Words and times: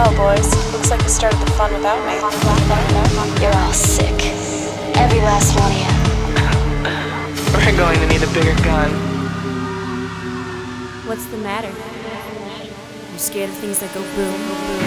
Well, 0.00 0.16
boys, 0.34 0.48
looks 0.72 0.90
like 0.90 1.02
you 1.02 1.10
started 1.10 1.38
the 1.40 1.50
fun 1.60 1.74
without 1.74 2.00
me. 2.08 2.14
You're 3.42 3.52
all 3.52 3.70
sick. 3.74 4.16
Every 4.96 5.20
last 5.20 5.52
one 5.60 5.68
of 5.68 5.76
you. 5.76 5.92
We're 7.52 7.76
going 7.76 8.00
to 8.00 8.06
need 8.06 8.22
a 8.22 8.32
bigger 8.32 8.56
gun. 8.64 8.88
What's 11.04 11.26
the 11.26 11.36
matter? 11.36 11.68
You 13.12 13.18
scared 13.18 13.50
of 13.50 13.56
things 13.56 13.80
that 13.80 13.92
go 13.92 14.00
boom, 14.16 14.40
boom? 14.40 14.80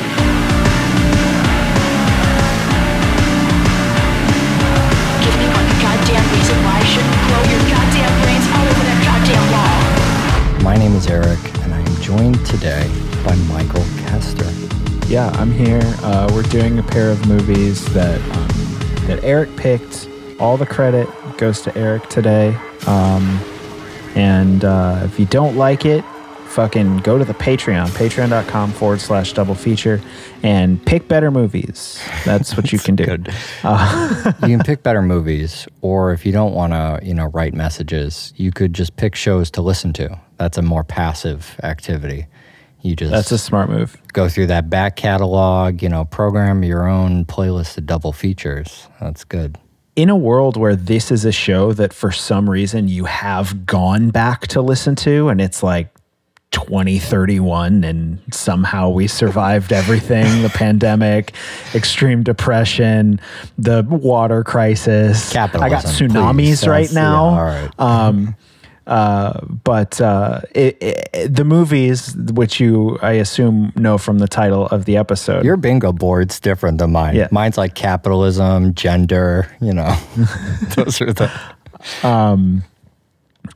Give 5.22 5.36
me 5.38 5.46
one 5.54 5.70
goddamn 5.78 6.26
reason 6.34 6.58
why 6.66 6.82
I 6.82 6.86
shouldn't 6.90 7.22
blow 7.30 7.44
your 7.54 7.62
goddamn 7.70 8.14
brains 8.26 8.50
all 8.50 8.66
over 8.66 8.82
that 8.90 8.98
goddamn 9.06 9.46
wall. 9.54 9.78
My 10.66 10.76
name 10.76 10.96
is 10.96 11.06
Eric, 11.06 11.38
and 11.62 11.72
I 11.72 11.78
am 11.78 12.02
joined 12.02 12.44
today 12.48 12.90
by 13.24 13.36
Michael 13.54 13.86
Kester. 14.10 14.50
Yeah, 15.14 15.30
I'm 15.36 15.52
here. 15.52 15.80
Uh, 16.02 16.28
we're 16.34 16.42
doing 16.42 16.80
a 16.80 16.82
pair 16.82 17.12
of 17.12 17.28
movies 17.28 17.86
that 17.94 18.20
um, 18.36 19.06
that 19.06 19.24
Eric 19.24 19.56
picked. 19.58 20.10
All 20.40 20.58
the 20.58 20.66
credit 20.66 21.08
goes 21.38 21.62
to 21.62 21.78
Eric 21.78 22.10
today. 22.10 22.56
Um, 22.88 23.40
and 24.16 24.66
uh, 24.66 25.02
if 25.04 25.20
you 25.20 25.28
don't 25.28 25.56
like 25.56 25.86
it, 25.86 26.04
fucking 26.48 26.98
go 27.02 27.20
to 27.20 27.26
the 27.26 27.36
Patreon, 27.36 27.90
patreon.com 27.90 28.72
forward 28.72 29.02
slash 29.02 29.34
double 29.34 29.54
feature, 29.54 30.02
and 30.42 30.84
pick 30.84 31.08
better 31.08 31.30
movies. 31.30 32.04
That's 32.26 32.58
what 32.58 32.72
you 32.72 32.80
can 32.80 32.96
do. 32.96 33.06
Good. 33.06 33.28
you 33.68 34.48
can 34.48 34.62
pick 34.62 34.82
better 34.82 35.04
movies, 35.04 35.68
or 35.82 36.12
if 36.12 36.26
you 36.26 36.32
don't 36.32 36.56
want 36.56 36.74
to, 36.74 37.00
you 37.04 37.14
know, 37.14 37.26
write 37.26 37.54
messages, 37.54 38.34
you 38.36 38.52
could 38.52 38.74
just 38.74 38.96
pick 38.96 39.14
shows 39.14 39.52
to 39.52 39.62
listen 39.62 39.94
to. 39.94 40.20
That's 40.38 40.58
a 40.58 40.64
more 40.64 40.84
passive 40.84 41.60
activity. 41.62 42.26
You 42.82 42.96
just 42.96 43.12
That's 43.12 43.32
a 43.32 43.38
smart 43.38 43.70
move. 43.70 43.96
Go 44.14 44.30
through 44.30 44.48
that 44.48 44.70
back 44.70 44.96
catalog, 44.96 45.82
you 45.82 45.90
know, 45.90 46.06
program 46.06 46.64
your 46.64 46.88
own 46.88 47.26
playlist 47.26 47.78
of 47.78 47.86
double 47.86 48.14
features. 48.14 48.88
That's 49.02 49.24
good. 49.24 49.58
in 49.96 50.10
a 50.10 50.16
world 50.16 50.58
where 50.58 50.76
this 50.76 51.12
is 51.12 51.26
a 51.26 51.32
show 51.32 51.74
that 51.74 51.94
for 51.94 52.12
some 52.12 52.50
reason 52.50 52.88
you 52.88 53.06
have 53.06 53.66
gone 53.66 54.10
back 54.10 54.48
to 54.48 54.62
listen 54.62 54.96
to 54.96 55.30
and 55.30 55.40
it's 55.40 55.62
like 55.62 55.94
2031 56.52 57.84
and 57.84 58.20
somehow 58.32 58.90
we 58.90 59.08
survived 59.08 59.72
everything 59.82 60.42
the 60.44 60.50
pandemic 60.50 61.34
extreme 61.76 62.22
depression 62.24 63.20
the 63.58 63.84
water 63.90 64.44
crisis 64.44 65.32
i 65.62 65.70
got 65.70 65.84
tsunamis 65.84 66.62
please. 66.62 66.68
right 66.68 66.92
now 66.94 67.30
yeah, 67.30 67.38
all 67.38 67.44
right. 67.46 67.72
um 67.80 68.36
uh, 68.88 69.40
but 69.46 70.00
uh, 70.02 70.42
it, 70.54 70.78
it, 70.82 71.36
the 71.36 71.44
movies, 71.46 72.16
which 72.34 72.60
you 72.60 72.98
I 73.02 73.14
assume 73.14 73.72
know 73.76 73.98
from 73.98 74.20
the 74.20 74.28
title 74.28 74.68
of 74.68 74.86
the 74.86 74.98
episode, 74.98 75.46
Your 75.46 75.58
bingo 75.58 75.92
board's 75.94 76.40
different 76.40 76.78
than 76.80 76.92
mine. 76.92 77.16
Yeah. 77.16 77.28
Mine's 77.32 77.58
like 77.58 77.76
capitalism, 77.76 78.74
gender, 78.74 79.48
you 79.62 79.74
know. 79.74 79.96
Those 80.76 81.00
are 81.02 81.14
the 81.14 81.32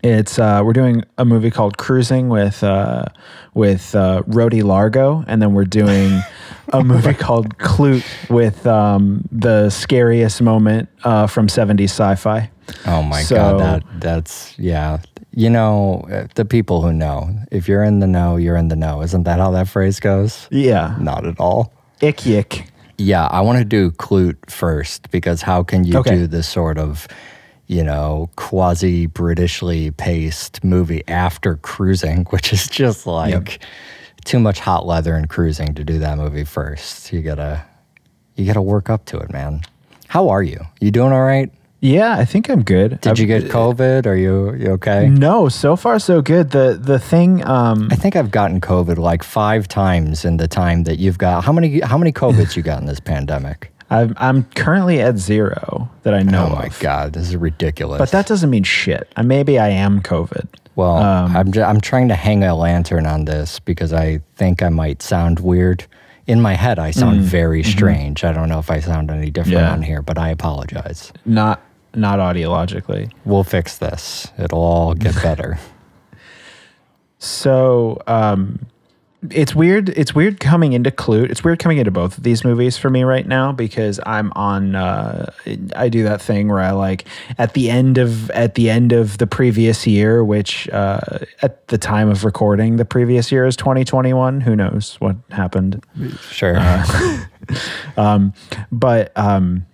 It's 0.03 0.38
uh, 0.38 0.61
we're 0.64 0.73
doing 0.73 1.03
a 1.17 1.25
movie 1.25 1.50
called 1.50 1.78
Cruising 1.78 2.30
with 2.30 2.64
uh, 2.64 3.06
with 3.53 3.95
uh, 3.95 4.22
Rhodey 4.28 4.64
Largo, 4.64 5.23
and 5.28 5.41
then 5.41 5.53
we're 5.53 5.64
doing 5.66 6.22
a 6.73 6.84
movie 6.84 7.14
called 7.14 7.58
Klute 7.58 8.06
with 8.30 8.67
um, 8.67 9.28
the 9.31 9.69
scariest 9.69 10.41
moment 10.41 10.89
uh, 11.03 11.25
from 11.28 11.47
'70s 11.47 11.86
sci-fi. 11.86 12.50
Oh 12.86 13.02
my 13.02 13.22
So- 13.23 13.36
god, 13.36 13.59
that 13.62 13.84
that's 14.02 14.59
yeah. 14.59 15.00
You 15.38 15.52
know, 15.52 16.04
the 16.34 16.46
people 16.46 16.82
who 16.82 16.92
know. 16.92 17.30
If 17.52 17.68
you're 17.68 17.84
in 17.84 18.00
the 18.00 18.08
know, 18.08 18.38
you're 18.38 18.56
in 18.56 18.70
the 18.70 18.76
know. 18.76 19.04
Isn't 19.04 19.22
that 19.26 19.38
how 19.38 19.52
that 19.52 19.68
phrase 19.68 20.00
goes? 20.00 20.48
Yeah, 20.50 20.96
Not 21.00 21.28
at 21.28 21.40
all. 21.40 21.72
ick 22.02 22.26
yick. 22.26 22.66
Yeah, 22.98 23.28
I 23.28 23.42
want 23.42 23.60
to 23.60 23.64
do 23.64 23.92
Klute 23.92 24.50
first 24.50 25.12
because 25.12 25.44
how 25.44 25.62
can 25.62 25.84
you 25.84 26.00
Okay. 26.00 26.16
do 26.16 26.26
this 26.26 26.48
sort 26.50 26.80
of, 26.80 27.08
you 27.68 27.84
know, 27.84 28.32
quasi 28.36 29.08
Britishly 29.08 29.96
paced 29.96 30.64
movie 30.64 31.03
after 31.08 31.58
Cruising, 31.58 32.26
which 32.31 32.52
is 32.52 32.68
just 32.68 33.06
like 33.06 33.59
too 34.26 34.40
much 34.40 34.59
hot 34.59 34.88
leather 34.88 35.14
and 35.14 35.30
cruising 35.30 35.76
to 35.76 35.84
do 35.84 36.00
that 36.00 36.18
movie 36.18 36.46
first. 36.46 37.14
You 37.14 37.22
gotta, 37.22 37.64
you 38.36 38.47
gotta 38.47 38.64
work 38.64 38.90
up 38.90 39.06
to 39.06 39.18
it, 39.20 39.31
man. 39.31 39.62
How 40.08 40.30
are 40.30 40.42
you? 40.42 40.62
You 40.81 40.90
doing 40.90 41.14
all 41.14 41.22
right? 41.24 41.52
Yeah, 41.80 42.16
I 42.18 42.26
think 42.26 42.50
I'm 42.50 42.64
good. 42.64 43.00
Did 43.02 43.12
I've- 43.12 43.22
you 43.22 43.28
get 43.28 43.44
COVID? 43.52 44.06
Are 44.08 44.16
you 44.16 44.54
you 44.56 44.72
okay? 44.72 45.08
No, 45.08 45.48
so 45.48 45.76
far 45.76 46.00
so 46.00 46.22
good. 46.22 46.50
The 46.52 46.78
the 46.82 46.98
thing, 47.00 47.46
um, 47.48 47.90
I 47.92 47.96
think 47.96 48.16
I've 48.16 48.32
gotten 48.32 48.60
COVID 48.62 48.98
like 48.98 49.22
five 49.24 49.68
times 49.68 50.26
in 50.26 50.38
the 50.38 50.48
time 50.48 50.84
that 50.86 50.98
you've 50.98 51.18
got. 51.20 51.44
How 51.44 51.52
many 51.52 51.80
how 51.82 51.98
many 51.98 52.12
COVIDs 52.12 52.56
you 52.56 52.64
got 52.64 52.82
in 52.82 52.88
this 52.88 53.00
pandemic? 53.00 53.72
I'm 53.92 54.14
I'm 54.18 54.44
currently 54.56 55.00
at 55.02 55.18
zero 55.18 55.90
that 56.04 56.14
I 56.16 56.24
know 56.24 56.48
Oh 56.52 56.56
my 56.56 56.66
of. 56.66 56.80
god, 56.80 57.14
this 57.14 57.28
is 57.30 57.36
ridiculous. 57.38 58.00
But 58.00 58.12
that 58.12 58.26
doesn't 58.26 58.50
mean 58.50 58.64
shit. 58.64 59.08
Maybe 59.24 59.59
I 59.59 59.70
am 59.70 60.02
COVID. 60.02 60.48
well, 60.76 60.98
um, 60.98 61.38
I'm 61.38 61.54
I'm 61.64 61.80
trying 61.80 62.08
to 62.09 62.16
hang 62.16 62.44
a 62.44 62.56
lantern 62.56 63.06
on 63.06 63.26
this 63.26 63.59
because 63.59 63.94
I 63.94 64.20
think 64.36 64.64
I 64.64 64.70
might 64.70 65.02
sound 65.04 65.40
weird. 65.42 65.86
In 66.26 66.42
my 66.42 66.56
head, 66.56 66.78
I 66.78 66.92
sound 66.92 67.22
very 67.22 67.64
strange. 67.64 68.26
I 68.26 68.34
don't 68.34 68.50
know 68.50 68.59
if 68.59 68.70
I 68.70 68.82
sound 68.82 69.09
any 69.09 69.30
different 69.32 69.56
Mm. 69.59 69.62
Mm-hmm. 69.62 69.66
Yeah. 69.68 69.72
on 69.74 69.82
here, 69.82 70.02
but 70.02 70.18
I 70.18 70.28
apologize. 70.28 71.14
Not 71.24 71.62
not 71.97 72.19
audiologically. 72.19 73.12
We'll 73.25 73.44
fix 73.44 73.78
this. 73.78 74.28
It'll 74.38 74.59
all 74.59 74.94
get 74.94 75.16
better. 75.24 75.59
So 77.19 78.02
um, 78.06 78.68
it's 79.31 79.56
weird. 79.56 79.90
It's 79.90 80.13
weird 80.13 80.40
coming 80.40 80.74
into 80.74 80.91
Klute. 80.91 81.31
It's 81.31 81.44
weird 81.44 81.58
coming 81.58 81.80
into 81.80 81.90
both 81.90 82.18
of 82.18 82.24
these 82.24 82.44
movies 82.44 82.78
for 82.78 82.90
me 82.91 83.03
right 83.03 83.28
now 83.28 83.52
because 83.52 84.00
I'm 84.06 84.31
on. 84.34 84.75
Uh, 84.75 85.31
I 85.75 85.90
do 85.90 86.03
that 86.03 86.22
thing 86.22 86.50
where 86.50 86.59
I 86.59 86.72
like 86.72 87.06
at 87.40 87.53
the 87.56 87.69
end 87.72 87.97
of 87.97 88.29
at 88.31 88.53
the 88.56 88.69
end 88.69 88.91
of 88.91 89.18
the 89.18 89.25
previous 89.25 89.88
year, 89.88 90.24
which 90.24 90.69
uh, 90.69 91.00
at 91.41 91.68
the 91.69 91.79
time 91.79 92.09
of 92.09 92.24
recording, 92.24 92.78
the 92.78 92.85
previous 92.85 93.31
year 93.31 93.46
is 93.47 93.56
2021. 93.56 94.41
Who 94.41 94.56
knows 94.56 94.96
what 95.00 95.16
happened? 95.31 95.84
Sure. 96.29 96.56
Uh, 96.58 97.25
But 98.72 99.12
um, 99.18 99.66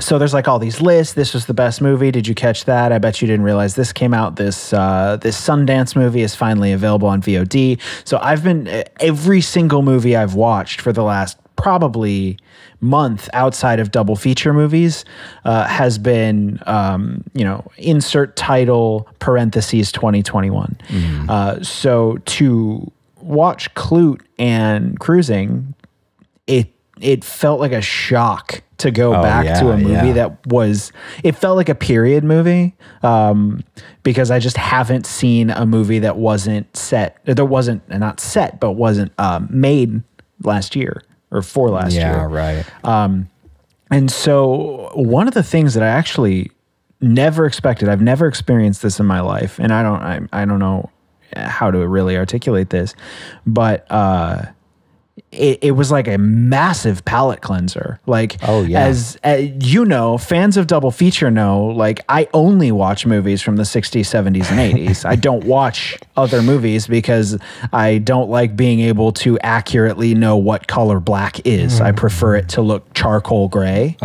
so 0.00 0.18
there's 0.18 0.34
like 0.34 0.48
all 0.48 0.58
these 0.58 0.80
lists. 0.80 1.14
This 1.14 1.34
was 1.34 1.46
the 1.46 1.54
best 1.54 1.80
movie. 1.80 2.10
Did 2.10 2.26
you 2.26 2.34
catch 2.34 2.64
that? 2.64 2.92
I 2.92 2.98
bet 2.98 3.20
you 3.20 3.26
didn't 3.26 3.44
realize 3.44 3.74
this 3.74 3.92
came 3.92 4.14
out. 4.14 4.36
This 4.36 4.72
uh, 4.72 5.18
this 5.20 5.40
Sundance 5.40 5.96
movie 5.96 6.22
is 6.22 6.34
finally 6.34 6.72
available 6.72 7.08
on 7.08 7.22
VOD. 7.22 7.80
So 8.04 8.18
I've 8.18 8.42
been 8.42 8.84
every 9.00 9.40
single 9.40 9.82
movie 9.82 10.16
I've 10.16 10.34
watched 10.34 10.80
for 10.80 10.92
the 10.92 11.02
last 11.02 11.38
probably 11.56 12.38
month 12.80 13.28
outside 13.32 13.80
of 13.80 13.90
double 13.90 14.14
feature 14.14 14.54
movies 14.54 15.04
uh, 15.44 15.66
has 15.66 15.98
been 15.98 16.60
um, 16.66 17.24
you 17.34 17.44
know 17.44 17.64
insert 17.76 18.36
title 18.36 19.08
parentheses 19.18 19.90
2021 19.90 20.78
uh, 21.28 21.60
so 21.60 22.16
to 22.26 22.88
watch 23.20 23.74
Klute 23.74 24.20
and 24.38 25.00
cruising 25.00 25.74
it 26.46 26.72
it 27.00 27.24
felt 27.24 27.58
like 27.58 27.72
a 27.72 27.82
shock 27.82 28.62
to 28.78 28.90
go 28.90 29.14
Oh, 29.14 29.22
back 29.22 29.58
to 29.60 29.70
a 29.70 29.76
movie 29.76 30.08
yeah. 30.08 30.12
that 30.12 30.46
was 30.46 30.92
it 31.24 31.32
felt 31.36 31.56
like 31.56 31.68
a 31.68 31.74
period 31.74 32.24
movie 32.24 32.74
um, 33.02 33.62
because 34.02 34.30
I 34.30 34.38
just 34.38 34.56
haven't 34.56 35.04
seen 35.06 35.50
a 35.50 35.66
movie 35.66 35.98
that 36.00 36.16
wasn't 36.16 36.74
set 36.76 37.18
there 37.24 37.44
wasn't 37.44 37.88
not 37.88 38.20
set 38.20 38.60
but 38.60 38.72
wasn't 38.72 39.12
um, 39.18 39.48
made 39.50 40.02
last 40.42 40.76
year 40.76 41.02
or 41.30 41.42
for 41.42 41.70
last 41.70 41.94
yeah, 41.94 42.16
year 42.16 42.26
right. 42.28 42.64
and 43.90 44.10
so 44.10 44.90
one 44.94 45.28
of 45.28 45.34
the 45.34 45.42
things 45.42 45.74
that 45.74 45.82
I 45.82 45.88
actually 45.88 46.50
never 47.00 47.46
expected, 47.46 47.88
I've 47.88 48.00
never 48.02 48.26
experienced 48.26 48.82
this 48.82 48.98
in 48.98 49.06
my 49.06 49.20
life, 49.20 49.58
and 49.58 49.72
I 49.72 49.82
don't 49.82 50.00
I, 50.02 50.42
I 50.42 50.44
don't 50.44 50.58
know 50.58 50.90
how 51.36 51.70
to 51.70 51.86
really 51.86 52.16
articulate 52.16 52.70
this, 52.70 52.94
but 53.46 53.86
uh 53.90 54.46
it, 55.32 55.58
it 55.62 55.70
was 55.72 55.90
like 55.90 56.08
a 56.08 56.18
massive 56.18 57.04
palate 57.04 57.40
cleanser. 57.40 58.00
Like, 58.06 58.36
Oh, 58.46 58.62
yeah. 58.62 58.84
as 58.84 59.18
uh, 59.24 59.38
you 59.60 59.84
know, 59.84 60.18
fans 60.18 60.56
of 60.56 60.66
double 60.66 60.90
feature 60.90 61.30
know, 61.30 61.66
like 61.66 62.00
I 62.08 62.28
only 62.34 62.72
watch 62.72 63.06
movies 63.06 63.42
from 63.42 63.56
the 63.56 63.62
60s, 63.64 64.00
70s, 64.00 64.50
and 64.50 64.58
80s. 64.88 65.04
I 65.04 65.16
don't 65.16 65.44
watch 65.58 65.96
other 66.16 66.42
movies 66.42 66.86
because 66.86 67.38
I 67.72 67.98
don't 67.98 68.30
like 68.30 68.56
being 68.56 68.80
able 68.80 69.12
to 69.12 69.38
accurately 69.40 70.14
know 70.14 70.36
what 70.36 70.66
color 70.66 71.00
black 71.00 71.44
is. 71.46 71.80
I 71.80 71.92
prefer 71.92 72.36
it 72.36 72.48
to 72.50 72.62
look 72.62 72.92
charcoal 72.94 73.48
gray. 73.48 73.96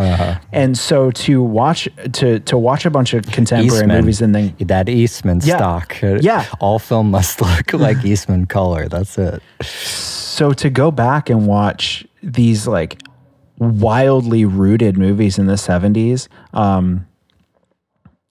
And 0.52 0.76
so 0.78 1.10
to 1.12 1.42
watch 1.42 1.88
to 2.12 2.40
to 2.40 2.58
watch 2.58 2.84
a 2.86 2.90
bunch 2.90 3.14
of 3.14 3.24
contemporary 3.26 3.66
Eastman. 3.84 4.00
movies 4.00 4.20
and 4.20 4.34
then 4.34 4.54
that 4.60 4.88
Eastman 4.88 5.40
Yeah. 5.42 5.56
stock. 5.56 5.96
Yeah. 6.02 6.46
All 6.60 6.78
film 6.78 7.10
must 7.10 7.40
look 7.40 7.72
like 7.72 8.04
Eastman 8.04 8.46
color. 8.46 8.88
That's 8.88 9.18
it. 9.18 9.42
So 10.34 10.52
to 10.52 10.68
go 10.68 10.90
back 10.90 11.30
and 11.30 11.46
watch 11.46 12.04
these 12.20 12.66
like 12.66 13.00
wildly 13.58 14.44
rooted 14.44 14.98
movies 14.98 15.38
in 15.38 15.46
the 15.46 15.54
70s 15.54 16.26
um 16.52 17.06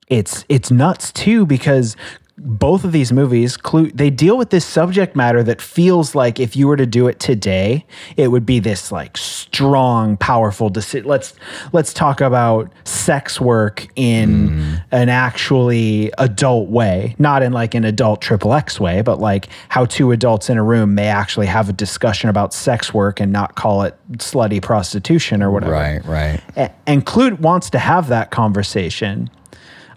it's 0.10 0.44
it's 0.50 0.70
nuts 0.70 1.14
too 1.14 1.46
because 1.46 1.96
both 2.38 2.84
of 2.84 2.92
these 2.92 3.12
movies 3.12 3.58
clue 3.58 3.92
they 3.92 4.10
deal 4.10 4.38
with 4.38 4.50
this 4.50 4.66
subject 4.66 5.16
matter 5.16 5.44
that 5.44 5.62
feels 5.62 6.16
like 6.16 6.40
if 6.40 6.56
you 6.56 6.68
were 6.68 6.76
to 6.76 6.86
do 6.86 7.08
it 7.08 7.20
today 7.20 7.86
it 8.18 8.30
would 8.30 8.46
be 8.46 8.60
this 8.60 8.92
like 8.92 9.16
strong 9.18 10.18
powerful 10.18 10.68
decision 10.68 11.08
let's 11.08 11.36
let's 11.74 11.94
talk 11.94 12.22
about 12.22 12.72
sex 12.86 13.40
work 13.40 13.88
in 13.96 14.50
mm. 14.50 14.84
an 14.92 15.10
actually 15.10 16.12
adult 16.18 16.70
way 16.70 17.16
not 17.20 17.44
in 17.44 17.54
like 17.54 17.76
an 17.76 17.84
adult 17.84 18.20
triple 18.20 18.54
x 18.54 18.80
way 18.80 19.04
but 19.04 19.20
like 19.20 19.48
how 19.70 19.86
two 19.86 20.12
adults 20.12 20.50
in 20.50 20.58
a 20.58 20.64
room 20.64 20.96
may 20.96 21.08
actually 21.08 21.46
have 21.46 21.70
a 21.70 21.74
discussion 21.74 22.30
about 22.30 22.52
sex 22.52 22.94
work 22.94 23.20
and 23.20 23.32
not 23.32 23.54
call 23.56 23.84
it 23.84 23.96
slutty 24.14 24.60
prostitution 24.62 25.44
or 25.44 25.52
whatever 25.52 25.74
Right, 25.74 26.06
right. 26.06 26.72
and 26.86 27.06
Klute 27.06 27.40
wants 27.40 27.70
to 27.72 27.80
have 27.80 28.08
that 28.10 28.32
conversation. 28.32 29.30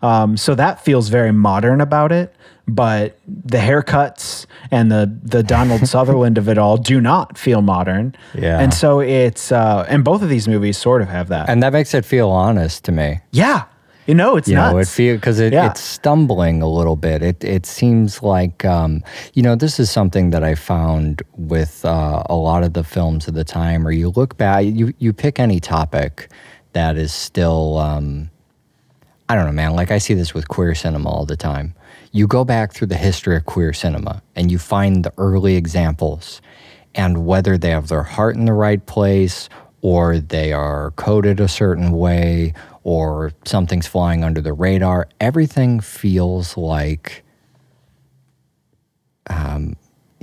Um, 0.02 0.36
so 0.36 0.54
that 0.54 0.84
feels 0.84 1.08
very 1.08 1.32
modern 1.32 1.80
about 1.80 2.12
it. 2.12 2.34
But 2.68 3.18
the 3.26 3.58
haircuts 3.58 4.46
and 4.72 4.90
the 4.90 5.06
the 5.22 5.42
Donald 5.42 5.86
Sutherland 5.94 6.36
of 6.38 6.48
it 6.48 6.58
all 6.58 6.76
do 6.76 7.00
not 7.00 7.38
feel 7.38 7.62
modern. 7.62 8.14
Yeah. 8.34 8.58
And 8.58 8.74
so 8.74 8.98
it's 9.00 9.52
uh, 9.52 9.86
and 9.88 10.02
both 10.04 10.20
of 10.22 10.28
these 10.28 10.48
movies 10.48 10.76
sort 10.76 11.00
of 11.02 11.08
have 11.08 11.28
that. 11.28 11.48
And 11.48 11.62
that 11.62 11.72
makes 11.72 11.94
it 11.94 12.04
feel 12.04 12.28
honest 12.30 12.84
to 12.84 12.92
me. 12.92 13.20
yeah. 13.30 13.64
You 14.08 14.14
know, 14.14 14.36
it's 14.36 14.46
You 14.48 14.54
know, 14.54 14.70
it 14.70 14.74
nuts. 14.74 14.94
feel 14.94 15.16
because 15.16 15.40
it, 15.40 15.52
Yeah. 15.52 15.66
it's 15.70 15.80
stumbling 15.80 16.62
a 16.62 16.68
little 16.68 16.94
bit. 16.94 17.22
It 17.24 17.42
it 17.42 17.66
seems 17.66 18.22
like 18.22 18.64
um, 18.64 19.02
you 19.34 19.42
know 19.42 19.56
this 19.56 19.80
is 19.80 19.90
something 19.90 20.30
that 20.30 20.44
I 20.44 20.54
found 20.54 21.22
with 21.36 21.84
uh, 21.84 22.22
a 22.30 22.36
lot 22.36 22.62
of 22.62 22.72
the 22.72 22.84
films 22.84 23.26
of 23.26 23.34
the 23.34 23.42
time. 23.44 23.84
Or 23.86 23.90
you 23.90 24.10
look 24.10 24.36
back, 24.36 24.64
you 24.64 24.92
you 24.98 25.12
pick 25.12 25.40
any 25.40 25.58
topic 25.58 26.28
that 26.72 26.96
is 26.96 27.12
still 27.12 27.78
um, 27.78 28.30
I 29.28 29.34
don't 29.34 29.46
know, 29.46 29.52
man. 29.52 29.74
Like 29.74 29.90
I 29.90 29.98
see 29.98 30.14
this 30.14 30.34
with 30.34 30.48
queer 30.48 30.74
cinema 30.74 31.08
all 31.08 31.26
the 31.26 31.36
time. 31.36 31.74
You 32.12 32.26
go 32.26 32.44
back 32.44 32.72
through 32.72 32.86
the 32.88 32.96
history 32.96 33.36
of 33.36 33.44
queer 33.44 33.72
cinema 33.72 34.22
and 34.36 34.50
you 34.50 34.58
find 34.58 35.04
the 35.04 35.12
early 35.18 35.56
examples, 35.56 36.40
and 36.94 37.26
whether 37.26 37.58
they 37.58 37.70
have 37.70 37.88
their 37.88 38.04
heart 38.04 38.36
in 38.36 38.44
the 38.44 38.52
right 38.52 38.84
place 38.86 39.48
or 39.82 40.18
they 40.18 40.52
are 40.52 40.92
coded 40.92 41.40
a 41.40 41.48
certain 41.48 41.90
way 41.90 42.54
or 42.84 43.32
something's 43.44 43.86
flying 43.86 44.24
under 44.24 44.40
the 44.40 44.52
radar, 44.52 45.08
everything 45.20 45.80
feels 45.80 46.56
like 46.56 47.24
um, 49.28 49.76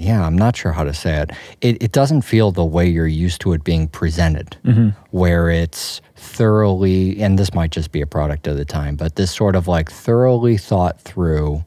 yeah, 0.03 0.25
I'm 0.25 0.37
not 0.37 0.55
sure 0.55 0.73
how 0.73 0.83
to 0.83 0.93
say 0.93 1.21
it. 1.21 1.31
It, 1.61 1.81
it 1.81 1.91
doesn't 1.93 2.21
feel 2.23 2.51
the 2.51 2.65
way 2.65 2.87
you're 2.87 3.07
used 3.07 3.41
to 3.41 3.53
it 3.53 3.63
being 3.63 3.87
presented, 3.87 4.57
where 5.11 5.49
it's 5.49 6.01
thoroughly, 6.15 7.21
and 7.21 7.39
this 7.39 7.53
might 7.53 7.71
just 7.71 7.91
be 7.91 8.01
a 8.01 8.05
product 8.07 8.47
of 8.47 8.57
the 8.57 8.65
time, 8.65 8.95
but 8.95 9.15
this 9.15 9.33
sort 9.33 9.55
of 9.55 9.67
like 9.67 9.89
thoroughly 9.91 10.57
thought 10.57 10.99
through. 11.01 11.63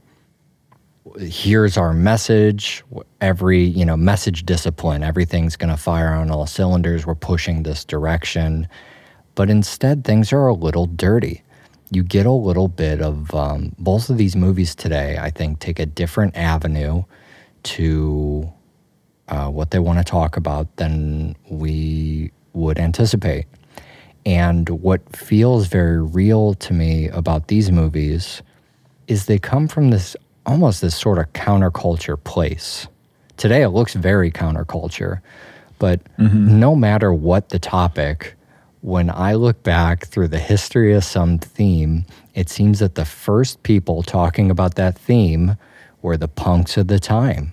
Here's 1.19 1.79
our 1.79 1.95
message. 1.95 2.85
Every 3.23 3.63
you 3.63 3.87
know 3.87 3.97
message 3.97 4.45
discipline. 4.45 5.03
Everything's 5.03 5.57
going 5.57 5.71
to 5.71 5.77
fire 5.79 6.13
on 6.13 6.31
all 6.31 6.47
cylinders. 6.47 7.07
We're 7.07 7.15
pushing 7.15 7.63
this 7.63 7.85
direction, 7.85 8.69
but 9.35 9.49
instead 9.49 10.05
things 10.05 10.33
are 10.33 10.47
a 10.47 10.55
little 10.55 10.87
dirty. 10.87 11.43
You 11.91 12.03
get 12.03 12.27
a 12.27 12.33
little 12.33 12.69
bit 12.69 13.01
of 13.01 13.35
um, 13.35 13.73
both 13.79 14.11
of 14.11 14.19
these 14.19 14.37
movies 14.37 14.75
today. 14.75 15.17
I 15.19 15.31
think 15.31 15.59
take 15.61 15.79
a 15.79 15.87
different 15.87 16.37
avenue 16.37 17.05
to 17.67 18.51
uh, 19.29 19.49
what 19.49 19.71
they 19.71 19.79
want 19.79 19.99
to 19.99 20.05
talk 20.05 20.37
about 20.37 20.75
than 20.77 21.37
we 21.51 22.31
would 22.53 22.79
anticipate. 22.79 23.47
And 24.25 24.69
what 24.69 25.01
feels 25.15 25.67
very 25.67 26.03
real 26.03 26.55
to 26.55 26.73
me 26.73 27.09
about 27.09 27.49
these 27.49 27.71
movies 27.71 28.43
is 29.07 29.27
they 29.27 29.39
come 29.39 29.69
from 29.69 29.91
this 29.91 30.17
almost 30.45 30.81
this 30.81 30.97
sort 30.97 31.19
of 31.19 31.33
counterculture 31.33 32.23
place. 32.23 32.87
Today 33.37 33.63
it 33.63 33.71
looks 33.71 33.95
very 33.95 34.31
counterculture, 34.31 35.21
but 35.79 36.01
no 36.59 36.77
matter 36.77 37.13
what 37.13 37.49
the 37.49 37.59
topic, 37.59 38.35
when 38.81 39.11
I 39.11 39.35
look 39.35 39.63
back 39.63 40.07
through 40.07 40.29
the 40.29 40.39
history 40.39 40.95
of 40.95 41.05
some 41.05 41.39
theme, 41.39 42.07
it 42.35 42.49
seems 42.49 42.79
that 42.79 42.95
the 42.95 43.05
first 43.05 43.63
people 43.65 44.03
talking 44.03 44.51
about 44.51 44.77
that 44.77 44.97
theme 44.97 45.57
were 46.03 46.17
the 46.17 46.29
punks 46.29 46.77
of 46.77 46.87
the 46.87 47.01
time. 47.01 47.53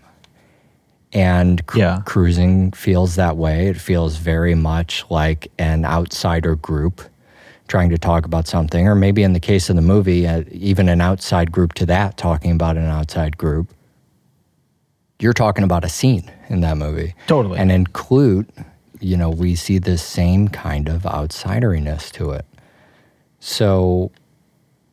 And 1.13 1.65
cru- 1.68 1.81
Yeah. 1.81 2.01
cruising 2.06 2.71
feels 2.71 3.15
that 3.15 3.38
way. 3.38 3.68
It 3.68 3.77
feels 3.80 4.18
very 4.18 4.56
much 4.56 5.06
like 5.10 5.51
an 5.60 5.86
outsider 5.86 6.56
group 6.56 7.01
trying 7.68 7.89
to 7.92 7.98
talk 7.98 8.25
about 8.25 8.48
something, 8.48 8.88
or 8.88 8.95
maybe 8.95 9.24
in 9.24 9.33
the 9.33 9.39
case 9.39 9.69
of 9.69 9.75
the 9.75 9.81
movie, 9.81 10.27
uh, 10.27 10.44
even 10.51 10.89
an 10.89 11.01
outside 11.01 11.51
group 11.51 11.74
to 11.74 11.86
that 11.86 12.18
talking 12.18 12.51
about 12.51 12.77
an 12.77 12.86
outside 12.86 13.38
group. 13.38 13.68
You're 15.19 15.33
talking 15.33 15.63
about 15.63 15.86
a 15.86 15.89
scene 15.89 16.30
in 16.50 16.62
that 16.62 16.77
movie. 16.77 17.15
Totally. 17.27 17.57
And 17.60 17.71
in 17.71 17.86
Klute, 17.88 18.48
you 19.00 19.15
know, 19.15 19.30
we 19.30 19.56
see 19.56 19.77
this 19.77 20.01
same 20.01 20.48
kind 20.48 20.89
of 20.89 21.04
outsideriness 21.04 22.12
to 22.13 22.31
it. 22.31 22.45
So, 23.39 24.12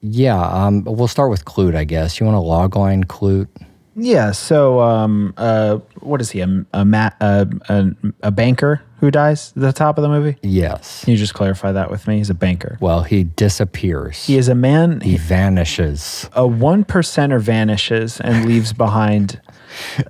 yeah, 0.03 0.41
um, 0.41 0.85
we'll 0.85 1.09
start 1.09 1.31
with 1.31 1.45
Klute, 1.45 1.75
I 1.77 1.85
guess. 1.85 2.21
You 2.21 2.27
want 2.27 2.37
to 2.37 2.41
log 2.41 2.73
logline 2.73 3.05
Klute? 3.05 3.49
Yeah. 3.97 4.31
So, 4.33 4.81
um, 4.81 5.35
uh, 5.37 5.79
what 6.01 6.21
is 6.21 6.31
he? 6.31 6.41
A 6.41 6.65
a, 6.73 6.85
ma- 6.85 7.11
a 7.21 7.47
a 7.69 7.91
a 8.25 8.31
banker 8.31 8.83
who 9.01 9.11
dies 9.11 9.53
at 9.57 9.63
the 9.63 9.73
top 9.73 9.99
of 9.99 10.03
the 10.03 10.09
movie? 10.09 10.37
Yes. 10.43 11.05
Can 11.05 11.13
you 11.13 11.17
just 11.19 11.35
clarify 11.35 11.73
that 11.73 11.91
with 11.91 12.07
me? 12.07 12.19
He's 12.19 12.31
a 12.31 12.35
banker. 12.35 12.77
Well, 12.81 13.03
he 13.03 13.25
disappears. 13.25 14.27
He 14.27 14.37
is 14.37 14.49
a 14.49 14.55
man. 14.55 15.01
he 15.01 15.17
vanishes. 15.17 16.29
a 16.35 16.47
one 16.47 16.85
percenter 16.85 17.41
vanishes 17.41 18.21
and 18.21 18.45
leaves 18.47 18.73
behind 18.73 19.41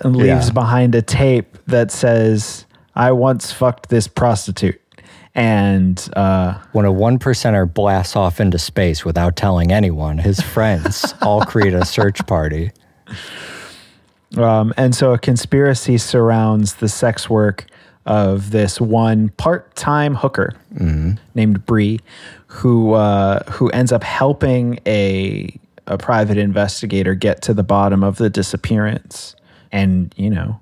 and 0.03 0.17
leaves 0.17 0.49
Yeah. 0.49 0.53
behind 0.53 0.94
a 0.94 1.03
tape 1.03 1.56
that 1.67 1.91
says, 1.91 2.67
"I 2.94 3.12
once 3.12 3.50
fucked 3.53 3.88
this 3.88 4.06
prostitute." 4.09 4.81
And 5.35 6.06
uh, 6.17 6.55
When 6.73 6.85
a 6.85 6.93
one 6.93 7.19
percenter 7.19 7.73
blasts 7.73 8.17
off 8.17 8.41
into 8.41 8.59
space 8.59 9.05
without 9.05 9.37
telling 9.37 9.73
anyone, 9.73 10.19
his 10.19 10.41
friends 10.41 11.15
all 11.23 11.43
create 11.44 11.73
a 11.73 11.85
search 11.85 12.27
party. 12.27 12.73
Um, 14.37 14.73
and 14.77 14.94
so 14.94 15.12
a 15.12 15.19
conspiracy 15.19 15.99
surrounds 15.99 16.75
the 16.75 16.88
sex 16.88 17.29
work 17.29 17.67
of 18.06 18.50
this 18.50 18.81
one 18.81 19.29
part-time 19.31 20.15
hooker 20.15 20.55
named 21.35 21.67
Bree, 21.67 22.00
who 22.47 22.94
uh, 22.94 23.43
who 23.50 23.69
ends 23.71 23.93
up 23.93 24.03
helping 24.03 24.79
a 24.87 25.59
a 25.87 25.99
private 25.99 26.38
investigator 26.38 27.15
get 27.15 27.43
to 27.43 27.55
the 27.55 27.62
bottom 27.62 28.05
of 28.05 28.17
the 28.17 28.31
disappearance, 28.31 29.35
and 29.73 30.15
you 30.17 30.31
know, 30.31 30.61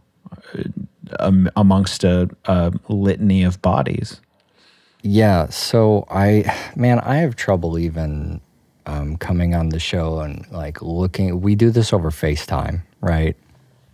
um, 1.21 1.51
amongst 1.57 2.05
a, 2.05 2.29
a 2.47 2.73
litany 2.89 3.43
of 3.43 3.61
bodies. 3.63 4.21
Yeah, 5.03 5.49
so 5.49 6.07
I, 6.11 6.71
man, 6.75 6.99
I 7.01 7.17
have 7.17 7.37
trouble 7.37 7.79
even 7.79 8.41
um, 8.87 9.17
coming 9.17 9.55
on 9.55 9.69
the 9.69 9.79
show 9.79 10.19
and 10.21 10.45
like 10.51 10.83
looking. 10.83 11.41
We 11.41 11.55
do 11.55 11.71
this 11.71 11.93
over 11.93 12.11
FaceTime, 12.11 12.83
right? 13.01 13.37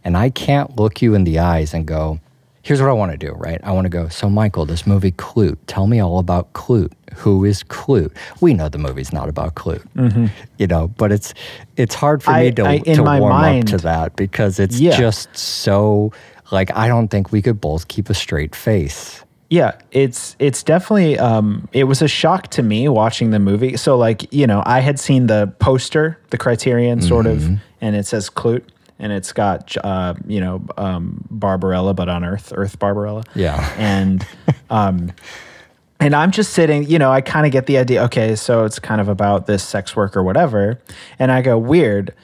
And 0.04 0.16
I 0.16 0.30
can't 0.30 0.76
look 0.76 1.00
you 1.02 1.14
in 1.14 1.24
the 1.24 1.38
eyes 1.38 1.72
and 1.74 1.86
go, 1.86 2.20
here's 2.62 2.80
what 2.80 2.90
I 2.90 2.92
want 2.92 3.12
to 3.12 3.18
do, 3.18 3.32
right? 3.32 3.60
I 3.64 3.72
want 3.72 3.86
to 3.86 3.88
go, 3.88 4.08
so 4.08 4.28
Michael, 4.28 4.66
this 4.66 4.86
movie 4.86 5.12
Klute, 5.12 5.56
tell 5.66 5.86
me 5.86 6.00
all 6.00 6.18
about 6.18 6.52
Klute. 6.52 6.92
Who 7.16 7.44
is 7.44 7.62
Klute? 7.62 8.12
We 8.40 8.54
know 8.54 8.68
the 8.68 8.78
movie's 8.78 9.12
not 9.12 9.28
about 9.28 9.54
Klute, 9.54 10.30
you 10.58 10.66
know, 10.66 10.88
but 10.88 11.12
it's 11.12 11.32
it's 11.76 11.94
hard 11.94 12.22
for 12.22 12.32
me 12.32 12.50
to, 12.52 12.64
I- 12.66 12.78
to 12.78 13.02
warm 13.02 13.20
mind- 13.32 13.72
up 13.72 13.78
to 13.78 13.84
that 13.84 14.16
because 14.16 14.58
it's 14.58 14.80
Yeah. 14.80 14.96
just 14.98 15.34
so 15.36 16.12
like 16.50 16.74
I 16.76 16.88
don't 16.88 17.08
think 17.08 17.30
we 17.32 17.40
could 17.40 17.60
both 17.60 17.86
keep 17.88 18.10
a 18.10 18.14
straight 18.14 18.54
face. 18.56 19.22
Yeah, 19.48 19.72
it's 19.92 20.34
it's 20.40 20.64
definitely 20.64 21.16
um 21.20 21.68
it 21.72 21.84
was 21.84 22.02
a 22.02 22.08
shock 22.08 22.48
to 22.48 22.62
me 22.64 22.88
watching 22.88 23.30
the 23.30 23.38
movie. 23.38 23.76
So 23.76 23.96
like, 23.96 24.32
you 24.34 24.46
know, 24.48 24.62
I 24.66 24.80
had 24.80 24.98
seen 24.98 25.28
the 25.28 25.52
poster, 25.60 26.18
the 26.30 26.38
criterion 26.38 27.00
sort 27.00 27.26
of, 27.26 27.46
and 27.80 27.94
it 27.94 28.06
says 28.06 28.28
Klute 28.28 28.64
and 28.98 29.12
it's 29.12 29.32
got 29.32 29.76
uh, 29.84 30.14
you 30.26 30.40
know, 30.40 30.64
um 30.76 31.24
Barbarella 31.30 31.94
but 31.94 32.08
on 32.08 32.24
Earth, 32.24 32.52
Earth 32.54 32.78
Barbarella. 32.78 33.24
Yeah. 33.34 33.74
And 33.78 34.26
um 34.70 35.12
and 36.00 36.14
I'm 36.14 36.32
just 36.32 36.52
sitting, 36.52 36.84
you 36.84 36.98
know, 36.98 37.10
I 37.10 37.20
kind 37.20 37.46
of 37.46 37.52
get 37.52 37.66
the 37.66 37.78
idea, 37.78 38.04
okay, 38.04 38.36
so 38.36 38.64
it's 38.64 38.78
kind 38.78 39.00
of 39.00 39.08
about 39.08 39.46
this 39.46 39.62
sex 39.62 39.96
work 39.96 40.16
or 40.16 40.22
whatever. 40.22 40.80
And 41.18 41.32
I 41.32 41.40
go, 41.42 41.56
weird. 41.56 42.14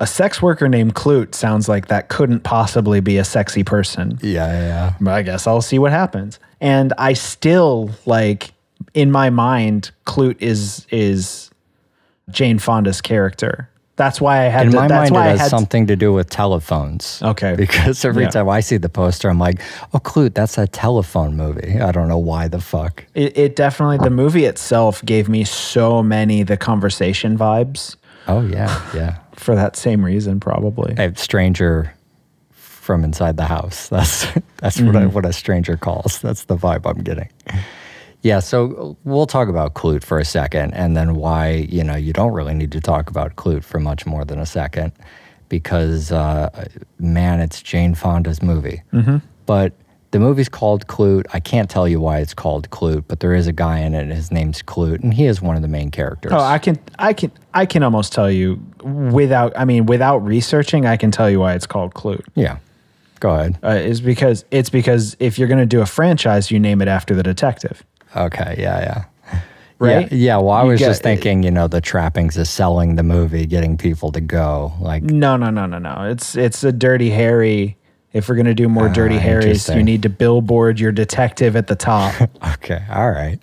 A 0.00 0.06
sex 0.06 0.42
worker 0.42 0.68
named 0.68 0.94
Klute 0.94 1.34
sounds 1.34 1.68
like 1.68 1.86
that 1.86 2.08
couldn't 2.08 2.40
possibly 2.40 3.00
be 3.00 3.16
a 3.16 3.24
sexy 3.24 3.62
person. 3.62 4.18
Yeah, 4.20 4.46
yeah, 4.46 4.60
yeah. 4.60 4.94
But 5.00 5.14
I 5.14 5.22
guess 5.22 5.46
I'll 5.46 5.62
see 5.62 5.78
what 5.78 5.92
happens. 5.92 6.40
And 6.60 6.92
I 6.98 7.12
still 7.12 7.90
like 8.04 8.52
in 8.92 9.10
my 9.10 9.30
mind, 9.30 9.90
Klute 10.06 10.40
is 10.40 10.86
is 10.90 11.50
Jane 12.30 12.58
Fonda's 12.58 13.00
character. 13.00 13.70
That's 13.96 14.20
why 14.20 14.40
I 14.40 14.48
had 14.48 14.66
In 14.66 14.72
to, 14.72 14.76
my 14.78 14.88
that's 14.88 15.10
mind, 15.12 15.14
why 15.26 15.32
it 15.32 15.38
has 15.38 15.50
something 15.50 15.86
to 15.86 15.94
do 15.94 16.12
with 16.12 16.28
telephones. 16.28 17.20
Okay. 17.22 17.54
Because 17.56 18.04
every 18.04 18.24
Yeah. 18.24 18.30
time 18.30 18.48
I 18.48 18.58
see 18.60 18.76
the 18.76 18.88
poster, 18.88 19.28
I'm 19.28 19.38
like, 19.38 19.60
oh, 19.92 19.98
Klute, 20.00 20.34
that's 20.34 20.58
a 20.58 20.66
telephone 20.66 21.36
movie. 21.36 21.80
I 21.80 21.92
don't 21.92 22.08
know 22.08 22.18
why 22.18 22.48
the 22.48 22.60
fuck. 22.60 23.04
it, 23.14 23.36
it 23.38 23.54
definitely 23.56 23.98
the 23.98 24.10
movie 24.10 24.46
itself 24.46 25.04
gave 25.04 25.28
me 25.28 25.44
so 25.44 26.02
many 26.02 26.42
the 26.42 26.56
conversation 26.56 27.38
vibes. 27.38 27.94
Oh, 28.26 28.40
yeah, 28.40 28.80
yeah. 28.94 29.18
for 29.36 29.54
that 29.54 29.76
same 29.76 30.04
reason, 30.04 30.40
probably. 30.40 30.94
A 30.96 31.14
stranger 31.16 31.94
from 32.50 33.04
inside 33.04 33.36
the 33.36 33.44
house. 33.46 33.88
That's 33.90 34.26
that's 34.58 34.80
what 34.80 34.96
I, 34.96 35.04
mm. 35.04 35.12
what 35.12 35.24
a 35.24 35.32
stranger 35.32 35.76
calls. 35.76 36.20
That's 36.20 36.44
the 36.44 36.56
vibe 36.56 36.84
I'm 36.84 37.02
getting. 37.02 37.28
Yeah, 38.24 38.40
so 38.40 38.96
we'll 39.04 39.26
talk 39.26 39.48
about 39.48 39.74
Klute 39.74 40.02
for 40.02 40.18
a 40.18 40.24
second, 40.24 40.72
and 40.72 40.96
then 40.96 41.14
why 41.14 41.50
you 41.50 41.84
know 41.84 41.94
you 41.94 42.14
don't 42.14 42.32
really 42.32 42.54
need 42.54 42.72
to 42.72 42.80
talk 42.80 43.10
about 43.10 43.36
Klute 43.36 43.62
for 43.62 43.78
much 43.78 44.06
more 44.06 44.24
than 44.24 44.38
a 44.38 44.46
second, 44.46 44.92
because 45.50 46.10
uh, 46.10 46.48
man, 46.98 47.40
it's 47.40 47.60
Jane 47.62 47.94
Fonda's 47.94 48.42
movie. 48.42 48.82
Mm-hmm. 48.94 49.18
But 49.44 49.74
the 50.12 50.18
movie's 50.18 50.48
called 50.48 50.86
Klute. 50.86 51.26
I 51.34 51.40
can't 51.40 51.68
tell 51.68 51.86
you 51.86 52.00
why 52.00 52.20
it's 52.20 52.32
called 52.32 52.70
Klute, 52.70 53.04
but 53.08 53.20
there 53.20 53.34
is 53.34 53.46
a 53.46 53.52
guy 53.52 53.80
in 53.80 53.94
it. 53.94 54.04
and 54.04 54.12
His 54.12 54.32
name's 54.32 54.62
Klute, 54.62 55.02
and 55.02 55.12
he 55.12 55.26
is 55.26 55.42
one 55.42 55.56
of 55.56 55.60
the 55.60 55.68
main 55.68 55.90
characters. 55.90 56.32
Oh, 56.32 56.38
I 56.38 56.58
can, 56.58 56.78
I 56.98 57.12
can, 57.12 57.30
I 57.52 57.66
can 57.66 57.82
almost 57.82 58.14
tell 58.14 58.30
you 58.30 58.58
without. 58.82 59.52
I 59.54 59.66
mean, 59.66 59.84
without 59.84 60.18
researching, 60.24 60.86
I 60.86 60.96
can 60.96 61.10
tell 61.10 61.28
you 61.28 61.40
why 61.40 61.52
it's 61.52 61.66
called 61.66 61.92
Klute. 61.92 62.24
yeah, 62.34 62.56
go 63.20 63.34
ahead. 63.34 63.58
Uh, 63.62 63.68
is 63.68 64.00
because 64.00 64.46
it's 64.50 64.70
because 64.70 65.14
if 65.20 65.38
you're 65.38 65.48
going 65.48 65.60
to 65.60 65.66
do 65.66 65.82
a 65.82 65.86
franchise, 65.86 66.50
you 66.50 66.58
name 66.58 66.80
it 66.80 66.88
after 66.88 67.14
the 67.14 67.22
detective. 67.22 67.84
Okay, 68.16 68.56
yeah, 68.58 68.80
yeah. 68.80 69.40
Right? 69.80 70.10
Yeah, 70.12 70.16
yeah, 70.16 70.36
well, 70.38 70.50
I 70.50 70.62
You 70.62 70.68
was 70.70 70.78
get- 70.80 70.86
just 70.86 71.02
thinking, 71.02 71.42
you 71.42 71.50
know, 71.50 71.66
the 71.66 71.80
trappings 71.80 72.36
of 72.36 72.46
selling 72.46 72.94
the 72.94 73.02
movie, 73.02 73.44
getting 73.44 73.76
people 73.76 74.12
to 74.12 74.20
go. 74.20 74.72
Like, 74.80 75.02
No, 75.02 75.36
no, 75.36 75.50
no, 75.50 75.66
no, 75.66 75.78
no. 75.78 76.06
It's 76.08 76.36
it's 76.36 76.62
a 76.64 76.72
Dirty 76.72 77.10
Harry. 77.10 77.76
If 78.12 78.28
we're 78.28 78.36
going 78.36 78.46
to 78.46 78.54
do 78.54 78.68
more 78.68 78.88
Dirty 78.88 79.16
Ah, 79.16 79.20
Harrys, 79.20 79.68
you 79.68 79.82
need 79.82 80.02
to 80.02 80.08
billboard 80.08 80.78
your 80.78 80.92
detective 80.92 81.56
at 81.56 81.66
the 81.66 81.74
top. 81.74 82.14
okay, 82.54 82.80
all 82.88 83.10
right. 83.10 83.40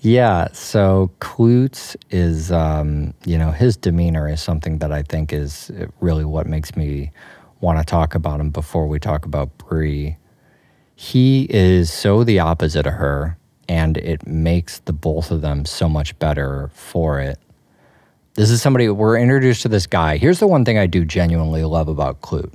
Yeah, 0.00 0.48
so 0.52 1.12
Klute 1.20 1.94
is, 2.10 2.50
um, 2.50 3.14
you 3.24 3.38
know, 3.38 3.52
his 3.52 3.76
demeanor 3.76 4.28
is 4.28 4.42
something 4.42 4.78
that 4.78 4.90
I 4.90 5.02
think 5.02 5.32
is 5.32 5.70
really 6.00 6.24
what 6.24 6.46
makes 6.48 6.74
me 6.76 7.12
want 7.60 7.78
to 7.78 7.84
talk 7.84 8.16
about 8.16 8.40
him 8.40 8.50
before 8.50 8.88
we 8.88 8.98
talk 8.98 9.24
about 9.24 9.56
Bree. 9.58 10.16
He 10.96 11.46
is 11.48 11.92
so 11.92 12.24
the 12.24 12.40
opposite 12.40 12.86
of 12.86 12.94
her, 12.94 13.38
and 13.68 13.96
it 13.96 14.26
makes 14.26 14.78
the 14.80 14.92
both 14.92 15.30
of 15.30 15.40
them 15.40 15.64
so 15.64 15.88
much 15.88 16.18
better 16.18 16.70
for 16.74 17.20
it. 17.20 17.38
This 18.34 18.50
is 18.50 18.60
somebody 18.60 18.88
we're 18.88 19.18
introduced 19.18 19.62
to 19.62 19.68
this 19.68 19.86
guy. 19.86 20.18
Here's 20.18 20.40
the 20.40 20.46
one 20.46 20.64
thing 20.64 20.76
I 20.76 20.86
do 20.86 21.04
genuinely 21.04 21.64
love 21.64 21.88
about 21.88 22.20
Klute. 22.20 22.52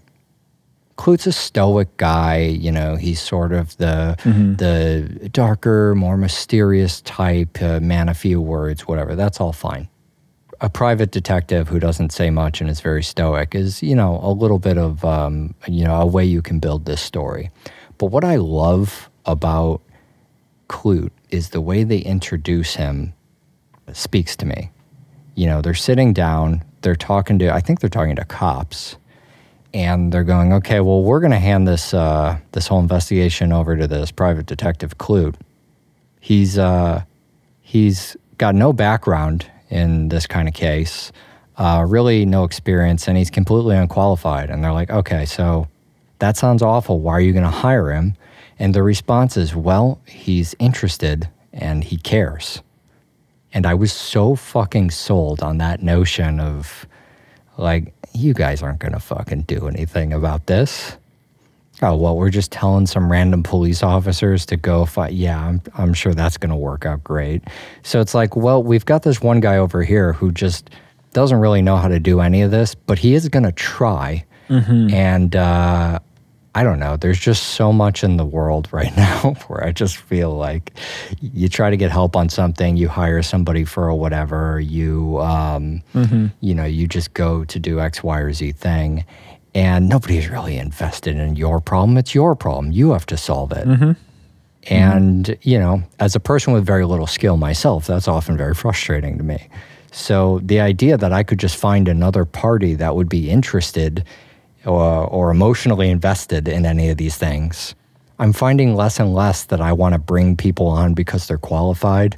Klute's 0.98 1.26
a 1.26 1.32
stoic 1.32 1.98
guy, 1.98 2.38
you 2.38 2.72
know, 2.72 2.96
he's 2.96 3.20
sort 3.20 3.52
of 3.54 3.76
the 3.78 4.16
the 4.58 5.30
darker, 5.30 5.96
more 5.96 6.18
mysterious 6.18 7.02
type, 7.02 7.60
uh, 7.62 7.80
man 7.80 8.08
a 8.10 8.14
few 8.14 8.40
words, 8.40 8.88
whatever. 8.88 9.16
That's 9.16 9.40
all 9.40 9.54
fine. 9.54 9.88
A 10.60 10.70
private 10.70 11.10
detective 11.10 11.70
who 11.70 11.80
doesn't 11.80 12.12
say 12.12 12.30
much 12.30 12.62
and 12.62 12.70
is 12.70 12.82
very 12.82 13.02
stoic 13.02 13.56
is, 13.56 13.82
you 13.82 13.96
know, 13.96 14.20
a 14.22 14.30
little 14.30 14.60
bit 14.60 14.78
of, 14.78 15.04
um, 15.04 15.56
you 15.68 15.84
know, 15.84 15.96
a 15.96 16.06
way 16.06 16.24
you 16.24 16.44
can 16.44 16.60
build 16.60 16.86
this 16.86 17.02
story. 17.02 17.50
But 17.98 18.08
what 18.08 18.24
I 18.24 18.36
love 18.36 19.10
about 19.26 19.82
Klute 20.72 21.12
is 21.30 21.50
the 21.50 21.60
way 21.60 21.84
they 21.84 22.00
introduce 22.00 22.76
him 22.76 23.14
speaks 23.92 24.38
to 24.38 24.46
me. 24.46 24.72
You 25.36 25.48
know, 25.48 25.62
they're 25.62 25.74
sitting 25.74 26.14
down, 26.14 26.64
they're 26.82 26.96
talking 26.96 27.38
to, 27.40 27.54
I 27.54 27.60
think 27.60 27.82
they're 27.82 27.90
talking 27.90 28.16
to 28.16 28.24
cops, 28.24 28.96
and 29.74 30.14
they're 30.14 30.24
going, 30.24 30.54
okay, 30.54 30.80
well, 30.80 31.04
we're 31.04 31.20
going 31.20 31.32
to 31.32 31.40
hand 31.40 31.68
this 31.68 31.94
uh, 31.94 32.38
this 32.54 32.68
whole 32.68 32.80
investigation 32.80 33.52
over 33.52 33.76
to 33.76 33.86
this 33.86 34.12
private 34.12 34.46
detective 34.46 34.98
Klute. 34.98 35.36
He's 36.22 36.58
uh, 36.58 37.04
he's 37.60 38.16
got 38.38 38.56
no 38.56 38.72
background 38.72 39.46
in 39.70 40.08
this 40.08 40.26
kind 40.26 40.48
of 40.48 40.54
case, 40.54 41.12
uh, 41.58 41.86
really 41.88 42.26
no 42.26 42.46
experience, 42.46 43.08
and 43.10 43.18
he's 43.18 43.30
completely 43.30 43.76
unqualified. 43.76 44.50
And 44.50 44.64
they're 44.64 44.74
like, 44.74 44.90
okay, 44.90 45.26
so 45.26 45.68
that 46.20 46.38
sounds 46.38 46.62
awful. 46.62 47.00
Why 47.00 47.14
are 47.14 47.22
you 47.22 47.34
going 47.34 47.44
to 47.44 47.50
hire 47.50 47.92
him? 47.92 48.16
And 48.62 48.76
the 48.76 48.84
response 48.84 49.38
is, 49.38 49.56
well, 49.56 50.00
he's 50.06 50.54
interested 50.60 51.28
and 51.52 51.84
he 51.84 51.98
cares. 51.98 52.62
And 53.56 53.66
I 53.66 53.74
was 53.74 53.92
so 53.92 54.36
fucking 54.36 54.92
sold 54.92 55.42
on 55.42 55.58
that 55.58 55.82
notion 55.82 56.40
of 56.40 56.86
like, 57.58 57.92
you 58.14 58.36
guys 58.36 58.62
aren't 58.62 58.78
going 58.78 58.94
to 58.94 59.00
fucking 59.00 59.42
do 59.42 59.68
anything 59.68 60.14
about 60.14 60.46
this. 60.46 60.96
Oh, 61.82 61.96
well, 61.96 62.16
we're 62.16 62.30
just 62.30 62.52
telling 62.52 62.86
some 62.86 63.12
random 63.12 63.42
police 63.42 63.82
officers 63.82 64.46
to 64.46 64.58
go 64.58 64.86
fight. 64.86 65.14
Yeah, 65.14 65.44
I'm, 65.44 65.60
I'm 65.74 65.96
sure 65.96 66.14
that's 66.14 66.38
going 66.38 66.52
to 66.52 66.56
work 66.56 66.86
out 66.86 67.04
great. 67.04 67.42
So 67.82 68.00
it's 68.00 68.14
like, 68.14 68.36
well, 68.36 68.62
we've 68.62 68.86
got 68.86 69.02
this 69.02 69.22
one 69.22 69.40
guy 69.40 69.58
over 69.58 69.82
here 69.82 70.14
who 70.14 70.32
just 70.32 70.70
doesn't 71.14 71.40
really 71.40 71.64
know 71.64 71.78
how 71.78 71.88
to 71.88 72.00
do 72.00 72.20
any 72.20 72.44
of 72.44 72.52
this, 72.52 72.76
but 72.76 73.00
he 73.00 73.16
is 73.16 73.28
going 73.28 73.42
to 73.42 73.52
try. 73.52 74.24
And 74.94 75.36
uh, 75.36 75.98
I 76.54 76.64
don't 76.64 76.80
know. 76.80 76.98
There's 76.98 77.20
just 77.20 77.44
so 77.52 77.72
much 77.72 78.04
in 78.04 78.18
the 78.18 78.26
world 78.26 78.68
right 78.72 78.96
now 78.98 79.36
where 79.48 79.64
I 79.64 79.72
just 79.72 79.98
feel 79.98 80.36
like 80.36 80.74
you 81.22 81.48
try 81.48 81.70
to 81.70 81.78
get 81.78 81.92
help 81.92 82.16
on 82.16 82.30
something, 82.30 82.76
you 82.78 82.90
hire 82.90 83.22
somebody 83.24 83.64
for 83.64 83.88
a 83.88 83.96
whatever, 83.96 84.60
you 84.60 85.20
um, 85.22 85.82
you 86.42 86.54
know, 86.54 86.66
you 86.66 86.88
just 86.88 87.14
go 87.14 87.46
to 87.46 87.60
do 87.60 87.80
X, 87.80 88.04
Y, 88.04 88.20
or 88.20 88.34
Z 88.34 88.52
thing, 88.54 89.06
and 89.56 89.88
nobody's 89.88 90.28
really 90.30 90.58
invested 90.58 91.16
in 91.18 91.36
your 91.36 91.62
problem. 91.62 91.98
It's 91.98 92.14
your 92.14 92.36
problem. 92.36 92.72
You 92.72 92.92
have 92.92 93.06
to 93.08 93.18
solve 93.18 93.52
it. 93.54 93.66
And, 94.70 95.38
you 95.42 95.58
know, 95.58 95.82
as 96.00 96.16
a 96.16 96.20
person 96.20 96.54
with 96.54 96.66
very 96.66 96.86
little 96.86 97.08
skill 97.08 97.36
myself, 97.38 97.88
that's 97.88 98.08
often 98.08 98.38
very 98.38 98.54
frustrating 98.54 99.18
to 99.18 99.24
me. 99.24 99.48
So 99.92 100.40
the 100.44 100.60
idea 100.60 100.98
that 100.98 101.12
I 101.12 101.24
could 101.24 101.40
just 101.40 101.58
find 101.58 101.88
another 101.88 102.26
party 102.26 102.76
that 102.76 102.96
would 102.96 103.10
be 103.10 103.30
interested 103.30 104.06
or, 104.66 105.06
or 105.08 105.32
emotionally 105.32 105.90
invested 105.90 106.48
in 106.48 106.66
any 106.66 106.90
of 106.90 106.98
these 106.98 107.18
things, 107.18 107.76
I'm 108.20 108.34
finding 108.34 108.76
less 108.76 109.00
and 109.00 109.14
less 109.16 109.46
that 109.46 109.62
I 109.62 109.74
want 109.74 109.94
to 109.94 110.00
bring 110.00 110.38
people 110.38 110.68
on 110.68 110.94
because 110.94 111.28
they're 111.28 111.38
qualified 111.38 112.18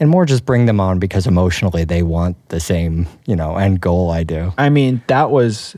and 0.00 0.10
more 0.10 0.24
just 0.26 0.44
bring 0.44 0.66
them 0.66 0.80
on 0.80 0.98
because 0.98 1.26
emotionally 1.26 1.84
they 1.84 2.02
want 2.02 2.36
the 2.50 2.60
same, 2.60 3.06
you 3.26 3.34
know, 3.34 3.56
end 3.56 3.80
goal 3.80 4.10
I 4.10 4.22
do. 4.22 4.52
I 4.58 4.68
mean, 4.68 5.02
that 5.08 5.30
was 5.30 5.76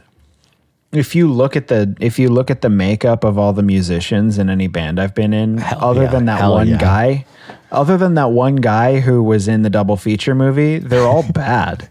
if 0.93 1.15
you 1.15 1.33
look 1.33 1.57
at 1.57 1.69
the 1.69 1.95
if 2.01 2.19
you 2.19 2.29
look 2.29 2.51
at 2.51 2.63
the 2.63 2.71
makeup 2.71 3.25
of 3.25 3.39
all 3.39 3.53
the 3.53 3.63
musicians 3.63 4.39
in 4.39 4.51
any 4.51 4.67
band 4.67 4.99
I've 4.99 5.15
been 5.15 5.33
in, 5.33 5.59
Hell 5.59 5.79
other 5.83 6.03
yeah, 6.05 6.11
than 6.11 6.25
that 6.27 6.49
one 6.49 6.69
yeah. 6.69 6.79
guy, 6.79 7.27
other 7.71 7.97
than 7.97 8.15
that 8.15 8.33
one 8.33 8.57
guy 8.57 9.01
who 9.01 9.23
was 9.23 9.47
in 9.47 9.63
the 9.63 9.71
double 9.71 9.97
feature 9.97 10.35
movie, 10.35 10.79
they're 10.79 11.07
all 11.07 11.23
bad. 11.33 11.89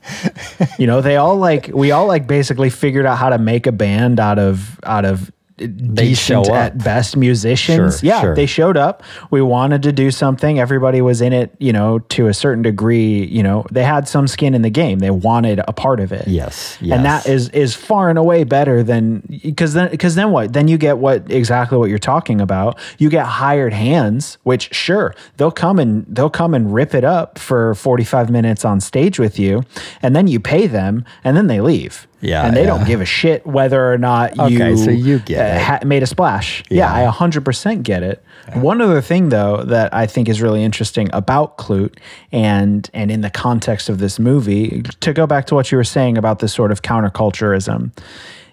you 0.77 0.87
know, 0.87 1.01
they 1.01 1.15
all 1.15 1.37
like 1.37 1.69
we 1.73 1.91
all 1.91 2.07
like 2.07 2.27
basically 2.27 2.69
figured 2.69 3.05
out 3.05 3.17
how 3.17 3.29
to 3.29 3.37
make 3.37 3.67
a 3.67 3.71
band 3.71 4.19
out 4.19 4.39
of 4.39 4.79
out 4.83 5.05
of 5.05 5.31
decent 5.67 6.45
show 6.45 6.53
up. 6.53 6.57
at 6.57 6.77
best 6.83 7.17
musicians. 7.17 7.99
Sure, 7.99 8.07
yeah, 8.07 8.21
sure. 8.21 8.35
they 8.35 8.45
showed 8.45 8.77
up. 8.77 9.03
We 9.31 9.41
wanted 9.41 9.83
to 9.83 9.91
do 9.91 10.11
something. 10.11 10.59
Everybody 10.59 11.01
was 11.01 11.21
in 11.21 11.33
it, 11.33 11.55
you 11.59 11.73
know, 11.73 11.99
to 11.99 12.27
a 12.27 12.33
certain 12.33 12.61
degree. 12.61 13.25
You 13.25 13.43
know, 13.43 13.65
they 13.71 13.83
had 13.83 14.07
some 14.07 14.27
skin 14.27 14.53
in 14.53 14.61
the 14.61 14.69
game. 14.69 14.99
They 14.99 15.11
wanted 15.11 15.61
a 15.67 15.73
part 15.73 15.99
of 15.99 16.11
it. 16.11 16.27
Yes, 16.27 16.77
and 16.81 17.03
that 17.05 17.25
is 17.27 17.39
is 17.49 17.49
is 17.49 17.75
far 17.75 18.09
and 18.09 18.17
away 18.19 18.43
better 18.43 18.83
than 18.83 19.23
because 19.43 19.73
then 19.73 19.89
because 19.89 20.15
then 20.15 20.31
what? 20.31 20.53
Then 20.53 20.67
you 20.67 20.77
get 20.77 20.97
what 20.97 21.29
exactly 21.31 21.77
what 21.77 21.89
you're 21.89 21.99
talking 21.99 22.41
about. 22.41 22.77
You 22.97 23.09
get 23.09 23.25
hired 23.25 23.73
hands, 23.73 24.37
which 24.43 24.73
sure 24.73 25.15
they'll 25.37 25.51
come 25.51 25.79
and 25.79 26.05
they'll 26.07 26.29
come 26.29 26.53
and 26.53 26.73
rip 26.73 26.93
it 26.93 27.03
up 27.03 27.39
for 27.39 27.75
45 27.75 28.29
minutes 28.29 28.65
on 28.65 28.79
stage 28.81 29.19
with 29.19 29.39
you, 29.39 29.63
and 30.01 30.15
then 30.15 30.27
you 30.27 30.39
pay 30.39 30.67
them, 30.67 31.05
and 31.23 31.37
then 31.37 31.47
they 31.47 31.61
leave. 31.61 32.07
Yeah, 32.21 32.45
and 32.45 32.55
they 32.55 32.61
yeah. 32.61 32.67
don't 32.67 32.85
give 32.85 33.01
a 33.01 33.05
shit 33.05 33.45
whether 33.45 33.91
or 33.91 33.97
not 33.97 34.35
you 34.35 34.43
Okay, 34.43 34.75
so 34.75 34.91
you 34.91 35.19
get 35.19 35.39
uh, 35.39 35.59
ha- 35.63 35.79
made 35.85 36.03
a 36.03 36.07
splash. 36.07 36.63
Yeah, 36.69 36.99
Yeah. 36.99 37.09
I 37.09 37.11
100% 37.11 37.83
get 37.83 38.03
it. 38.03 38.23
One 38.55 38.81
other 38.81 38.99
thing 39.01 39.29
though 39.29 39.63
that 39.63 39.93
I 39.93 40.07
think 40.07 40.27
is 40.27 40.41
really 40.41 40.63
interesting 40.63 41.09
about 41.13 41.57
Klute 41.57 41.97
and 42.31 42.89
and 42.93 43.11
in 43.11 43.21
the 43.21 43.29
context 43.29 43.89
of 43.89 43.99
this 43.99 44.17
movie 44.19 44.81
to 45.01 45.13
go 45.13 45.27
back 45.27 45.45
to 45.47 45.55
what 45.55 45.71
you 45.71 45.77
were 45.77 45.83
saying 45.83 46.17
about 46.17 46.39
this 46.39 46.53
sort 46.53 46.71
of 46.71 46.81
counterculturism 46.81 47.91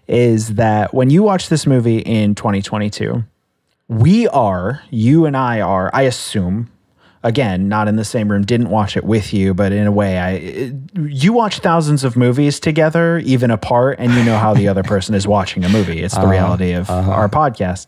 is 0.06 0.54
that 0.54 0.92
when 0.92 1.08
you 1.10 1.22
watch 1.22 1.48
this 1.48 1.66
movie 1.66 1.98
in 1.98 2.34
2022 2.34 3.24
we 3.88 4.28
are 4.28 4.82
you 4.90 5.24
and 5.24 5.36
I 5.36 5.60
are 5.60 5.90
I 5.94 6.02
assume 6.02 6.70
again 7.26 7.68
not 7.68 7.88
in 7.88 7.96
the 7.96 8.04
same 8.04 8.30
room 8.30 8.42
didn't 8.44 8.70
watch 8.70 8.96
it 8.96 9.04
with 9.04 9.32
you 9.34 9.52
but 9.52 9.72
in 9.72 9.86
a 9.86 9.92
way 9.92 10.18
I 10.18 10.30
it- 10.32 10.74
you 10.96 11.32
watch 11.32 11.58
thousands 11.58 12.04
of 12.04 12.16
movies 12.16 12.58
together 12.60 13.18
even 13.18 13.50
apart 13.50 13.98
and 13.98 14.12
you 14.14 14.24
know 14.24 14.38
how 14.38 14.54
the 14.54 14.68
other 14.68 14.82
person 14.82 15.14
is 15.14 15.26
watching 15.26 15.64
a 15.64 15.68
movie 15.68 16.00
it's 16.02 16.16
the 16.16 16.26
reality 16.26 16.72
of 16.72 16.88
our 16.90 17.28
podcast 17.28 17.86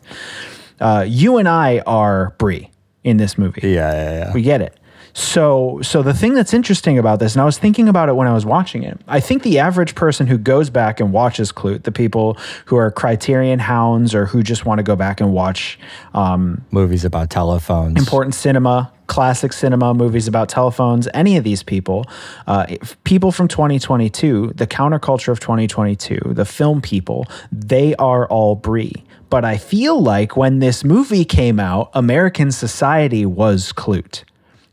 uh, 0.79 1.03
you 1.07 1.37
and 1.37 1.47
I 1.49 1.79
are 1.85 2.35
Bree 2.37 2.69
in 3.03 3.17
this 3.17 3.37
movie 3.37 3.61
Yeah, 3.63 3.91
yeah, 3.93 4.11
yeah. 4.25 4.33
we 4.33 4.41
get 4.41 4.61
it. 4.61 4.75
So, 5.13 5.79
so 5.81 6.01
the 6.03 6.13
thing 6.13 6.33
that's 6.35 6.53
interesting 6.53 6.97
about 6.99 7.19
this, 7.19 7.33
and 7.33 7.41
I 7.41 7.45
was 7.45 7.57
thinking 7.57 7.89
about 7.89 8.07
it 8.09 8.13
when 8.15 8.27
I 8.27 8.33
was 8.33 8.45
watching 8.45 8.83
it. 8.83 9.01
I 9.07 9.19
think 9.19 9.41
the 9.43 9.57
average 9.59 9.95
person 9.95 10.27
who 10.27 10.37
goes 10.37 10.69
back 10.69 10.99
and 11.01 11.11
watches 11.11 11.51
Klute, 11.51 11.83
the 11.83 11.91
people 11.91 12.37
who 12.65 12.77
are 12.77 12.91
Criterion 12.91 13.59
hounds 13.59 14.13
or 14.15 14.27
who 14.27 14.43
just 14.43 14.65
want 14.65 14.77
to 14.79 14.83
go 14.83 14.95
back 14.95 15.19
and 15.19 15.33
watch 15.33 15.79
um, 16.13 16.63
Movies 16.71 17.03
about 17.03 17.29
telephones. 17.31 17.97
important 17.99 18.35
cinema, 18.35 18.93
classic 19.09 19.51
cinema, 19.51 19.93
movies 19.93 20.27
about 20.27 20.47
telephones, 20.47 21.09
any 21.13 21.35
of 21.35 21.43
these 21.43 21.63
people, 21.63 22.05
uh, 22.47 22.65
people 23.03 23.33
from 23.33 23.49
2022, 23.49 24.53
the 24.55 24.67
counterculture 24.67 25.29
of 25.29 25.41
2022, 25.41 26.19
the 26.31 26.45
film 26.45 26.81
people, 26.81 27.27
they 27.51 27.93
are 27.95 28.25
all 28.27 28.55
Bree. 28.55 28.93
But 29.29 29.43
I 29.43 29.57
feel 29.57 30.01
like 30.01 30.37
when 30.37 30.59
this 30.59 30.83
movie 30.85 31.25
came 31.25 31.59
out, 31.59 31.89
American 31.93 32.51
society 32.51 33.25
was 33.25 33.73
Klute 33.73 34.23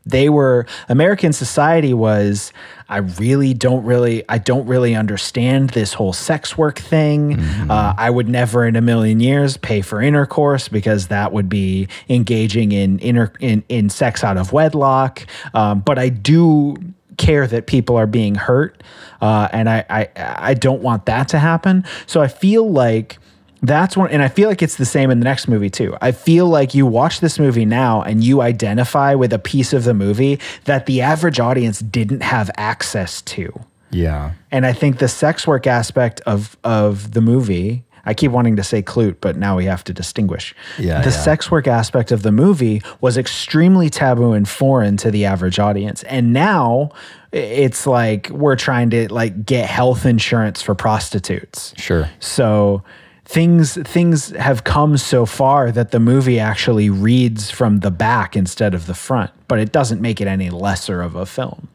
they 0.07 0.29
were 0.29 0.65
American 0.87 1.33
society 1.33 1.93
was 1.93 2.53
I 2.89 2.97
really 2.97 3.53
don't 3.53 3.83
really 3.83 4.23
I 4.29 4.37
don't 4.37 4.65
really 4.65 4.95
understand 4.95 5.71
this 5.71 5.93
whole 5.93 6.13
sex 6.13 6.57
work 6.57 6.79
thing. 6.79 7.39
Uh, 7.69 7.93
I 7.97 8.09
would 8.09 8.29
never 8.29 8.65
in 8.65 8.75
a 8.75 8.81
million 8.81 9.19
years 9.19 9.57
pay 9.57 9.81
for 9.81 10.01
intercourse 10.01 10.69
because 10.69 11.07
that 11.07 11.33
would 11.33 11.49
be 11.49 11.89
engaging 12.07 12.71
in 12.71 12.99
inter 12.99 13.31
in 13.39 13.63
in 13.67 13.89
sex 13.89 14.23
out 14.23 14.37
of 14.37 14.53
wedlock. 14.53 15.25
Um, 15.53 15.81
but 15.81 15.99
I 15.99 16.09
do 16.09 16.77
care 17.17 17.45
that 17.47 17.67
people 17.67 17.97
are 17.97 18.07
being 18.07 18.35
hurt, 18.35 18.81
uh, 19.21 19.49
and 19.51 19.69
I, 19.69 19.85
I 19.89 20.09
I 20.15 20.53
don't 20.53 20.81
want 20.81 21.07
that 21.07 21.27
to 21.29 21.39
happen. 21.39 21.83
So 22.05 22.21
I 22.21 22.27
feel 22.29 22.69
like 22.71 23.17
that's 23.61 23.97
one, 23.97 24.09
and 24.11 24.21
I 24.21 24.27
feel 24.27 24.49
like 24.49 24.61
it's 24.61 24.75
the 24.75 24.85
same 24.85 25.09
in 25.09 25.19
the 25.19 25.23
next 25.23 25.47
movie 25.47 25.69
too. 25.69 25.95
I 26.01 26.11
feel 26.11 26.47
like 26.47 26.73
you 26.73 26.85
watch 26.85 27.19
this 27.19 27.39
movie 27.39 27.65
now 27.65 28.01
and 28.01 28.23
you 28.23 28.41
identify 28.41 29.15
with 29.15 29.33
a 29.33 29.39
piece 29.39 29.73
of 29.73 29.83
the 29.83 29.93
movie 29.93 30.39
that 30.65 30.85
the 30.85 31.01
average 31.01 31.39
audience 31.39 31.79
didn't 31.79 32.21
have 32.21 32.51
access 32.57 33.21
to. 33.23 33.59
Yeah. 33.89 34.33
And 34.51 34.65
I 34.65 34.73
think 34.73 34.99
the 34.99 35.07
sex 35.07 35.47
work 35.47 35.65
aspect 35.67 36.21
of 36.21 36.57
of 36.63 37.13
the 37.13 37.21
movie, 37.21 37.83
I 38.05 38.13
keep 38.13 38.31
wanting 38.31 38.55
to 38.57 38.63
say 38.63 38.81
Klute, 38.81 39.17
but 39.21 39.37
now 39.37 39.57
we 39.57 39.65
have 39.65 39.83
to 39.85 39.93
distinguish. 39.93 40.55
Yeah, 40.77 41.01
the 41.01 41.09
yeah. 41.09 41.23
sex 41.23 41.49
work 41.49 41.67
aspect 41.67 42.11
of 42.11 42.23
the 42.23 42.31
movie 42.31 42.81
was 43.01 43.17
extremely 43.17 43.89
taboo 43.89 44.33
and 44.33 44.47
foreign 44.47 44.97
to 44.97 45.11
the 45.11 45.25
average 45.25 45.59
audience. 45.59 46.03
And 46.03 46.33
now 46.33 46.91
it's 47.31 47.87
like 47.87 48.29
we're 48.29 48.55
trying 48.55 48.89
to 48.91 49.11
like 49.13 49.45
get 49.45 49.69
health 49.69 50.05
insurance 50.05 50.61
for 50.61 50.75
prostitutes. 50.75 51.73
Sure. 51.77 52.09
So 52.19 52.83
things 53.27 53.75
things 53.87 54.29
have 54.31 54.63
come 54.63 54.95
so 54.97 55.25
far 55.25 55.71
that 55.71 55.91
the 55.91 55.99
movie 55.99 56.39
actually 56.39 56.89
reads 56.89 57.51
from 57.51 57.79
the 57.81 57.91
back 57.91 58.35
instead 58.37 58.73
of 58.73 58.85
the 58.87 58.93
front, 58.93 59.31
but 59.47 59.59
it 59.59 59.71
doesn't 59.71 60.01
make 60.01 60.21
it 60.21 60.27
any 60.27 60.49
lesser 60.49 61.01
of 61.01 61.15
a 61.15 61.25
film. 61.25 61.67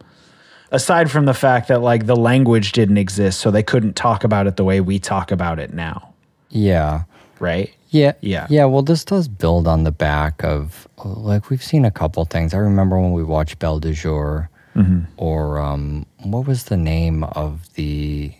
Aside 0.71 1.11
from 1.11 1.27
the 1.27 1.35
fact 1.35 1.69
that 1.69 1.83
like 1.83 2.07
the 2.07 2.17
language 2.17 2.73
didn't 2.73 2.97
exist, 2.97 3.39
so 3.41 3.51
they 3.51 3.63
couldn't 3.63 3.95
talk 3.97 4.25
about 4.25 4.47
it 4.47 4.57
the 4.57 4.65
way 4.65 4.81
we 4.81 4.99
talk 4.99 5.31
about 5.31 5.59
it 5.59 5.75
now, 5.75 6.15
Yeah. 6.49 7.03
right? 7.39 7.71
Yeah. 7.91 8.13
Yeah. 8.23 8.47
Yeah. 8.49 8.65
Well, 8.65 8.81
this 8.81 9.05
does 9.05 9.29
build 9.29 9.69
on 9.69 9.85
the 9.85 9.93
back 9.93 10.43
of, 10.43 10.89
like, 11.05 11.51
we've 11.51 11.63
seen 11.63 11.85
a 11.85 11.91
couple 11.91 12.25
things. 12.25 12.55
I 12.55 12.57
remember 12.57 12.99
when 12.99 13.13
we 13.13 13.23
watched 13.23 13.59
Belle 13.59 13.79
de 13.81 13.93
Jour, 13.93 14.49
Mm-hmm. 14.75 15.01
or 15.19 15.59
um, 15.61 16.07
what 16.23 16.47
was 16.47 16.65
the 16.65 16.79
name 16.79 17.25
of 17.25 17.71
the, 17.75 18.33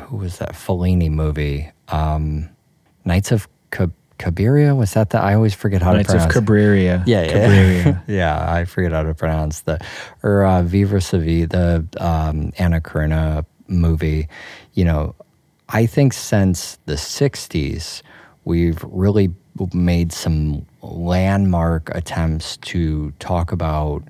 who 0.00 0.16
was 0.16 0.38
that 0.38 0.52
Fellini 0.52 1.10
movie? 1.10 1.70
Um, 1.88 2.48
Nights 3.04 3.32
of 3.32 3.48
Cab- 3.70 3.94
Cabiria? 4.18 4.76
Was 4.76 4.94
that 4.94 5.10
the, 5.10 5.18
I 5.20 5.34
always 5.34 5.54
forget 5.54 5.82
how 5.82 5.92
Knights 5.92 6.08
to 6.08 6.12
pronounce. 6.12 6.34
Nights 6.34 6.36
of 6.36 6.44
Cabiria. 6.44 7.02
Yeah, 7.06 7.22
yeah. 7.22 7.32
Cabiria. 7.32 8.02
yeah, 8.06 8.52
I 8.52 8.64
forget 8.64 8.92
how 8.92 9.02
to 9.02 9.14
pronounce 9.14 9.60
the 9.62 9.80
or 10.22 10.44
uh, 10.44 10.62
Vivre 10.62 11.00
Sa 11.00 11.18
Vie, 11.18 11.46
the 11.46 11.86
um, 11.98 12.52
Anna 12.58 12.80
Karina 12.80 13.44
movie. 13.68 14.28
You 14.74 14.84
know, 14.84 15.14
I 15.68 15.86
think 15.86 16.12
since 16.12 16.78
the 16.86 16.94
'60s, 16.94 18.02
we've 18.44 18.82
really 18.84 19.32
made 19.72 20.12
some 20.12 20.66
landmark 20.82 21.90
attempts 21.94 22.56
to 22.58 23.12
talk 23.18 23.52
about 23.52 24.02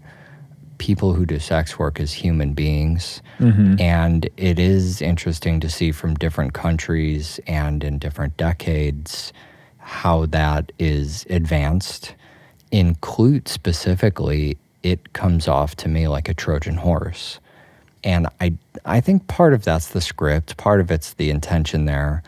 people 0.80 1.12
who 1.12 1.26
do 1.26 1.38
sex 1.38 1.78
work 1.78 2.00
as 2.00 2.10
human 2.10 2.54
beings. 2.54 3.20
Mm-hmm. 3.38 3.78
And 3.78 4.28
it 4.38 4.58
is 4.58 5.02
interesting 5.02 5.60
to 5.60 5.68
see 5.68 5.92
from 5.92 6.14
different 6.14 6.54
countries 6.54 7.38
and 7.46 7.84
in 7.84 7.99
different 7.99 8.37
decades 8.38 9.32
how 9.76 10.25
that 10.26 10.72
is 10.78 11.26
advanced. 11.28 12.14
Include 12.72 13.46
specifically, 13.46 14.56
it 14.82 15.12
comes 15.12 15.46
off 15.46 15.76
to 15.76 15.88
me 15.88 16.08
like 16.08 16.30
a 16.30 16.34
Trojan 16.34 16.76
horse. 16.76 17.40
And 18.02 18.26
I, 18.40 18.55
I 18.87 19.02
think 19.02 19.28
part 19.28 19.52
of 19.52 19.62
that's 19.62 19.88
the 19.88 20.00
script, 20.00 20.57
part 20.57 20.81
of 20.81 20.90
it's 20.90 21.12
the 21.12 21.28
intention 21.28 21.85
there. 21.85 22.22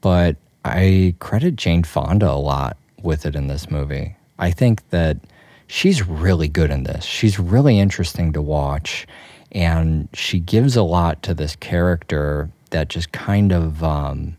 But 0.00 0.36
I 0.64 1.14
credit 1.18 1.56
Jane 1.56 1.84
Fonda 1.84 2.30
a 2.30 2.40
lot 2.40 2.78
with 3.02 3.26
it 3.26 3.36
in 3.36 3.48
this 3.48 3.70
movie. 3.70 4.16
I 4.38 4.52
think 4.52 4.88
that 4.88 5.18
she's 5.66 6.06
really 6.06 6.48
good 6.48 6.70
in 6.70 6.84
this. 6.84 7.04
She's 7.04 7.38
really 7.38 7.78
interesting 7.78 8.32
to 8.32 8.42
watch. 8.42 9.06
And 9.52 10.08
she 10.12 10.40
gives 10.40 10.76
a 10.76 10.82
lot 10.82 11.22
to 11.22 11.34
this 11.34 11.54
character 11.56 12.50
that 12.70 12.88
just 12.88 13.12
kind 13.12 13.52
of, 13.52 13.84
um, 13.84 14.36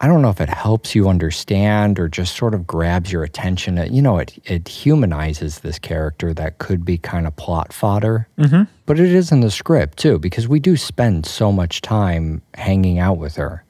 I 0.00 0.06
don't 0.06 0.22
know 0.22 0.30
if 0.30 0.40
it 0.40 0.48
helps 0.48 0.94
you 0.94 1.08
understand 1.08 1.98
or 1.98 2.08
just 2.08 2.34
sort 2.36 2.54
of 2.54 2.66
grabs 2.66 3.12
your 3.12 3.22
attention. 3.22 3.76
It- 3.78 3.90
You 3.92 4.00
know, 4.02 4.18
it, 4.18 4.38
it 4.44 4.66
humanizes 4.68 5.60
this 5.60 5.78
character 5.78 6.32
that 6.34 6.58
could 6.58 6.84
be 6.86 6.96
kind 6.98 7.26
of 7.26 7.36
plot 7.36 7.72
fodder. 7.72 8.26
Mm-hmm. 8.38 8.62
But 8.86 8.98
it 8.98 9.12
is 9.12 9.30
in 9.30 9.40
the 9.40 9.50
script 9.50 9.98
too, 9.98 10.18
because 10.18 10.48
we 10.48 10.58
do 10.58 10.76
spend 10.76 11.26
so 11.26 11.52
much 11.52 11.80
time 11.82 12.40
hanging 12.54 12.98
out 12.98 13.18
with 13.18 13.36
her. 13.36 13.62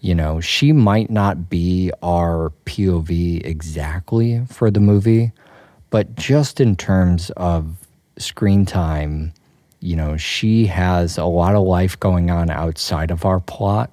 You 0.00 0.14
know, 0.14 0.40
she 0.40 0.72
might 0.72 1.10
not 1.10 1.48
be 1.50 1.90
our 2.02 2.52
POV 2.64 3.44
exactly 3.44 4.42
for 4.48 4.70
the 4.70 4.80
movie, 4.80 5.32
but 5.90 6.14
just 6.14 6.60
in 6.60 6.76
terms 6.76 7.30
of 7.36 7.76
screen 8.16 8.64
time, 8.64 9.32
you 9.80 9.96
know, 9.96 10.16
she 10.16 10.66
has 10.66 11.18
a 11.18 11.24
lot 11.24 11.54
of 11.54 11.62
life 11.62 11.98
going 11.98 12.30
on 12.30 12.50
outside 12.50 13.10
of 13.10 13.24
our 13.24 13.40
plot 13.40 13.90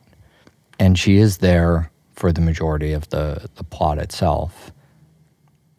and 0.79 0.97
she 0.97 1.17
is 1.17 1.37
there 1.37 1.91
for 2.13 2.31
the 2.31 2.41
majority 2.41 2.93
of 2.93 3.09
the, 3.09 3.47
the 3.55 3.63
plot 3.63 3.97
itself. 3.97 4.71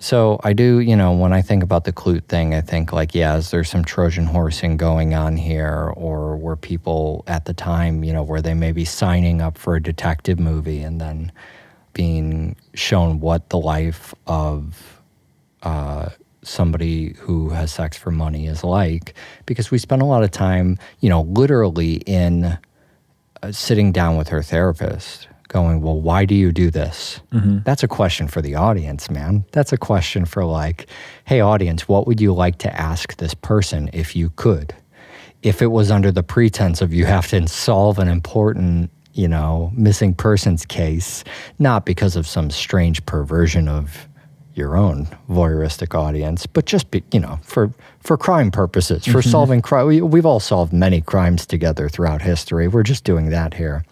So 0.01 0.41
I 0.45 0.53
do, 0.53 0.79
you 0.79 0.95
know, 0.95 1.13
when 1.13 1.33
I 1.33 1.43
think 1.43 1.65
about 1.65 1.85
the 1.85 1.93
Klute 1.93 2.25
thing, 2.27 2.55
I 2.55 2.61
think 2.61 2.93
like, 2.93 3.15
yeah, 3.17 3.37
is 3.37 3.51
there 3.51 3.65
some 3.65 3.85
Trojan 3.85 4.27
horsing 4.27 4.77
going 4.77 5.13
on 5.15 5.37
here, 5.37 5.93
or 5.97 6.37
were 6.37 6.55
people 6.55 7.25
at 7.27 7.47
the 7.47 7.55
time, 7.55 8.05
you 8.05 8.13
know, 8.13 8.23
where 8.23 8.41
they 8.41 8.55
may 8.55 8.71
be 8.71 8.85
signing 8.85 9.43
up 9.43 9.59
for 9.59 9.75
a 9.75 9.83
detective 9.83 10.39
movie 10.39 10.83
and 10.83 11.01
then 11.01 11.33
being 11.95 12.55
shown 12.75 13.19
what 13.19 13.49
the 13.49 13.59
life 13.59 14.15
of 14.29 14.98
uh, 15.63 16.11
somebody 16.43 17.15
who 17.19 17.51
has 17.51 17.73
sex 17.73 17.97
for 17.97 18.11
money 18.11 18.47
is 18.47 18.65
like? 18.65 19.15
Because 19.47 19.71
we 19.71 19.79
spend 19.79 20.03
a 20.03 20.07
lot 20.07 20.23
of 20.23 20.31
time, 20.31 20.79
you 21.01 21.09
know, 21.09 21.23
literally 21.23 21.97
in 22.07 22.59
uh, 23.43 23.53
sitting 23.53 23.93
down 23.93 24.17
with 24.17 24.29
her 24.29 24.43
therapist 24.43 25.29
going, 25.49 25.81
Well, 25.81 26.01
why 26.01 26.25
do 26.25 26.35
you 26.35 26.53
do 26.53 26.71
this? 26.71 27.21
That's 27.65 27.83
a 27.83 27.89
question 27.89 28.29
for 28.29 28.43
the 28.43 28.55
audience, 28.55 29.11
man. 29.11 29.45
That's 29.53 29.73
a 29.73 29.79
question 29.79 30.25
for, 30.25 30.45
like, 30.45 30.87
hey, 31.25 31.41
audience, 31.41 31.89
what 31.89 32.07
would 32.07 32.21
you 32.21 32.33
like 32.35 32.59
to 32.59 32.81
ask 32.81 33.17
this 33.17 33.35
person 33.35 33.91
if 33.93 34.15
you 34.15 34.31
could? 34.37 34.75
If 35.43 35.63
it 35.63 35.69
was 35.69 35.91
under 35.91 36.11
the 36.11 36.23
pretense 36.23 36.83
of 36.83 36.93
you 36.93 37.07
have 37.07 37.29
to 37.29 37.47
solve 37.49 37.99
an 37.99 38.09
important, 38.09 38.91
you 39.15 39.29
know, 39.29 39.71
missing 39.75 40.15
persons 40.15 40.67
case, 40.67 41.25
not 41.59 41.87
because 41.87 42.17
of 42.17 42.27
some 42.27 42.51
strange 42.51 43.05
perversion 43.07 43.69
of 43.69 44.09
your 44.59 44.77
own 44.77 45.07
voyeuristic 45.31 45.95
audience, 45.95 46.47
but 46.47 46.67
just 46.67 46.91
be, 46.91 47.03
you 47.13 47.21
know, 47.21 47.39
for 47.43 47.73
for 48.01 48.19
crime 48.19 48.51
purposes, 48.51 49.05
for 49.05 49.21
mm-hmm. 49.21 49.31
solving 49.31 49.63
crime. 49.63 49.87
We, 49.87 50.01
we've 50.03 50.27
all 50.27 50.41
solved 50.41 50.73
many 50.73 51.01
crimes 51.01 51.47
together 51.47 51.89
throughout 51.89 52.21
history. 52.21 52.69
We're 52.69 52.83
just 52.83 53.05
doing 53.05 53.31
that 53.31 53.55
here. 53.55 53.85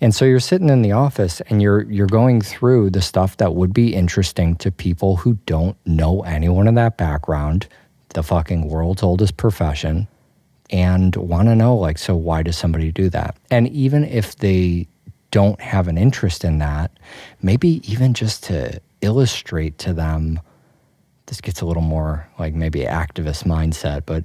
And 0.00 0.14
so 0.14 0.24
you're 0.24 0.40
sitting 0.40 0.68
in 0.68 0.82
the 0.82 0.92
office 0.92 1.40
and 1.42 1.60
you're 1.62 1.82
you're 1.90 2.06
going 2.06 2.40
through 2.40 2.90
the 2.90 3.02
stuff 3.02 3.36
that 3.38 3.54
would 3.54 3.72
be 3.72 3.94
interesting 3.94 4.56
to 4.56 4.70
people 4.70 5.16
who 5.16 5.38
don't 5.46 5.76
know 5.86 6.22
anyone 6.22 6.68
in 6.68 6.74
that 6.74 6.96
background, 6.96 7.66
the 8.10 8.22
fucking 8.22 8.68
world's 8.68 9.02
oldest 9.02 9.36
profession, 9.36 10.06
and 10.70 11.16
want 11.16 11.48
to 11.48 11.56
know 11.56 11.76
like 11.76 11.98
so 11.98 12.14
why 12.14 12.42
does 12.42 12.56
somebody 12.56 12.92
do 12.92 13.08
that? 13.10 13.36
And 13.50 13.68
even 13.68 14.04
if 14.04 14.36
they 14.36 14.86
don't 15.30 15.60
have 15.60 15.88
an 15.88 15.98
interest 15.98 16.44
in 16.44 16.58
that, 16.58 16.90
maybe 17.42 17.82
even 17.90 18.14
just 18.14 18.44
to 18.44 18.80
illustrate 19.00 19.78
to 19.78 19.92
them 19.92 20.40
this 21.28 21.40
gets 21.40 21.60
a 21.60 21.66
little 21.66 21.82
more 21.82 22.26
like 22.38 22.54
maybe 22.54 22.80
activist 22.80 23.44
mindset, 23.44 24.04
but 24.06 24.24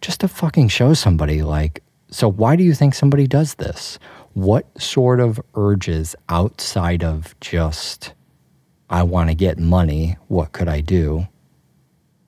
just 0.00 0.20
to 0.20 0.28
fucking 0.28 0.68
show 0.68 0.94
somebody 0.94 1.42
like, 1.42 1.82
so 2.10 2.28
why 2.28 2.56
do 2.56 2.64
you 2.64 2.74
think 2.74 2.94
somebody 2.94 3.26
does 3.26 3.54
this? 3.54 3.98
What 4.34 4.66
sort 4.80 5.20
of 5.20 5.40
urges 5.54 6.14
outside 6.28 7.04
of 7.04 7.38
just, 7.40 8.12
I 8.90 9.04
want 9.04 9.30
to 9.30 9.34
get 9.34 9.58
money, 9.58 10.16
what 10.26 10.52
could 10.52 10.68
I 10.68 10.80
do? 10.80 11.28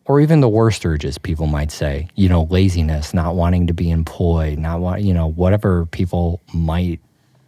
Or 0.04 0.20
even 0.20 0.40
the 0.40 0.48
worst 0.48 0.84
urges, 0.86 1.18
people 1.18 1.46
might 1.46 1.70
say, 1.70 2.08
you 2.14 2.28
know, 2.28 2.44
laziness, 2.44 3.14
not 3.14 3.34
wanting 3.34 3.66
to 3.68 3.74
be 3.74 3.90
employed, 3.90 4.58
not 4.58 4.80
want, 4.80 5.02
you 5.02 5.14
know, 5.14 5.28
whatever 5.28 5.86
people 5.86 6.40
might 6.54 7.00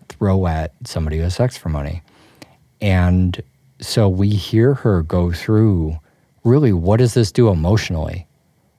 throw 0.08 0.46
at 0.46 0.72
somebody 0.84 1.18
who 1.18 1.22
has 1.22 1.34
sex 1.34 1.56
for 1.56 1.68
money. 1.68 2.02
And 2.80 3.40
so 3.84 4.08
we 4.08 4.30
hear 4.30 4.74
her 4.74 5.02
go 5.02 5.32
through 5.32 5.98
really, 6.44 6.72
what 6.72 6.98
does 6.98 7.14
this 7.14 7.32
do 7.32 7.48
emotionally? 7.48 8.26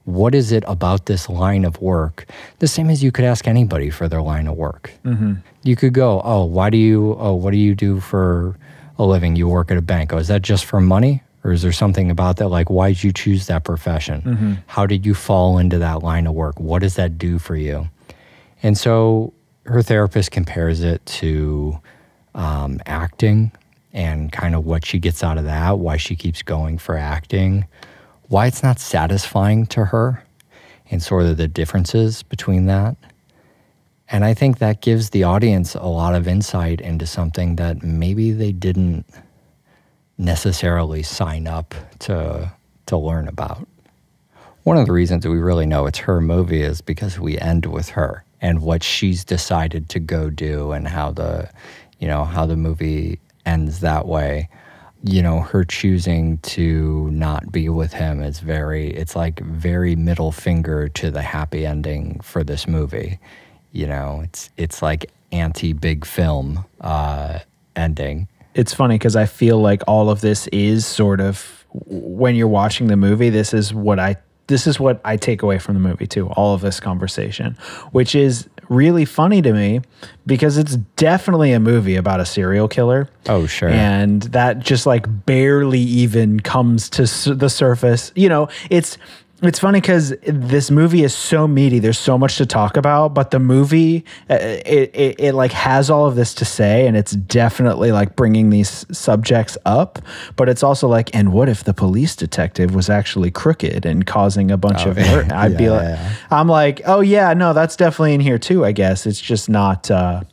What 0.05 0.35
is 0.35 0.51
it 0.51 0.63
about 0.67 1.07
this 1.07 1.29
line 1.29 1.65
of 1.65 1.81
work? 1.81 2.27
The 2.59 2.67
same 2.67 2.89
as 2.89 3.03
you 3.03 3.11
could 3.11 3.25
ask 3.25 3.47
anybody 3.47 3.89
for 3.89 4.07
their 4.07 4.21
line 4.21 4.47
of 4.47 4.55
work. 4.55 4.91
Mm-hmm. 5.03 5.35
You 5.63 5.75
could 5.75 5.93
go, 5.93 6.21
oh, 6.23 6.45
why 6.45 6.69
do 6.69 6.77
you, 6.77 7.15
oh, 7.19 7.33
what 7.33 7.51
do 7.51 7.57
you 7.57 7.73
do 7.73 7.99
for 7.99 8.55
a 8.99 9.05
living? 9.05 9.35
You 9.35 9.47
work 9.47 9.71
at 9.71 9.77
a 9.77 9.81
bank. 9.81 10.13
Oh, 10.13 10.17
is 10.17 10.27
that 10.27 10.43
just 10.43 10.65
for 10.65 10.79
money? 10.79 11.23
Or 11.43 11.51
is 11.51 11.61
there 11.61 11.71
something 11.71 12.11
about 12.11 12.37
that? 12.37 12.49
Like, 12.49 12.69
why 12.69 12.89
did 12.89 13.03
you 13.03 13.11
choose 13.11 13.47
that 13.47 13.63
profession? 13.63 14.21
How 14.67 14.85
did 14.85 15.05
you 15.05 15.13
fall 15.13 15.57
into 15.57 15.79
that 15.79 16.01
line 16.01 16.27
of 16.27 16.33
work? 16.33 16.59
What 16.59 16.81
does 16.81 16.95
that 16.95 17.17
do 17.17 17.39
for 17.39 17.55
you? 17.55 17.89
And 18.63 18.77
so 18.77 19.33
her 19.65 19.81
therapist 19.81 20.31
compares 20.31 20.81
it 20.81 21.05
to 21.05 21.79
um, 22.33 22.79
acting 22.85 23.51
and 23.95 24.29
kind 24.29 24.53
of 24.53 24.65
what 24.65 24.85
she 24.85 24.99
gets 24.99 25.23
out 25.23 25.37
of 25.37 25.45
that, 25.45 25.79
why 25.79 25.95
she 25.95 26.17
keeps 26.17 26.41
going 26.41 26.77
for 26.77 26.97
acting, 26.97 27.65
why 28.27 28.45
it's 28.45 28.61
not 28.61 28.77
satisfying 28.77 29.65
to 29.67 29.85
her, 29.85 30.21
and 30.91 31.01
sort 31.01 31.25
of 31.25 31.37
the 31.37 31.47
differences 31.47 32.21
between 32.21 32.65
that. 32.65 32.97
And 34.09 34.25
I 34.25 34.33
think 34.33 34.59
that 34.59 34.81
gives 34.81 35.09
the 35.09 35.23
audience 35.23 35.75
a 35.75 35.85
lot 35.85 36.13
of 36.13 36.27
insight 36.27 36.81
into 36.81 37.07
something 37.07 37.55
that 37.55 37.83
maybe 37.83 38.33
they 38.33 38.51
didn't 38.51 39.05
necessarily 40.17 41.01
sign 41.01 41.47
up 41.47 41.73
to 41.99 42.51
to 42.87 42.97
learn 42.97 43.27
about. 43.27 43.65
One 44.63 44.77
of 44.77 44.85
the 44.85 44.91
reasons 44.91 45.23
that 45.23 45.31
we 45.31 45.39
really 45.39 45.65
know 45.65 45.85
it's 45.85 45.99
her 45.99 46.21
movie 46.21 46.61
is 46.61 46.81
because 46.81 47.19
we 47.19 47.39
end 47.39 47.65
with 47.65 47.89
her 47.89 48.23
and 48.41 48.61
what 48.61 48.83
she's 48.83 49.23
decided 49.23 49.89
to 49.89 49.99
go 49.99 50.29
do 50.29 50.71
and 50.73 50.87
how 50.87 51.11
the 51.11 51.49
you 51.99 52.07
know 52.07 52.25
how 52.25 52.45
the 52.45 52.57
movie 52.57 53.19
ends 53.45 53.79
that 53.81 54.07
way. 54.07 54.49
You 55.03 55.21
know, 55.21 55.41
her 55.41 55.63
choosing 55.63 56.39
to 56.39 57.09
not 57.11 57.51
be 57.51 57.69
with 57.69 57.93
him 57.93 58.23
is 58.23 58.39
very 58.39 58.89
it's 58.89 59.15
like 59.15 59.39
very 59.41 59.95
middle 59.95 60.31
finger 60.31 60.87
to 60.89 61.11
the 61.11 61.21
happy 61.21 61.65
ending 61.65 62.19
for 62.21 62.43
this 62.43 62.67
movie. 62.67 63.19
You 63.71 63.87
know, 63.87 64.21
it's 64.23 64.49
it's 64.57 64.81
like 64.81 65.11
anti 65.31 65.73
big 65.73 66.05
film 66.05 66.65
uh 66.81 67.39
ending. 67.75 68.27
it's 68.53 68.73
funny 68.73 68.95
because 68.95 69.15
I 69.15 69.25
feel 69.25 69.59
like 69.59 69.83
all 69.87 70.09
of 70.09 70.21
this 70.21 70.47
is 70.47 70.85
sort 70.85 71.19
of 71.19 71.65
when 71.71 72.35
you're 72.35 72.47
watching 72.47 72.87
the 72.87 72.95
movie. 72.95 73.29
This 73.29 73.53
is 73.53 73.73
what 73.73 73.99
I 73.99 74.15
this 74.47 74.67
is 74.67 74.79
what 74.79 75.01
I 75.03 75.17
take 75.17 75.41
away 75.41 75.57
from 75.57 75.73
the 75.73 75.79
movie 75.79 76.07
too. 76.07 76.27
All 76.29 76.53
of 76.53 76.61
this 76.61 76.79
conversation, 76.79 77.57
which 77.91 78.15
is 78.15 78.47
really 78.69 79.05
funny 79.05 79.41
to 79.41 79.53
me 79.53 79.81
because 80.25 80.57
it's 80.57 80.75
definitely 80.95 81.51
a 81.51 81.59
movie 81.59 81.95
about 81.95 82.19
a 82.19 82.25
serial 82.25 82.67
killer. 82.67 83.07
Oh, 83.27 83.45
sure. 83.47 83.69
and 83.69 84.23
that 84.23 84.59
just 84.59 84.85
like 84.85 85.25
barely 85.25 85.79
even 85.79 86.39
comes 86.39 86.89
to 86.91 87.03
the 87.33 87.49
surface. 87.49 88.11
You 88.15 88.29
know, 88.29 88.49
it's. 88.69 88.97
It's 89.47 89.59
funny 89.59 89.81
because 89.81 90.09
this 90.23 90.71
movie 90.71 91.03
is 91.03 91.13
so 91.13 91.47
meaty. 91.47 91.79
There's 91.79 91.97
so 91.99 92.17
much 92.17 92.37
to 92.37 92.45
talk 92.45 92.77
about, 92.77 93.13
but 93.13 93.31
the 93.31 93.39
movie, 93.39 94.05
uh, 94.29 94.35
it, 94.39 94.91
it, 94.95 95.19
it 95.19 95.33
like 95.35 95.51
has 95.51 95.89
all 95.89 96.07
of 96.07 96.15
this 96.15 96.33
to 96.35 96.45
say, 96.45 96.87
and 96.87 96.95
it's 96.97 97.11
definitely 97.11 97.91
like 97.91 98.15
bringing 98.15 98.49
these 98.49 98.85
subjects 98.91 99.57
up. 99.65 99.99
But 100.35 100.49
it's 100.49 100.63
also 100.63 100.87
like, 100.87 101.13
and 101.15 101.33
what 101.33 101.49
if 101.49 101.63
the 101.63 101.73
police 101.73 102.15
detective 102.15 102.73
was 102.75 102.89
actually 102.89 103.31
crooked 103.31 103.85
and 103.85 104.05
causing 104.05 104.51
a 104.51 104.57
bunch 104.57 104.85
of 104.85 104.97
hurt? 105.07 105.31
I'd 105.31 105.57
be 105.57 105.65
Yeah, 105.65 105.71
like, 105.71 105.83
yeah. 105.83 106.13
I'm 106.31 106.47
like, 106.47 106.81
oh 106.85 107.01
yeah, 107.01 107.33
no, 107.33 107.53
that's 107.53 107.75
definitely 107.75 108.13
in 108.13 108.21
here 108.21 108.39
too. 108.39 108.65
I 108.65 108.71
guess 108.71 109.05
it's 109.05 109.21
just 109.21 109.49
not, 109.49 109.89
uh, 109.91 110.23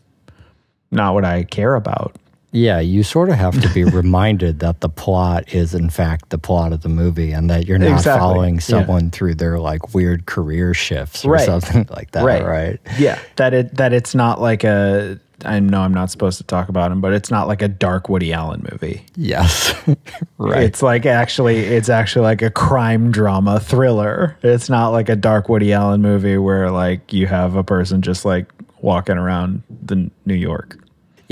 not 0.90 1.14
what 1.14 1.25
I 1.25 1.44
care 1.44 1.75
about. 1.75 2.16
Yeah, 2.52 2.80
you 2.80 3.02
sort 3.02 3.30
of 3.30 3.36
have 3.36 3.58
to 3.62 3.68
be 3.70 3.82
reminded 4.00 4.60
that 4.60 4.80
the 4.82 4.88
plot 4.90 5.52
is, 5.54 5.74
in 5.74 5.88
fact, 5.90 6.28
the 6.28 6.38
plot 6.38 6.72
of 6.72 6.82
the 6.82 6.88
movie, 6.90 7.32
and 7.32 7.48
that 7.50 7.66
you're 7.66 7.78
not 7.78 7.92
Exactly, 7.92 8.20
following 8.20 8.54
yeah. 8.56 8.60
someone 8.60 9.10
through 9.10 9.36
their 9.36 9.58
like 9.58 9.94
weird 9.94 10.26
career 10.26 10.74
shifts 10.74 11.24
or 11.24 11.32
Right. 11.32 11.46
something 11.46 11.86
like 11.96 12.10
that, 12.12 12.24
right? 12.24 12.78
Yeah, 12.98 13.18
that 13.36 13.54
it 13.54 13.76
that 13.76 13.92
it's 13.92 14.14
not 14.14 14.40
like 14.40 14.64
a. 14.64 15.18
I 15.44 15.58
know 15.58 15.80
I'm 15.80 15.92
not 15.94 16.08
supposed 16.08 16.38
to 16.38 16.44
talk 16.44 16.68
about 16.68 16.92
him, 16.92 17.00
but 17.00 17.12
it's 17.14 17.28
not 17.28 17.48
like 17.48 17.62
a 17.62 17.68
dark 17.68 18.08
Woody 18.08 18.32
Allen 18.32 18.64
movie. 18.70 19.04
Yes, 19.16 19.74
right. 20.38 20.62
It's 20.62 20.82
like 20.82 21.04
actually, 21.04 21.56
it's 21.56 21.88
actually 21.88 22.22
like 22.22 22.42
a 22.42 22.50
crime 22.50 23.10
drama 23.10 23.58
thriller. 23.58 24.36
It's 24.42 24.68
not 24.70 24.90
like 24.90 25.08
a 25.08 25.16
dark 25.16 25.48
Woody 25.48 25.72
Allen 25.72 26.00
movie 26.00 26.36
where 26.36 26.70
like 26.70 27.12
you 27.12 27.26
have 27.26 27.56
a 27.56 27.64
person 27.64 28.02
just 28.02 28.24
like 28.24 28.52
walking 28.82 29.16
around 29.16 29.62
the 29.84 30.08
New 30.26 30.34
York. 30.34 30.78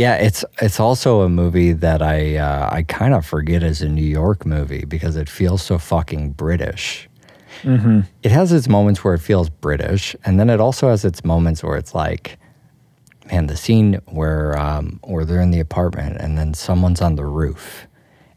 Yeah, 0.00 0.14
it's 0.14 0.46
it's 0.62 0.80
also 0.80 1.20
a 1.20 1.28
movie 1.28 1.74
that 1.74 2.00
I 2.00 2.36
uh, 2.38 2.70
I 2.72 2.84
kind 2.84 3.12
of 3.12 3.26
forget 3.26 3.62
is 3.62 3.82
a 3.82 3.88
New 3.88 4.10
York 4.22 4.46
movie 4.46 4.86
because 4.86 5.14
it 5.14 5.28
feels 5.28 5.60
so 5.60 5.76
fucking 5.76 6.30
British. 6.30 7.06
It 8.22 8.32
has 8.32 8.50
its 8.50 8.66
moments 8.66 9.04
where 9.04 9.12
it 9.12 9.20
feels 9.20 9.50
British, 9.50 10.16
and 10.24 10.40
then 10.40 10.48
it 10.48 10.58
also 10.58 10.88
has 10.88 11.04
its 11.04 11.22
moments 11.22 11.62
where 11.62 11.76
it's 11.76 11.94
like, 11.94 12.38
man, 13.30 13.46
the 13.48 13.58
scene 13.58 14.00
where 14.06 14.58
um, 14.58 15.00
where 15.04 15.26
they're 15.26 15.42
in 15.42 15.50
the 15.50 15.60
apartment 15.60 16.16
and 16.18 16.38
then 16.38 16.54
someone's 16.54 17.02
on 17.02 17.16
the 17.16 17.26
roof, 17.26 17.86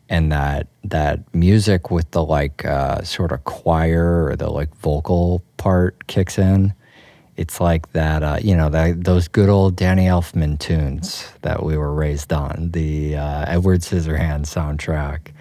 and 0.09 0.33
that 0.33 0.67
that 0.83 1.33
music 1.33 1.89
with 1.89 2.11
the 2.11 2.25
like 2.25 2.65
uh, 2.65 3.01
sort 3.03 3.31
of 3.31 3.45
choir 3.45 4.25
or 4.25 4.35
the 4.35 4.49
like 4.49 4.75
vocal 4.75 5.41
part 5.55 6.07
kicks 6.07 6.37
in. 6.37 6.73
It's 7.35 7.59
like 7.59 7.91
that, 7.93 8.21
uh, 8.21 8.37
you 8.41 8.55
know, 8.55 8.69
that, 8.69 9.03
those 9.03 9.27
good 9.27 9.49
old 9.49 9.75
Danny 9.75 10.05
Elfman 10.05 10.59
tunes 10.59 11.27
that 11.41 11.63
we 11.63 11.77
were 11.77 11.93
raised 11.93 12.31
on, 12.31 12.69
the 12.71 13.15
uh, 13.15 13.45
Edward 13.47 13.81
Scissorhands 13.81 14.45
soundtrack. 14.45 15.31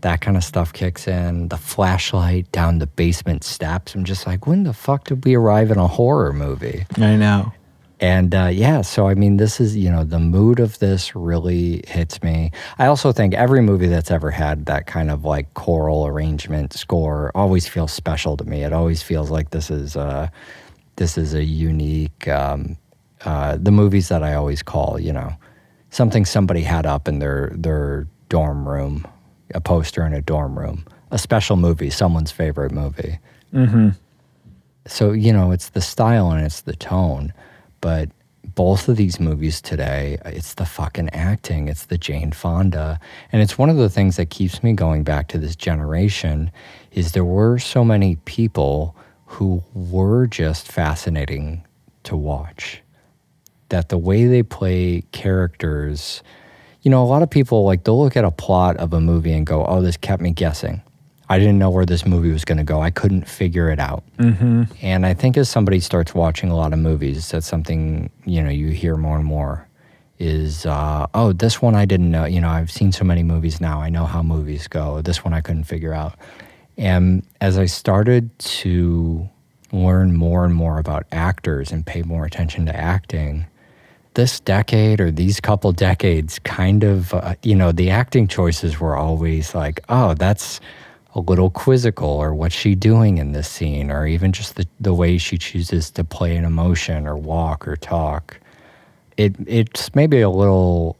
That 0.00 0.20
kind 0.20 0.36
of 0.36 0.44
stuff 0.44 0.72
kicks 0.72 1.06
in. 1.06 1.48
The 1.48 1.58
flashlight 1.58 2.50
down 2.52 2.78
the 2.78 2.86
basement 2.86 3.44
steps. 3.44 3.94
I'm 3.94 4.04
just 4.04 4.26
like, 4.26 4.46
when 4.46 4.64
the 4.64 4.72
fuck 4.72 5.04
did 5.04 5.24
we 5.24 5.34
arrive 5.34 5.70
in 5.70 5.78
a 5.78 5.86
horror 5.86 6.32
movie? 6.32 6.86
I 6.96 7.16
know. 7.16 7.52
And 8.00 8.34
uh, 8.34 8.46
yeah, 8.46 8.80
so 8.80 9.06
I 9.06 9.14
mean, 9.14 9.36
this 9.36 9.60
is, 9.60 9.76
you 9.76 9.88
know, 9.88 10.02
the 10.02 10.18
mood 10.18 10.58
of 10.58 10.80
this 10.80 11.14
really 11.14 11.84
hits 11.86 12.20
me. 12.20 12.50
I 12.78 12.86
also 12.86 13.12
think 13.12 13.32
every 13.32 13.62
movie 13.62 13.86
that's 13.86 14.10
ever 14.10 14.32
had 14.32 14.66
that 14.66 14.86
kind 14.86 15.08
of 15.08 15.24
like 15.24 15.54
choral 15.54 16.04
arrangement 16.08 16.72
score 16.72 17.30
always 17.36 17.68
feels 17.68 17.92
special 17.92 18.36
to 18.38 18.44
me. 18.44 18.64
It 18.64 18.72
always 18.72 19.02
feels 19.02 19.30
like 19.30 19.50
this 19.50 19.70
is, 19.70 19.96
uh, 19.96 20.30
this 21.02 21.18
is 21.18 21.34
a 21.34 21.42
unique, 21.42 22.28
um, 22.28 22.76
uh, 23.24 23.58
the 23.60 23.72
movies 23.72 24.08
that 24.08 24.22
I 24.22 24.34
always 24.34 24.62
call, 24.62 25.00
you 25.00 25.12
know, 25.12 25.34
something 25.90 26.24
somebody 26.24 26.62
had 26.62 26.86
up 26.86 27.08
in 27.08 27.18
their, 27.18 27.50
their 27.56 28.06
dorm 28.28 28.68
room, 28.68 29.04
a 29.52 29.60
poster 29.60 30.06
in 30.06 30.12
a 30.14 30.22
dorm 30.22 30.56
room, 30.56 30.86
a 31.10 31.18
special 31.18 31.56
movie, 31.56 31.90
someone's 31.90 32.30
favorite 32.30 32.70
movie. 32.70 33.18
So 34.86 35.10
you 35.10 35.32
know 35.32 35.50
it's 35.50 35.70
the 35.70 35.80
style 35.80 36.30
and 36.30 36.44
it's 36.44 36.62
the 36.62 36.74
tone 36.74 37.32
but 37.80 38.08
both 38.54 38.88
of 38.88 38.96
these 38.96 39.20
movies 39.20 39.60
today 39.60 40.18
it's 40.24 40.54
the 40.54 40.64
fucking 40.64 41.08
acting 41.10 41.68
it's 41.68 41.86
the 41.86 41.96
jane 41.96 42.32
fonda 42.32 42.98
and 43.30 43.40
it's 43.40 43.56
one 43.56 43.70
of 43.70 43.76
the 43.76 43.88
things 43.88 44.16
that 44.16 44.30
keeps 44.30 44.64
me 44.64 44.72
going 44.72 45.04
back 45.04 45.28
to 45.28 45.38
this 45.38 45.54
generation 45.54 46.50
is 46.90 47.12
there 47.12 47.24
were 47.24 47.60
so 47.60 47.84
many 47.84 48.16
people 48.24 48.96
who 49.32 49.62
were 49.74 50.26
just 50.26 50.70
fascinating 50.70 51.64
to 52.04 52.16
watch 52.16 52.82
that 53.68 53.88
the 53.88 53.98
way 53.98 54.26
they 54.26 54.42
play 54.42 55.02
characters 55.12 56.22
you 56.82 56.90
know 56.90 57.02
a 57.02 57.06
lot 57.06 57.22
of 57.22 57.30
people 57.30 57.64
like 57.64 57.84
they'll 57.84 58.02
look 58.02 58.16
at 58.16 58.24
a 58.24 58.30
plot 58.30 58.76
of 58.76 58.92
a 58.92 59.00
movie 59.00 59.32
and 59.32 59.46
go 59.46 59.64
oh 59.66 59.80
this 59.80 59.96
kept 59.96 60.20
me 60.20 60.30
guessing 60.30 60.82
i 61.28 61.38
didn't 61.38 61.58
know 61.58 61.70
where 61.70 61.86
this 61.86 62.04
movie 62.04 62.30
was 62.32 62.44
going 62.44 62.58
to 62.58 62.64
go 62.64 62.80
i 62.82 62.90
couldn't 62.90 63.26
figure 63.28 63.70
it 63.70 63.78
out 63.78 64.02
and 64.82 65.04
I 65.06 65.14
think 65.14 65.36
as 65.36 65.48
somebody 65.48 65.80
starts 65.80 66.14
watching 66.14 66.50
a 66.50 66.56
lot 66.56 66.72
of 66.72 66.78
movies, 66.78 67.30
that's 67.30 67.46
something 67.46 68.10
you 68.24 68.42
know 68.42 68.50
you 68.50 68.68
hear 68.68 68.96
more 68.96 69.16
and 69.16 69.24
more. 69.24 69.66
Is 70.18 70.64
uh, 70.66 71.06
oh 71.14 71.32
this 71.32 71.60
one 71.60 71.74
I 71.74 71.86
didn't 71.86 72.10
know. 72.12 72.24
You 72.24 72.40
know 72.40 72.48
I've 72.50 72.70
seen 72.70 72.92
so 72.92 73.04
many 73.04 73.24
movies 73.24 73.60
now. 73.60 73.80
I 73.80 73.88
know 73.88 74.04
how 74.04 74.22
movies 74.22 74.68
go. 74.68 75.02
This 75.02 75.24
one 75.24 75.34
I 75.34 75.40
couldn't 75.40 75.64
figure 75.64 75.92
out. 75.92 76.14
And 76.76 77.22
as 77.40 77.58
I 77.58 77.66
started 77.66 78.36
to 78.38 79.28
learn 79.72 80.14
more 80.14 80.44
and 80.44 80.54
more 80.54 80.78
about 80.78 81.06
actors 81.12 81.72
and 81.72 81.84
pay 81.86 82.02
more 82.02 82.24
attention 82.24 82.66
to 82.66 82.76
acting, 82.76 83.46
this 84.14 84.40
decade 84.40 85.00
or 85.00 85.10
these 85.10 85.40
couple 85.40 85.72
decades 85.72 86.38
kind 86.40 86.84
of 86.84 87.14
uh, 87.14 87.34
you 87.42 87.54
know 87.54 87.72
the 87.72 87.88
acting 87.88 88.28
choices 88.28 88.78
were 88.78 88.94
always 88.94 89.54
like 89.54 89.80
oh 89.88 90.12
that's 90.12 90.60
a 91.14 91.20
little 91.20 91.50
quizzical 91.50 92.08
or 92.08 92.34
what's 92.34 92.54
she 92.54 92.74
doing 92.74 93.18
in 93.18 93.32
this 93.32 93.48
scene? 93.48 93.90
Or 93.90 94.06
even 94.06 94.32
just 94.32 94.56
the, 94.56 94.66
the 94.80 94.94
way 94.94 95.18
she 95.18 95.36
chooses 95.36 95.90
to 95.90 96.04
play 96.04 96.36
an 96.36 96.44
emotion 96.44 97.06
or 97.06 97.16
walk 97.16 97.68
or 97.68 97.76
talk. 97.76 98.40
It 99.16 99.34
it's 99.46 99.94
maybe 99.94 100.20
a 100.20 100.30
little 100.30 100.96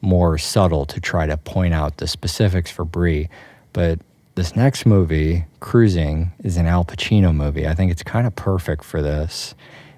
more 0.00 0.38
subtle 0.38 0.84
to 0.86 1.00
try 1.00 1.26
to 1.26 1.36
point 1.36 1.72
out 1.72 1.96
the 1.98 2.06
specifics 2.06 2.70
for 2.70 2.84
Bree 2.84 3.28
but 3.72 3.98
this 4.34 4.56
next 4.56 4.86
movie 4.86 5.44
cruising 5.60 6.32
is 6.42 6.56
an 6.56 6.66
Al 6.66 6.84
Pacino 6.84 7.34
movie 7.34 7.66
I 7.66 7.74
think 7.74 7.90
it's 7.90 8.02
kind 8.02 8.26
of 8.26 8.34
perfect 8.34 8.84
for 8.84 9.02
this 9.02 9.54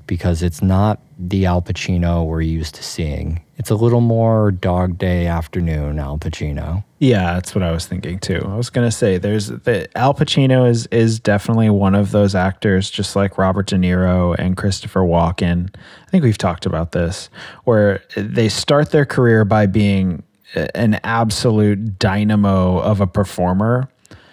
because 0.06 0.42
it's 0.42 0.62
not 0.62 1.00
the 1.18 1.46
Al 1.46 1.62
Pacino 1.62 2.26
we're 2.26 2.42
used 2.42 2.74
to 2.76 2.82
seeing. 2.82 3.42
It's 3.56 3.70
a 3.70 3.74
little 3.74 4.00
more 4.00 4.52
Dog 4.52 4.98
Day 4.98 5.26
Afternoon 5.26 5.98
Al 5.98 6.18
Pacino. 6.18 6.84
Yeah, 6.98 7.34
that's 7.34 7.54
what 7.54 7.64
I 7.64 7.72
was 7.72 7.86
thinking 7.86 8.18
too. 8.18 8.40
I 8.46 8.56
was 8.56 8.70
gonna 8.70 8.90
say 8.90 9.18
there's 9.18 9.48
the 9.48 9.88
Al 9.96 10.14
Pacino 10.14 10.68
is 10.68 10.86
is 10.88 11.18
definitely 11.18 11.70
one 11.70 11.94
of 11.94 12.10
those 12.10 12.34
actors, 12.34 12.90
just 12.90 13.16
like 13.16 13.38
Robert 13.38 13.66
De 13.66 13.76
Niro 13.76 14.34
and 14.38 14.56
Christopher 14.56 15.00
Walken. 15.00 15.74
I 16.06 16.10
think 16.10 16.22
we've 16.22 16.38
talked 16.38 16.66
about 16.66 16.92
this, 16.92 17.28
where 17.64 18.02
they 18.16 18.48
start 18.48 18.90
their 18.90 19.06
career 19.06 19.44
by 19.44 19.66
being 19.66 20.22
an 20.74 21.00
absolute 21.02 21.98
dynamo 21.98 22.78
of 22.78 23.00
a 23.00 23.06
performer, 23.06 23.88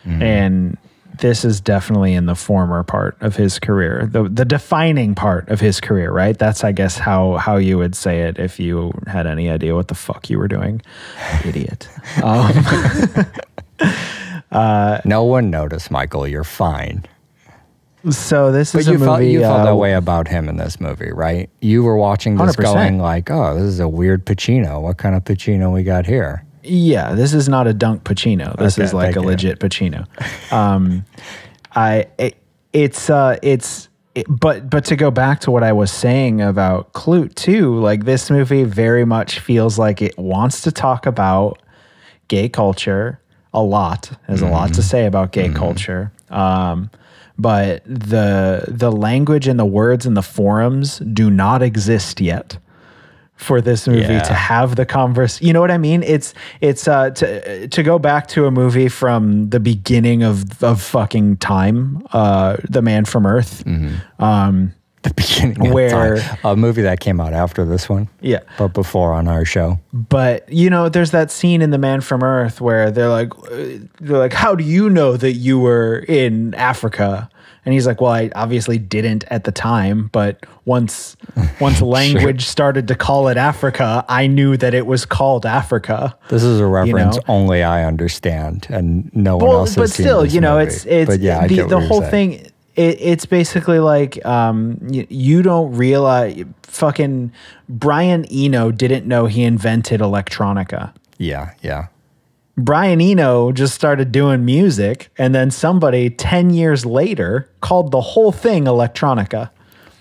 Mm-hmm. 0.05 0.21
and 0.21 0.77
this 1.19 1.45
is 1.45 1.61
definitely 1.61 2.13
in 2.15 2.25
the 2.25 2.33
former 2.35 2.83
part 2.83 3.15
of 3.21 3.35
his 3.35 3.59
career, 3.59 4.09
the 4.11 4.23
the 4.27 4.43
defining 4.45 5.13
part 5.15 5.47
of 5.49 5.59
his 5.59 5.79
career, 5.79 6.11
right? 6.11 6.37
That's 6.37 6.63
I 6.63 6.71
guess 6.71 6.97
how 6.97 7.37
how 7.37 7.57
you 7.57 7.77
would 7.77 7.95
say 7.95 8.21
it 8.23 8.39
if 8.39 8.59
you 8.59 8.91
had 9.07 9.27
any 9.27 9.49
idea 9.49 9.75
what 9.75 9.87
the 9.89 9.95
fuck 9.95 10.29
you 10.29 10.39
were 10.39 10.47
doing, 10.47 10.81
idiot. 11.45 11.87
Um, 12.23 12.51
uh, 14.51 15.01
no 15.05 15.23
one 15.23 15.49
noticed, 15.49 15.89
Michael. 15.91 16.27
You're 16.27 16.43
fine. 16.43 17.05
So 18.09 18.51
this 18.51 18.73
But 18.73 18.79
is 18.81 18.87
you 18.87 18.95
a 18.95 18.97
movie. 18.97 19.05
felt 19.07 19.21
you 19.23 19.39
felt 19.39 19.61
uh, 19.61 19.65
that 19.65 19.75
way 19.75 19.93
about 19.93 20.27
him 20.27 20.49
in 20.49 20.57
this 20.57 20.79
movie, 20.81 21.11
right? 21.11 21.49
You 21.61 21.83
were 21.83 21.95
watching 21.97 22.35
this 22.37 22.55
100%. 22.57 22.63
going 22.63 22.97
like, 22.99 23.31
"Oh, 23.31 23.53
this 23.55 23.63
is 23.63 23.79
a 23.79 23.87
weird 23.87 24.25
Pacino. 24.25 24.81
What 24.81 24.97
kind 24.97 25.15
of 25.15 25.23
Pacino 25.23 25.73
we 25.73 25.83
got 25.83 26.05
here?" 26.05 26.45
Yeah, 26.63 27.13
this 27.13 27.33
is 27.33 27.49
not 27.49 27.67
a 27.67 27.73
dunk 27.73 28.03
Pacino. 28.03 28.55
This 28.57 28.77
Okay, 28.77 28.85
is 28.85 28.93
like 28.93 29.15
a 29.15 29.19
you. 29.19 29.25
legit 29.27 29.59
Pacino. 29.59 30.07
Um, 30.51 31.05
I 31.75 32.05
it, 32.17 32.35
it's 32.73 33.09
uh 33.09 33.37
it's 33.41 33.89
it, 34.15 34.25
but 34.29 34.69
but 34.69 34.85
to 34.85 34.95
go 34.95 35.09
back 35.11 35.39
to 35.41 35.51
what 35.51 35.63
I 35.63 35.73
was 35.73 35.91
saying 35.91 36.41
about 36.41 36.93
Klute 36.93 37.33
too, 37.35 37.79
like 37.79 38.05
this 38.05 38.29
movie 38.29 38.63
very 38.63 39.05
much 39.05 39.39
feels 39.39 39.79
like 39.79 40.01
it 40.01 40.17
wants 40.17 40.61
to 40.61 40.71
talk 40.71 41.05
about 41.07 41.59
gay 42.27 42.47
culture 42.49 43.19
a 43.53 43.61
lot. 43.63 44.11
Has 44.27 44.41
a 44.41 44.47
lot 44.47 44.67
to 44.67 44.73
Mm-hmm. 44.73 44.81
say 44.81 45.05
about 45.07 45.31
gay 45.31 45.49
culture. 45.49 46.11
Um, 46.29 46.89
but 47.37 47.83
the 47.85 48.65
the 48.67 48.91
language 48.91 49.47
and 49.47 49.59
the 49.59 49.65
words 49.65 50.05
and 50.05 50.15
the 50.15 50.21
forums 50.21 50.99
do 50.99 51.31
not 51.31 51.63
exist 51.63 52.21
yet 52.21 52.57
for 53.35 53.59
this 53.61 53.87
movie 53.87 54.01
Yeah. 54.01 54.21
to 54.21 54.33
have 54.33 54.75
the 54.75 54.85
converse. 54.85 55.41
You 55.41 55.53
know 55.53 55.61
what 55.61 55.71
I 55.71 55.77
mean? 55.77 56.03
It's 56.03 56.33
it's 56.61 56.87
uh 56.87 57.09
to 57.11 57.67
to 57.67 57.83
go 57.83 57.99
back 57.99 58.27
to 58.27 58.45
a 58.45 58.51
movie 58.51 58.87
from 58.89 59.49
the 59.49 59.59
beginning 59.59 60.23
of 60.23 60.63
of 60.63 60.81
fucking 60.81 61.37
time, 61.37 62.03
uh 62.13 62.57
The 62.69 62.81
Man 62.81 63.05
from 63.05 63.25
Earth. 63.25 63.63
Um 64.19 64.73
The 65.03 65.13
beginning 65.15 65.67
of 65.67 65.73
Where- 65.73 66.15
time. 66.17 66.37
a 66.45 66.55
movie 66.55 66.83
that 66.83 67.01
came 67.01 67.19
out 67.19 67.33
after 67.33 67.65
this 67.65 67.89
one, 67.89 68.07
yeah. 68.21 68.39
but 68.57 68.69
before 68.73 69.11
on 69.11 69.27
our 69.27 69.43
show. 69.43 69.77
But 69.91 70.47
you 70.49 70.69
know, 70.69 70.87
there's 70.87 71.11
that 71.11 71.29
scene 71.29 71.61
in 71.61 71.71
The 71.71 71.77
Man 71.77 71.99
from 71.99 72.23
Earth 72.23 72.61
where 72.61 72.89
they're 72.89 73.09
like, 73.09 73.33
they're 73.99 74.17
like, 74.17 74.31
"How 74.31 74.55
do 74.55 74.63
you 74.63 74.89
know 74.89 75.17
that 75.17 75.33
you 75.33 75.59
were 75.59 76.05
in 76.07 76.53
Africa?" 76.55 77.29
And 77.65 77.73
he's 77.73 77.87
like, 77.87 78.01
"Well, 78.01 78.11
I 78.11 78.29
obviously 78.35 78.77
didn't 78.77 79.23
at 79.27 79.45
the 79.45 79.51
time, 79.51 80.09
but 80.11 80.45
once 80.65 81.15
once 81.59 81.81
language 81.81 82.45
started 82.45 82.87
to 82.89 82.95
call 82.95 83.27
it 83.27 83.37
Africa, 83.37 84.05
I 84.09 84.27
knew 84.27 84.57
that 84.57 84.73
it 84.73 84.85
was 84.85 85.05
called 85.05 85.45
Africa." 85.45 86.17
This 86.29 86.43
is 86.43 86.59
a 86.59 86.65
reference 86.65 87.17
know? 87.17 87.23
only 87.27 87.63
I 87.63 87.85
understand, 87.85 88.67
and 88.69 89.09
no 89.15 89.37
one 89.37 89.49
else. 89.49 89.75
but 89.75 89.89
still, 89.89 90.25
you 90.25 90.41
know, 90.41 90.57
movie. 90.59 90.71
it's 90.71 90.85
it's 90.85 91.09
But 91.09 91.19
yeah, 91.19 91.47
the 91.47 91.63
the 91.63 91.79
whole 91.79 92.01
thing. 92.01 92.47
It, 92.75 92.97
it's 92.99 93.27
basically 93.27 93.77
like 93.77 94.25
um, 94.25 94.79
you, 94.89 95.05
you 95.07 95.41
don't 95.43 95.75
realize 95.75 96.43
fucking 96.63 97.31
Brian 97.69 98.25
Eno 98.31 98.71
didn't 98.71 99.07
know 99.07 99.27
he 99.27 99.43
invented 99.43 100.01
electronica. 100.01 100.91
Yeah, 101.19 101.53
yeah. 101.61 101.87
Brian 102.55 103.01
Eno 103.01 103.51
just 103.51 103.73
started 103.73 104.11
doing 104.11 104.45
music, 104.45 105.09
and 105.17 105.33
then 105.33 105.49
somebody 105.49 106.11
10 106.11 106.51
years 106.51 106.85
later 106.85 107.49
called 107.61 107.91
the 107.91 108.01
whole 108.01 108.31
thing 108.31 108.65
electronica. 108.65 109.49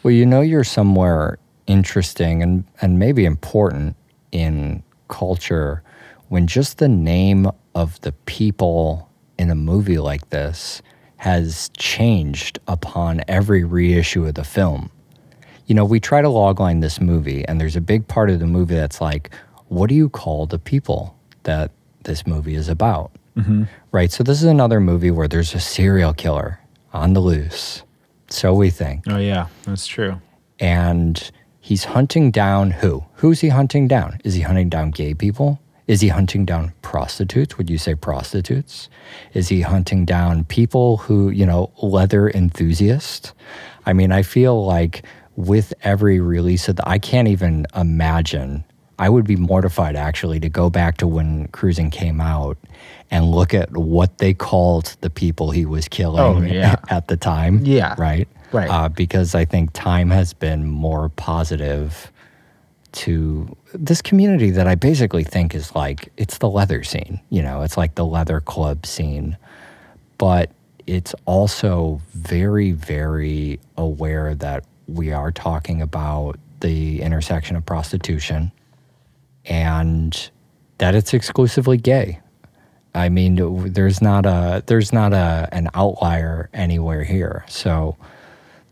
Well, 0.02 0.12
you 0.12 0.26
know, 0.26 0.42
you're 0.42 0.64
somewhere 0.64 1.38
interesting 1.66 2.42
and, 2.42 2.64
and 2.82 2.98
maybe 2.98 3.24
important 3.24 3.96
in 4.32 4.82
culture 5.08 5.82
when 6.28 6.46
just 6.46 6.78
the 6.78 6.88
name 6.88 7.46
of 7.74 7.98
the 8.02 8.12
people 8.26 9.08
in 9.38 9.50
a 9.50 9.54
movie 9.54 9.98
like 9.98 10.28
this 10.28 10.82
has 11.16 11.70
changed 11.78 12.58
upon 12.68 13.22
every 13.28 13.64
reissue 13.64 14.26
of 14.26 14.34
the 14.34 14.44
film. 14.44 14.90
You 15.66 15.74
know, 15.74 15.84
we 15.84 16.00
try 16.00 16.20
to 16.20 16.28
logline 16.28 16.82
this 16.82 17.00
movie, 17.00 17.46
and 17.46 17.58
there's 17.58 17.76
a 17.76 17.80
big 17.80 18.08
part 18.08 18.28
of 18.28 18.40
the 18.40 18.46
movie 18.46 18.74
that's 18.74 19.00
like, 19.00 19.30
what 19.68 19.88
do 19.88 19.94
you 19.94 20.10
call 20.10 20.44
the 20.44 20.58
people 20.58 21.16
that 21.44 21.70
this 22.04 22.26
movie 22.26 22.54
is 22.54 22.68
about? 22.68 23.10
Mm-hmm. 23.36 23.64
Right? 23.92 24.10
So, 24.12 24.22
this 24.22 24.38
is 24.38 24.44
another 24.48 24.80
movie 24.80 25.10
where 25.10 25.28
there's 25.28 25.54
a 25.54 25.60
serial 25.60 26.12
killer 26.12 26.60
on 26.92 27.14
the 27.14 27.20
loose. 27.20 27.82
So 28.28 28.54
we 28.54 28.70
think 28.70 29.04
Oh, 29.08 29.18
yeah, 29.18 29.48
that's 29.64 29.86
true. 29.86 30.20
and 30.58 31.30
he's 31.60 31.84
hunting 31.84 32.30
down 32.30 32.70
who? 32.70 33.04
Who's 33.16 33.40
he 33.40 33.48
hunting 33.48 33.88
down? 33.88 34.18
Is 34.24 34.34
he 34.34 34.40
hunting 34.40 34.68
down 34.70 34.90
gay 34.90 35.12
people? 35.14 35.60
Is 35.86 36.00
he 36.00 36.08
hunting 36.08 36.44
down 36.46 36.72
prostitutes? 36.82 37.58
Would 37.58 37.68
you 37.68 37.76
say 37.76 37.94
prostitutes? 37.94 38.88
Is 39.34 39.48
he 39.48 39.60
hunting 39.62 40.04
down 40.06 40.44
people 40.44 40.96
who, 40.98 41.28
you 41.30 41.44
know, 41.44 41.70
leather 41.82 42.30
enthusiasts? 42.30 43.34
I 43.84 43.92
mean, 43.92 44.12
I 44.12 44.22
feel 44.22 44.64
like 44.64 45.04
with 45.36 45.74
every 45.82 46.20
release 46.20 46.68
of 46.68 46.76
the, 46.76 46.88
I 46.88 46.98
can't 46.98 47.28
even 47.28 47.66
imagine. 47.76 48.64
I 48.98 49.08
would 49.08 49.24
be 49.26 49.36
mortified 49.36 49.96
actually 49.96 50.40
to 50.40 50.48
go 50.48 50.70
back 50.70 50.98
to 50.98 51.06
when 51.06 51.48
Cruising 51.48 51.90
came 51.90 52.20
out 52.20 52.56
and 53.10 53.30
look 53.30 53.52
at 53.54 53.76
what 53.76 54.18
they 54.18 54.32
called 54.34 54.96
the 55.00 55.10
people 55.10 55.50
he 55.50 55.64
was 55.66 55.88
killing 55.88 56.20
Oh, 56.20 56.40
yeah. 56.42 56.76
at 56.88 57.08
the 57.08 57.16
time. 57.16 57.60
Yeah. 57.64 57.94
Right 57.98 58.28
Right. 58.52 58.68
uh, 58.70 58.88
because 58.90 59.34
I 59.34 59.44
think 59.46 59.72
time 59.72 60.10
has 60.10 60.34
been 60.34 60.66
more 60.66 61.08
positive 61.10 62.12
to 62.92 63.56
this 63.72 64.02
community 64.02 64.50
that 64.50 64.66
I 64.68 64.74
basically 64.74 65.24
think 65.24 65.54
is 65.54 65.74
like 65.74 66.10
it's 66.18 66.38
the 66.38 66.50
leather 66.50 66.84
scene. 66.84 67.20
You 67.30 67.42
know, 67.42 67.62
it's 67.62 67.76
like 67.78 67.94
the 67.94 68.04
leather 68.04 68.40
club 68.40 68.84
scene, 68.84 69.36
but 70.18 70.50
it's 70.86 71.14
also 71.24 72.00
very, 72.12 72.72
very 72.72 73.58
aware 73.78 74.34
that 74.34 74.64
we 74.86 75.12
are 75.12 75.32
talking 75.32 75.80
about 75.80 76.38
the 76.60 77.00
intersection 77.00 77.56
of 77.56 77.64
prostitution 77.64 78.52
and 79.46 80.30
that 80.78 80.94
it's 80.94 81.14
exclusively 81.14 81.76
gay. 81.76 82.20
I 82.94 83.08
mean, 83.08 83.72
there's 83.72 84.02
not 84.02 84.26
a 84.26 84.62
there's 84.66 84.92
not 84.92 85.12
a 85.12 85.48
an 85.52 85.68
outlier 85.74 86.50
anywhere 86.52 87.04
here. 87.04 87.44
So 87.48 87.96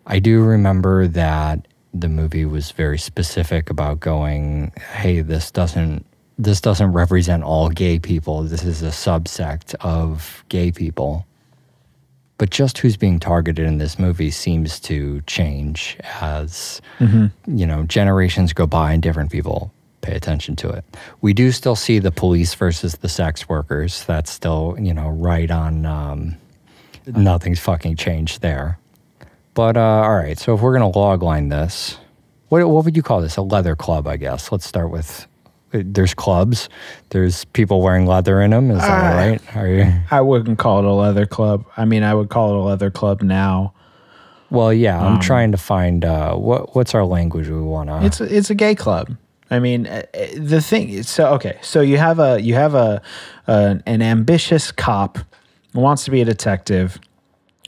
I 0.07 0.19
do 0.19 0.43
remember 0.43 1.07
that 1.09 1.67
the 1.95 2.09
movie 2.09 2.45
was 2.45 2.71
very 2.73 2.99
specific 2.99 3.71
about 3.71 4.01
going, 4.01 4.73
"Hey, 4.93 5.23
this 5.23 5.51
doesn't 5.51 6.05
this 6.39 6.61
doesn't 6.61 6.93
represent 6.93 7.43
all 7.43 7.69
gay 7.71 7.99
people. 7.99 8.43
This 8.43 8.65
is 8.65 8.83
a 8.83 8.89
subsect 8.89 9.75
of 9.81 10.45
gay 10.49 10.71
people." 10.71 11.27
But 12.37 12.51
just 12.51 12.79
who's 12.79 12.97
being 12.97 13.21
targeted 13.21 13.67
in 13.67 13.79
this 13.79 13.99
movie 13.99 14.31
seems 14.31 14.81
to 14.81 15.21
change 15.23 15.99
as 16.21 16.81
mm-hmm. 16.99 17.27
you 17.57 17.67
know 17.67 17.85
generations 17.85 18.53
go 18.53 18.67
by 18.67 18.93
and 18.93 19.03
different 19.03 19.31
people 19.31 19.73
pay 20.01 20.15
attention 20.15 20.57
to 20.57 20.69
it. 20.71 20.85
We 21.21 21.33
do 21.35 21.53
still 21.53 21.77
see 21.77 21.99
the 21.99 22.11
police 22.13 22.55
versus 22.55 22.95
the 22.97 23.09
sex 23.09 23.49
workers. 23.49 24.05
That's 24.05 24.31
still 24.31 24.77
you 24.81 24.95
know 24.95 25.09
right 25.09 25.51
on. 25.51 25.87
Um, 25.87 26.37
nothing's 27.07 27.61
fucking 27.61 27.97
changed 27.97 28.41
there. 28.43 28.79
But 29.55 29.77
uh, 29.77 29.81
all 29.81 30.15
right, 30.17 30.39
so 30.39 30.55
if 30.55 30.61
we're 30.61 30.73
gonna 30.73 30.91
logline 30.93 31.51
this, 31.51 31.99
what 32.49 32.67
what 32.69 32.85
would 32.85 32.97
you 32.97 33.03
call 33.03 33.21
this? 33.21 33.37
A 33.37 33.43
leather 33.43 33.77
club, 33.77 34.07
I 34.07 34.17
guess. 34.17 34.51
Let's 34.53 34.67
start 34.67 34.91
with. 34.91 35.27
uh, 35.75 35.83
There's 35.85 36.15
clubs. 36.15 36.69
There's 37.11 37.45
people 37.47 37.83
wearing 37.83 38.07
leather 38.07 38.41
in 38.41 38.51
them. 38.53 38.71
Is 38.71 38.79
that 38.79 38.89
Ah. 39.15 39.17
right? 39.17 39.57
Are 39.57 39.69
you? 39.69 39.93
I 40.11 40.21
wouldn't 40.21 40.59
call 40.59 40.79
it 40.79 40.85
a 40.85 40.93
leather 40.93 41.27
club. 41.27 41.65
I 41.77 41.85
mean, 41.85 42.03
I 42.05 42.15
would 42.15 42.29
call 42.29 42.51
it 42.55 42.57
a 42.57 42.63
leather 42.63 42.91
club 42.91 43.23
now. 43.23 43.75
Well, 44.51 44.73
yeah. 44.73 45.01
I'm 45.01 45.21
trying 45.21 45.53
to 45.53 45.59
find 45.59 46.05
uh, 46.05 46.35
what 46.35 46.75
what's 46.75 46.95
our 46.95 47.05
language 47.05 47.49
we 47.49 47.61
want 47.61 47.89
to. 47.89 48.05
It's 48.05 48.21
a, 48.21 48.37
it's 48.37 48.51
a 48.51 48.55
gay 48.55 48.75
club. 48.75 49.17
I 49.51 49.59
mean, 49.59 49.87
uh, 49.87 50.03
uh, 50.15 50.27
the 50.37 50.61
thing. 50.61 51.03
So 51.03 51.35
okay, 51.35 51.59
so 51.63 51.81
you 51.81 51.99
have 51.99 52.19
a 52.19 52.41
you 52.41 52.55
have 52.55 52.75
a 52.75 53.03
an, 53.47 53.83
an 53.87 54.03
ambitious 54.03 54.71
cop 54.71 55.19
who 55.73 55.81
wants 55.81 56.05
to 56.05 56.11
be 56.11 56.21
a 56.21 56.25
detective, 56.25 56.99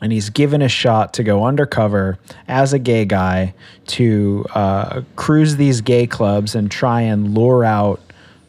and 0.00 0.12
he's 0.12 0.30
given 0.30 0.62
a 0.62 0.68
shot 0.68 1.14
to 1.14 1.22
go 1.24 1.44
undercover 1.44 2.18
as 2.48 2.72
a 2.72 2.78
gay 2.78 3.04
guy 3.04 3.54
to 3.86 4.44
uh, 4.54 5.02
cruise 5.16 5.56
these 5.56 5.80
gay 5.80 6.06
clubs 6.06 6.54
and 6.54 6.70
try 6.70 7.00
and 7.00 7.34
lure 7.34 7.64
out 7.64 8.00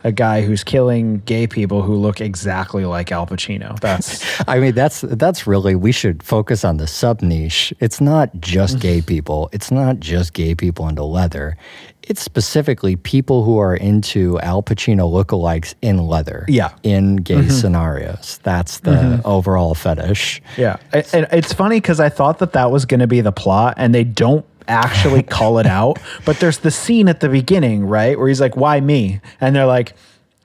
a 0.04 0.12
guy 0.12 0.42
who's 0.42 0.64
killing 0.64 1.20
gay 1.20 1.48
people 1.48 1.82
who 1.82 1.96
look 1.96 2.22
exactly 2.22 2.86
like 2.86 3.12
Al 3.12 3.26
Pacino. 3.26 3.80
That's 3.80 4.24
I 4.48 4.60
mean, 4.60 4.74
that's 4.74 5.02
that's 5.02 5.48
really 5.48 5.76
we 5.76 5.92
should 5.92 6.24
focus 6.24 6.64
on 6.64 6.78
the 6.78 6.88
sub 6.88 7.22
niche. 7.22 7.74
It's 7.80 8.02
not 8.02 8.30
just 8.40 8.80
gay 8.80 9.02
people. 9.14 9.50
It's 9.52 9.72
not 9.72 10.00
just 10.00 10.34
gay 10.34 10.56
people 10.56 10.88
into 10.88 11.04
leather. 11.04 11.58
It's 12.04 12.22
specifically 12.22 12.98
people 12.98 13.44
who 13.46 13.60
are 13.60 13.76
into 13.76 14.38
Al 14.42 14.62
Pacino 14.62 15.10
lookalikes 15.10 15.74
in 15.82 16.06
leather. 16.06 16.46
Yeah. 16.50 16.74
In 16.84 17.16
gay 17.16 17.36
mm-hmm. 17.36 17.50
scenarios. 17.50 18.42
That's 18.44 18.80
the 18.80 18.92
mm-hmm. 18.92 19.22
overall 19.28 19.74
fetish. 19.74 20.42
yeah. 20.58 20.78
And 20.92 21.28
it's 21.32 21.54
funny 21.54 21.78
because 21.78 22.02
I 22.02 22.10
thought 22.10 22.40
that 22.40 22.52
that 22.54 22.72
was 22.72 22.86
going 22.86 23.00
to 23.00 23.08
be 23.08 23.22
the 23.22 23.32
plot, 23.32 23.76
and 23.78 23.96
they 23.96 24.04
don't 24.04 24.46
actually 24.68 25.24
call 25.38 25.60
it 25.60 25.66
out. 25.66 26.00
But 26.26 26.40
there's 26.40 26.60
the 26.60 26.72
scene 26.72 27.08
at 27.08 27.20
the 27.20 27.30
beginning, 27.30 27.86
right, 27.86 28.18
where 28.18 28.28
he's 28.28 28.42
like, 28.42 28.56
"Why 28.56 28.80
me?" 28.80 29.22
And 29.42 29.56
they're 29.56 29.66
like. 29.66 29.94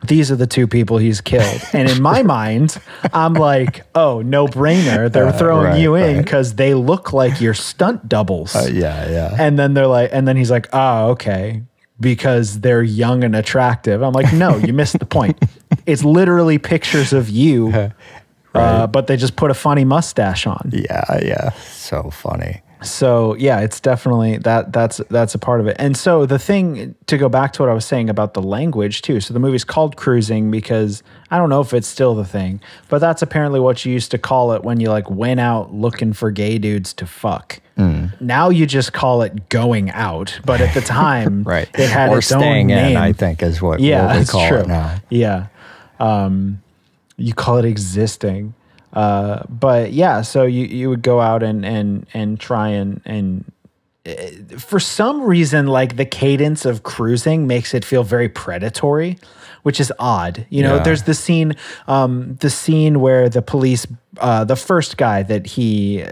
These 0.07 0.31
are 0.31 0.37
the 0.37 0.47
two 0.47 0.69
people 0.69 0.99
he's 0.99 1.21
killed. 1.21 1.61
And 1.73 1.91
in 1.91 2.01
my 2.01 2.23
mind, 2.39 2.81
I'm 3.13 3.35
like, 3.35 3.85
oh, 3.97 4.23
no 4.23 4.47
brainer. 4.47 5.11
They're 5.11 5.27
uh, 5.27 5.33
throwing 5.37 5.65
right, 5.65 5.81
you 5.81 5.97
in 5.97 6.17
right. 6.17 6.25
because 6.25 6.55
they 6.55 6.75
look 6.75 7.13
like 7.13 7.41
your 7.41 7.53
stunt 7.53 8.09
doubles. 8.09 8.55
Uh, 8.55 8.69
yeah, 8.73 9.11
yeah. 9.11 9.37
And 9.37 9.59
then 9.59 9.75
they're 9.75 9.89
like, 9.89 10.11
and 10.13 10.29
then 10.29 10.37
he's 10.37 10.53
like, 10.53 10.69
oh, 10.73 11.09
okay. 11.11 11.65
Because 11.99 12.61
they're 12.61 12.85
young 12.85 13.25
and 13.25 13.35
attractive. 13.35 14.01
I'm 14.03 14.13
like, 14.13 14.33
no, 14.33 14.57
you 14.59 14.73
missed 14.73 14.99
the 14.99 15.07
point. 15.07 15.37
It's 15.85 16.05
literally 16.05 16.59
pictures 16.59 17.13
of 17.15 17.31
you, 17.31 17.91
uh, 18.55 18.87
but 18.87 19.07
they 19.07 19.17
just 19.17 19.37
put 19.37 19.51
a 19.51 19.55
funny 19.55 19.85
mustache 19.85 20.47
on. 20.47 20.71
yeah, 20.73 21.19
yeah. 21.23 21.51
So 21.53 22.11
funny. 22.11 22.61
So 22.83 23.35
yeah, 23.35 23.61
it's 23.61 23.81
definitely 23.81 24.39
that 24.39 24.73
that's 24.73 24.99
that's 25.11 25.35
a 25.35 25.39
part 25.39 25.61
of 25.61 25.67
it. 25.67 25.77
And 25.81 25.97
so 25.97 26.27
the 26.27 26.39
thing 26.39 26.95
to 27.07 27.19
go 27.19 27.29
back 27.29 27.53
to 27.55 27.63
what 27.63 27.69
I 27.71 27.75
was 27.75 27.85
saying 27.85 28.09
about 28.09 28.35
the 28.35 28.43
language 28.43 29.03
too. 29.03 29.21
So 29.21 29.35
the 29.35 29.41
movie's 29.41 29.65
called 29.65 29.97
Cruising 29.97 30.51
because 30.51 31.03
I 31.31 31.39
don't 31.39 31.49
know 31.51 31.61
if 31.61 31.75
it's 31.75 31.89
still 31.89 32.15
the 32.15 32.25
thing, 32.25 32.61
but 32.89 33.01
that's 33.01 33.21
apparently 33.21 33.59
what 33.59 33.85
you 33.85 33.93
used 33.93 34.11
to 34.13 34.19
call 34.19 34.53
it 34.53 34.63
when 34.63 34.79
you 34.81 34.91
like 34.91 35.11
went 35.11 35.41
out 35.41 35.75
looking 35.75 36.13
for 36.13 36.31
gay 36.31 36.59
dudes 36.59 36.93
to 36.95 37.07
fuck. 37.07 37.61
Now 38.21 38.49
you 38.51 38.67
just 38.67 38.93
call 38.93 39.23
it 39.23 39.49
going 39.51 39.91
out, 39.93 40.41
but 40.45 40.61
at 40.61 40.75
the 40.75 40.81
time, 41.01 41.45
Right. 41.45 41.69
it 41.79 41.89
had 41.89 42.11
or 42.11 42.19
its 42.19 42.33
own 42.33 42.41
staying 42.41 42.67
name. 42.67 42.91
in, 42.93 42.97
I 42.97 43.13
think, 43.13 43.41
is 43.41 43.63
what, 43.63 43.79
yeah, 43.79 44.05
what 44.07 44.13
we 44.15 44.19
that's 44.19 44.31
call 44.33 44.49
true. 44.49 44.59
it 44.59 44.67
now. 44.67 44.97
Yeah. 45.11 45.47
Um, 46.01 46.61
you 47.17 47.35
call 47.35 47.59
it 47.59 47.65
existing. 47.65 48.55
Uh, 48.99 49.43
but 49.49 49.93
yeah, 49.93 50.23
so 50.23 50.43
you, 50.43 50.65
you 50.67 50.89
would 50.91 51.03
go 51.03 51.21
out 51.21 51.43
and, 51.43 51.65
and, 51.65 52.07
and 52.15 52.41
try 52.41 52.69
and, 52.69 53.01
and 53.05 53.45
uh, 54.07 54.59
for 54.59 54.81
some 54.81 55.23
reason, 55.23 55.67
like 55.67 55.97
the 55.97 56.05
cadence 56.21 56.65
of 56.67 56.83
cruising 56.83 57.47
makes 57.47 57.75
it 57.75 57.85
feel 57.85 58.03
very 58.03 58.29
predatory, 58.29 59.17
which 59.63 59.79
is 59.81 59.93
odd. 59.99 60.47
You 60.51 60.63
know, 60.65 60.77
Yeah. 60.77 60.83
there's 60.83 61.03
the 61.05 61.15
scene, 61.15 61.55
um, 61.87 62.37
the 62.41 62.51
scene 62.51 62.99
where 63.01 63.29
the 63.29 63.43
police, 63.43 63.87
uh, 64.19 64.45
the 64.45 64.57
first 64.57 64.97
guy 64.97 65.23
that 65.23 65.47
he, 65.47 66.03
uh, 66.03 66.11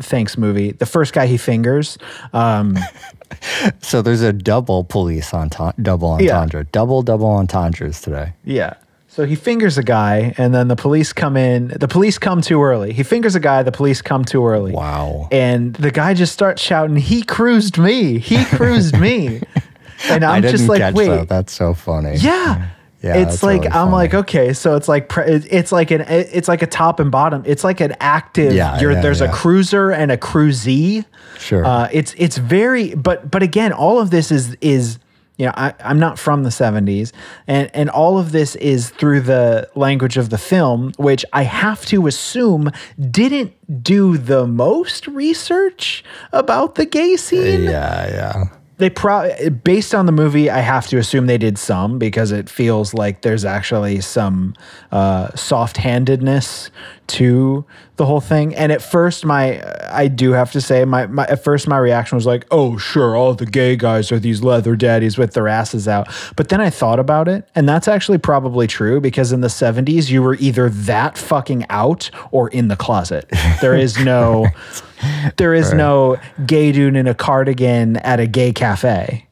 thanks 0.00 0.36
movie, 0.36 0.72
the 0.72 0.86
first 0.86 1.12
guy 1.12 1.26
he 1.26 1.36
fingers, 1.36 1.96
um, 2.32 2.76
So 3.82 4.02
there's 4.02 4.22
a 4.22 4.32
double 4.32 4.84
police 4.84 5.34
on 5.34 5.42
entendre, 5.50 5.74
double 5.82 6.16
Yeah. 6.22 6.34
entendre, 6.40 6.64
double 6.72 7.02
double 7.02 7.26
entendres 7.28 8.00
today. 8.00 8.32
Yeah. 8.44 8.74
So 9.16 9.24
he 9.24 9.34
fingers 9.34 9.78
a 9.78 9.82
guy, 9.82 10.34
and 10.36 10.54
then 10.54 10.68
the 10.68 10.76
police 10.76 11.14
come 11.14 11.38
in. 11.38 11.68
The 11.68 11.88
police 11.88 12.18
come 12.18 12.42
too 12.42 12.62
early. 12.62 12.92
He 12.92 13.02
fingers 13.02 13.34
a 13.34 13.40
guy. 13.40 13.62
The 13.62 13.72
police 13.72 14.02
come 14.02 14.26
too 14.26 14.46
early. 14.46 14.72
Wow. 14.72 15.30
And 15.32 15.74
the 15.76 15.90
guy 15.90 16.12
just 16.12 16.34
starts 16.34 16.60
shouting, 16.60 16.96
"He 16.96 17.22
cruised 17.22 17.78
me! 17.78 18.18
He 18.18 18.44
cruised 18.44 18.98
me!" 18.98 19.40
And 20.10 20.22
I'm 20.22 20.42
just 20.42 20.68
like, 20.68 20.94
"Wait, 20.94 21.08
that. 21.08 21.28
That's 21.30 21.54
so 21.54 21.72
funny. 21.72 22.16
yeah." 22.16 22.68
Yeah, 23.02 23.16
it's 23.16 23.42
like 23.42 23.62
really 23.62 23.72
I'm 23.72 23.90
like 23.90 24.12
okay, 24.12 24.52
so 24.52 24.76
it's 24.76 24.88
like 24.88 25.08
pre- 25.08 25.24
it's 25.24 25.72
like 25.72 25.90
an 25.90 26.02
it's 26.08 26.48
like 26.48 26.60
a 26.60 26.66
top 26.66 27.00
and 27.00 27.10
bottom. 27.10 27.42
It's 27.46 27.64
like 27.64 27.80
an 27.80 27.94
active. 28.00 28.52
Yeah, 28.52 28.78
you're, 28.80 28.92
yeah, 28.92 29.00
there's 29.00 29.22
a 29.22 29.28
cruiser 29.28 29.90
and 29.92 30.10
a 30.10 30.18
cruisee. 30.18 31.04
Sure. 31.38 31.64
Uh, 31.64 31.88
it's 31.90 32.14
it's 32.18 32.36
very 32.36 32.94
but 32.94 33.30
but 33.30 33.42
again, 33.42 33.72
all 33.72 33.98
of 33.98 34.10
this 34.10 34.30
is 34.30 34.56
is 34.60 34.98
you 35.36 35.46
know 35.46 35.52
I, 35.54 35.74
I'm 35.80 35.98
not 35.98 36.18
from 36.18 36.42
the 36.42 36.50
70s, 36.50 37.12
and 37.46 37.70
and 37.74 37.90
all 37.90 38.18
of 38.18 38.32
this 38.32 38.56
is 38.56 38.90
through 38.90 39.22
the 39.22 39.68
language 39.74 40.16
of 40.16 40.30
the 40.30 40.38
film, 40.38 40.92
which 40.96 41.24
I 41.32 41.42
have 41.42 41.84
to 41.86 42.06
assume 42.06 42.70
didn't 43.10 43.52
do 43.82 44.16
the 44.16 44.46
most 44.46 45.06
research 45.08 46.04
about 46.32 46.76
the 46.76 46.86
gay 46.86 47.16
scene 47.16 47.64
yeah, 47.64 48.06
yeah. 48.08 48.44
they 48.78 48.88
pro 48.88 49.30
based 49.64 49.94
on 49.94 50.06
the 50.06 50.12
movie 50.12 50.48
i 50.48 50.60
have 50.60 50.86
to 50.86 50.98
assume 50.98 51.26
they 51.26 51.38
did 51.38 51.58
some 51.58 51.98
because 51.98 52.30
it 52.30 52.48
feels 52.48 52.94
like 52.94 53.22
there's 53.22 53.44
actually 53.44 54.00
some 54.00 54.54
uh, 54.92 55.34
soft-handedness 55.34 56.70
to 57.08 57.64
the 57.96 58.06
whole 58.06 58.20
thing. 58.20 58.54
And 58.54 58.72
at 58.72 58.82
first 58.82 59.24
my 59.24 59.62
i 59.90 60.08
do 60.08 60.32
have 60.32 60.52
to 60.52 60.60
say 60.60 60.84
my, 60.84 61.06
my 61.06 61.26
at 61.26 61.42
first 61.42 61.66
my 61.68 61.78
reaction 61.78 62.16
was 62.16 62.26
like 62.26 62.46
oh 62.50 62.76
sure 62.76 63.16
all 63.16 63.34
the 63.34 63.46
gay 63.46 63.76
guys 63.76 64.10
are 64.12 64.18
these 64.18 64.42
leather 64.42 64.76
daddies 64.76 65.16
with 65.18 65.32
their 65.34 65.48
asses 65.48 65.88
out. 65.88 66.08
But 66.36 66.48
then 66.48 66.60
i 66.60 66.70
thought 66.70 66.98
about 66.98 67.28
it 67.28 67.48
and 67.54 67.68
that's 67.68 67.88
actually 67.88 68.18
probably 68.18 68.66
true 68.66 69.00
because 69.00 69.32
in 69.32 69.40
the 69.40 69.48
70s 69.48 70.10
you 70.10 70.22
were 70.22 70.34
either 70.36 70.68
that 70.70 71.16
fucking 71.18 71.66
out 71.70 72.10
or 72.30 72.48
in 72.48 72.68
the 72.68 72.76
closet. 72.76 73.30
There 73.60 73.74
is 73.74 73.98
no 74.04 74.46
there 75.36 75.54
is 75.54 75.72
no 75.72 76.16
gay 76.46 76.72
dude 76.72 76.96
in 76.96 77.06
a 77.06 77.14
cardigan 77.14 77.96
at 77.98 78.20
a 78.20 78.26
gay 78.26 78.52
cafe. 78.52 79.25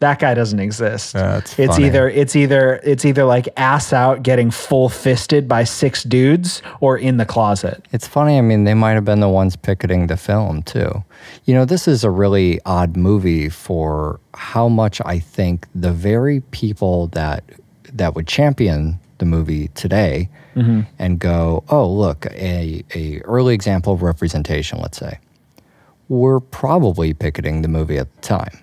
That 0.00 0.20
guy 0.20 0.34
doesn't 0.34 0.60
exist. 0.60 1.12
That's 1.14 1.58
it's 1.58 1.74
funny. 1.74 1.86
either 1.86 2.08
it's 2.08 2.36
either 2.36 2.80
it's 2.84 3.04
either 3.04 3.24
like 3.24 3.48
ass 3.56 3.92
out 3.92 4.22
getting 4.22 4.50
full 4.50 4.88
fisted 4.88 5.48
by 5.48 5.64
six 5.64 6.04
dudes 6.04 6.62
or 6.80 6.96
in 6.96 7.16
the 7.16 7.26
closet. 7.26 7.84
It's 7.90 8.06
funny. 8.06 8.38
I 8.38 8.40
mean, 8.42 8.62
they 8.62 8.74
might 8.74 8.92
have 8.92 9.04
been 9.04 9.18
the 9.18 9.28
ones 9.28 9.56
picketing 9.56 10.06
the 10.06 10.16
film 10.16 10.62
too. 10.62 11.02
You 11.46 11.54
know, 11.54 11.64
this 11.64 11.88
is 11.88 12.04
a 12.04 12.10
really 12.10 12.60
odd 12.64 12.96
movie 12.96 13.48
for 13.48 14.20
how 14.34 14.68
much 14.68 15.00
I 15.04 15.18
think 15.18 15.66
the 15.74 15.92
very 15.92 16.40
people 16.52 17.08
that 17.08 17.42
that 17.92 18.14
would 18.14 18.28
champion 18.28 19.00
the 19.18 19.24
movie 19.24 19.66
today 19.68 20.28
mm-hmm. 20.54 20.82
and 21.00 21.18
go, 21.18 21.64
"Oh, 21.70 21.90
look, 21.90 22.26
a 22.26 22.84
a 22.94 23.20
early 23.22 23.52
example 23.52 23.94
of 23.94 24.02
representation." 24.02 24.78
Let's 24.78 24.98
say, 24.98 25.18
were 26.08 26.38
probably 26.38 27.14
picketing 27.14 27.62
the 27.62 27.68
movie 27.68 27.98
at 27.98 28.14
the 28.14 28.20
time 28.22 28.62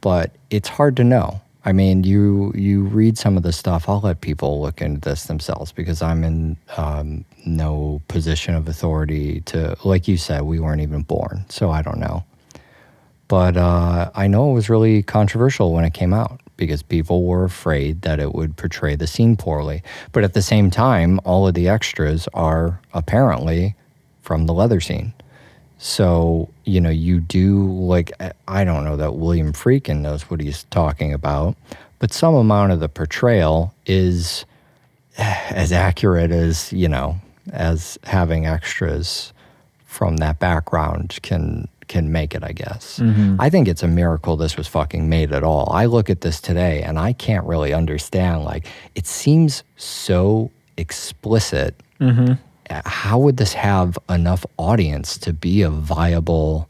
but 0.00 0.32
it's 0.50 0.68
hard 0.68 0.96
to 0.96 1.04
know. 1.04 1.40
I 1.64 1.72
mean, 1.72 2.04
you 2.04 2.52
you 2.54 2.84
read 2.84 3.18
some 3.18 3.36
of 3.36 3.42
the 3.42 3.52
stuff. 3.52 3.88
I'll 3.88 4.00
let 4.00 4.20
people 4.20 4.60
look 4.62 4.80
into 4.80 5.00
this 5.00 5.24
themselves 5.24 5.72
because 5.72 6.00
I'm 6.00 6.24
in 6.24 6.56
um, 6.76 7.24
no 7.44 8.00
position 8.08 8.54
of 8.54 8.68
authority 8.68 9.40
to. 9.42 9.76
Like 9.84 10.08
you 10.08 10.16
said, 10.16 10.42
we 10.42 10.60
weren't 10.60 10.80
even 10.80 11.02
born, 11.02 11.44
so 11.48 11.70
I 11.70 11.82
don't 11.82 11.98
know. 11.98 12.24
But 13.26 13.58
uh, 13.58 14.10
I 14.14 14.26
know 14.26 14.50
it 14.50 14.54
was 14.54 14.70
really 14.70 15.02
controversial 15.02 15.74
when 15.74 15.84
it 15.84 15.92
came 15.92 16.14
out 16.14 16.40
because 16.56 16.82
people 16.82 17.24
were 17.24 17.44
afraid 17.44 18.02
that 18.02 18.18
it 18.18 18.34
would 18.34 18.56
portray 18.56 18.96
the 18.96 19.06
scene 19.06 19.36
poorly. 19.36 19.82
But 20.12 20.24
at 20.24 20.32
the 20.32 20.42
same 20.42 20.70
time, 20.70 21.20
all 21.24 21.46
of 21.46 21.54
the 21.54 21.68
extras 21.68 22.28
are 22.32 22.80
apparently 22.94 23.76
from 24.22 24.46
the 24.46 24.54
leather 24.54 24.80
scene. 24.80 25.12
So, 25.78 26.48
you 26.64 26.80
know, 26.80 26.90
you 26.90 27.20
do 27.20 27.66
like, 27.72 28.12
I 28.48 28.64
don't 28.64 28.84
know 28.84 28.96
that 28.96 29.14
William 29.14 29.52
Friedkin 29.52 30.00
knows 30.00 30.22
what 30.28 30.40
he's 30.40 30.64
talking 30.64 31.12
about, 31.12 31.56
but 32.00 32.12
some 32.12 32.34
amount 32.34 32.72
of 32.72 32.80
the 32.80 32.88
portrayal 32.88 33.72
is 33.86 34.44
as 35.18 35.72
accurate 35.72 36.30
as, 36.32 36.72
you 36.72 36.88
know, 36.88 37.16
as 37.52 37.98
having 38.04 38.46
extras 38.46 39.32
from 39.86 40.16
that 40.18 40.38
background 40.38 41.18
can 41.22 41.66
can 41.88 42.12
make 42.12 42.34
it, 42.34 42.44
I 42.44 42.52
guess. 42.52 43.00
I 43.40 43.48
think 43.48 43.66
it's 43.66 43.82
a 43.82 43.88
miracle 43.88 44.36
this 44.36 44.58
was 44.58 44.68
fucking 44.68 45.08
made 45.08 45.32
at 45.32 45.42
all. 45.42 45.72
I 45.72 45.86
look 45.86 46.10
at 46.10 46.20
this 46.20 46.38
today 46.38 46.82
and 46.82 46.98
I 46.98 47.14
can't 47.14 47.46
really 47.46 47.72
understand 47.72 48.44
like 48.44 48.66
it 48.94 49.06
seems 49.06 49.62
so 49.76 50.50
explicit 50.76 51.74
uh, 52.00 52.34
how 52.84 53.18
would 53.18 53.36
this 53.36 53.52
have 53.52 53.98
enough 54.08 54.44
audience 54.56 55.18
to 55.18 55.32
be 55.32 55.62
a 55.62 55.70
viable 55.70 56.68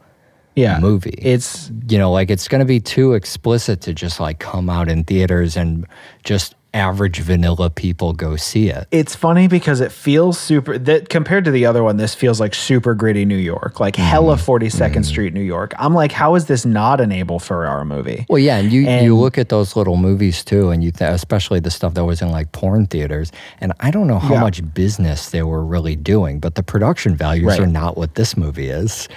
Yeah. 0.54 0.78
movie? 0.80 1.18
It's 1.18 1.70
you 1.88 1.98
know, 1.98 2.10
like 2.12 2.30
it's 2.30 2.48
going 2.48 2.60
to 2.60 2.64
be 2.64 2.80
too 2.80 3.14
explicit 3.14 3.80
to 3.82 3.94
just 3.94 4.20
like 4.20 4.38
come 4.38 4.68
out 4.70 4.88
in 4.88 5.04
theaters 5.04 5.56
and 5.56 5.86
just 6.24 6.54
average 6.74 7.20
vanilla 7.20 7.70
people 7.70 8.12
go 8.12 8.36
see 8.36 8.68
it. 8.68 8.86
it's 8.90 9.16
funny 9.16 9.48
because 9.48 9.80
it 9.80 9.90
feels 9.90 10.38
super 10.38 10.76
that 10.76 11.08
compared 11.08 11.44
to 11.44 11.50
the 11.50 11.64
other 11.64 11.82
one 11.82 11.96
this 11.96 12.14
feels 12.14 12.38
like 12.40 12.54
super 12.54 12.94
gritty 12.94 13.24
new 13.24 13.36
york 13.36 13.80
like 13.80 13.96
hella 13.96 14.36
mm-hmm. 14.36 14.50
42nd 14.50 14.68
mm-hmm. 14.90 15.02
street 15.02 15.32
new 15.32 15.40
york 15.40 15.72
i'm 15.78 15.94
like 15.94 16.12
how 16.12 16.34
is 16.34 16.44
this 16.46 16.66
not 16.66 17.00
an 17.00 17.10
abel 17.10 17.38
ferrara 17.38 17.84
movie 17.84 18.26
Well, 18.28 18.38
yeah, 18.38 18.58
and 18.58 18.70
you 18.70 18.82
you 18.82 19.16
look 19.16 19.38
at 19.38 19.48
those 19.48 19.76
little 19.76 19.96
movies 19.96 20.44
too, 20.44 20.70
and 20.70 20.84
you 20.84 20.90
th- 20.90 21.10
especially 21.10 21.60
the 21.60 21.70
stuff 21.70 21.94
that 21.94 22.04
was 22.04 22.20
in 22.20 22.30
like 22.30 22.52
porn 22.52 22.86
theaters, 22.86 23.32
and 23.60 23.72
I 23.80 23.90
don't 23.90 24.06
know 24.06 24.18
how 24.18 24.34
Yeah. 24.34 24.40
much 24.40 24.74
business 24.74 25.30
they 25.30 25.42
were 25.42 25.64
really 25.64 25.96
doing, 25.96 26.38
but 26.40 26.54
the 26.54 26.62
production 26.62 27.16
values 27.16 27.46
Right. 27.46 27.60
are 27.60 27.66
not 27.66 27.96
what 27.96 28.14
this 28.14 28.36
movie 28.36 28.68
is. 28.68 29.08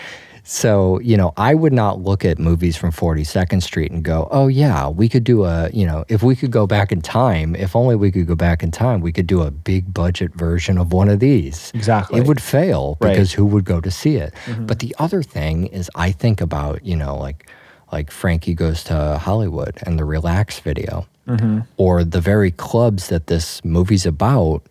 So, 0.44 1.00
you 1.02 1.18
know, 1.18 1.34
I 1.38 1.54
would 1.54 1.72
not 1.72 2.02
look 2.02 2.26
at 2.26 2.40
movies 2.40 2.76
from 2.76 2.92
42nd 2.92 3.62
Street 3.62 3.92
and 3.92 4.04
go, 4.04 4.28
oh, 4.32 4.48
yeah, 4.48 4.90
we 4.90 5.08
could 5.08 5.24
do 5.24 5.46
a, 5.46 5.70
you 5.72 5.86
know, 5.86 6.04
if 6.10 6.24
we 6.24 6.36
could 6.36 6.52
go 6.52 6.66
back 6.66 6.92
in 6.92 7.02
time, 7.02 7.56
if 7.56 7.76
only 7.76 7.96
we 7.96 8.12
could 8.12 8.26
go 8.26 8.36
back 8.36 8.64
in 8.64 8.72
time, 8.72 9.02
we 9.02 9.12
could 9.12 9.28
do 9.28 9.42
a 9.42 9.52
big 9.52 9.94
budget 9.94 10.34
version 10.34 10.78
of 10.80 10.94
one 10.94 11.10
of 11.10 11.20
these. 11.20 11.72
Exactly. 11.76 12.20
It 12.20 12.28
would 12.28 12.42
fail 12.42 12.98
Right. 13.00 13.12
because 13.12 13.32
who 13.34 13.46
would 13.46 13.66
go 13.66 13.80
to 13.82 13.92
see 13.92 14.16
it? 14.16 14.34
Mm-hmm. 14.46 14.66
But 14.66 14.80
the 14.80 14.96
other 14.98 15.22
thing 15.22 15.68
is, 15.68 15.90
I 15.96 16.12
think 16.12 16.42
about, 16.42 16.84
you 16.84 16.96
know, 16.96 17.16
like, 17.18 17.48
like 17.92 18.10
Frankie 18.10 18.54
goes 18.56 18.84
to 18.86 19.20
Hollywood 19.20 19.78
and 19.84 20.00
the 20.00 20.06
Relax 20.06 20.60
video, 20.60 21.08
mm-hmm. 21.28 21.60
or 21.78 22.04
the 22.04 22.22
very 22.22 22.52
clubs 22.52 23.10
that 23.10 23.28
this 23.28 23.64
movie's 23.64 24.06
about. 24.06 24.64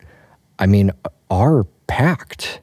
I 0.59 0.67
mean, 0.67 0.91
are 1.31 1.65
packed. 1.87 2.61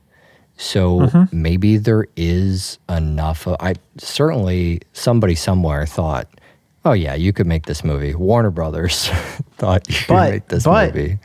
So 0.58 1.02
mm-hmm. 1.02 1.42
maybe 1.42 1.78
there 1.78 2.08
is 2.16 2.80
enough. 2.90 3.48
Of, 3.48 3.58
I 3.60 3.76
certainly 3.98 4.82
somebody 4.94 5.36
somewhere 5.36 5.86
thought, 5.86 6.28
oh 6.84 6.94
yeah, 6.94 7.14
you 7.14 7.32
could 7.32 7.48
make 7.48 7.68
this 7.68 7.84
movie. 7.84 8.16
Warner 8.16 8.52
Brothers 8.52 9.08
thought 9.58 9.88
you 9.88 9.96
could 10.06 10.32
make 10.32 10.48
this 10.48 10.64
but- 10.64 10.94
movie. 10.94 11.20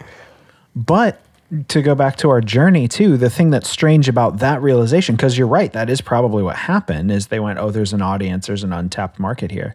But 0.74 1.20
to 1.68 1.83
go 1.83 1.95
back 1.95 2.16
to 2.16 2.30
our 2.30 2.41
journey 2.41 2.89
too, 2.89 3.16
the 3.18 3.28
thing 3.28 3.51
that's 3.51 3.68
strange 3.68 4.09
about 4.09 4.39
that 4.39 4.62
realization, 4.62 5.16
because 5.16 5.37
you're 5.37 5.47
right, 5.47 5.72
that 5.72 5.91
is 5.91 6.01
probably 6.01 6.43
what 6.43 6.57
happened, 6.57 7.12
is 7.12 7.26
they 7.26 7.41
went, 7.41 7.59
oh, 7.59 7.70
there's 7.70 7.93
an 7.93 8.01
audience, 8.01 8.47
there's 8.47 8.64
an 8.64 8.72
untapped 8.72 9.18
market 9.18 9.51
here. 9.51 9.74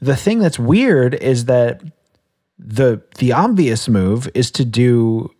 The 0.00 0.14
thing 0.14 0.38
that's 0.38 0.60
weird 0.60 1.14
is 1.14 1.46
that 1.46 1.82
the 2.58 3.02
the 3.18 3.32
obvious 3.32 3.88
move 3.88 4.28
is 4.34 4.50
to 4.52 4.64
do 4.64 5.30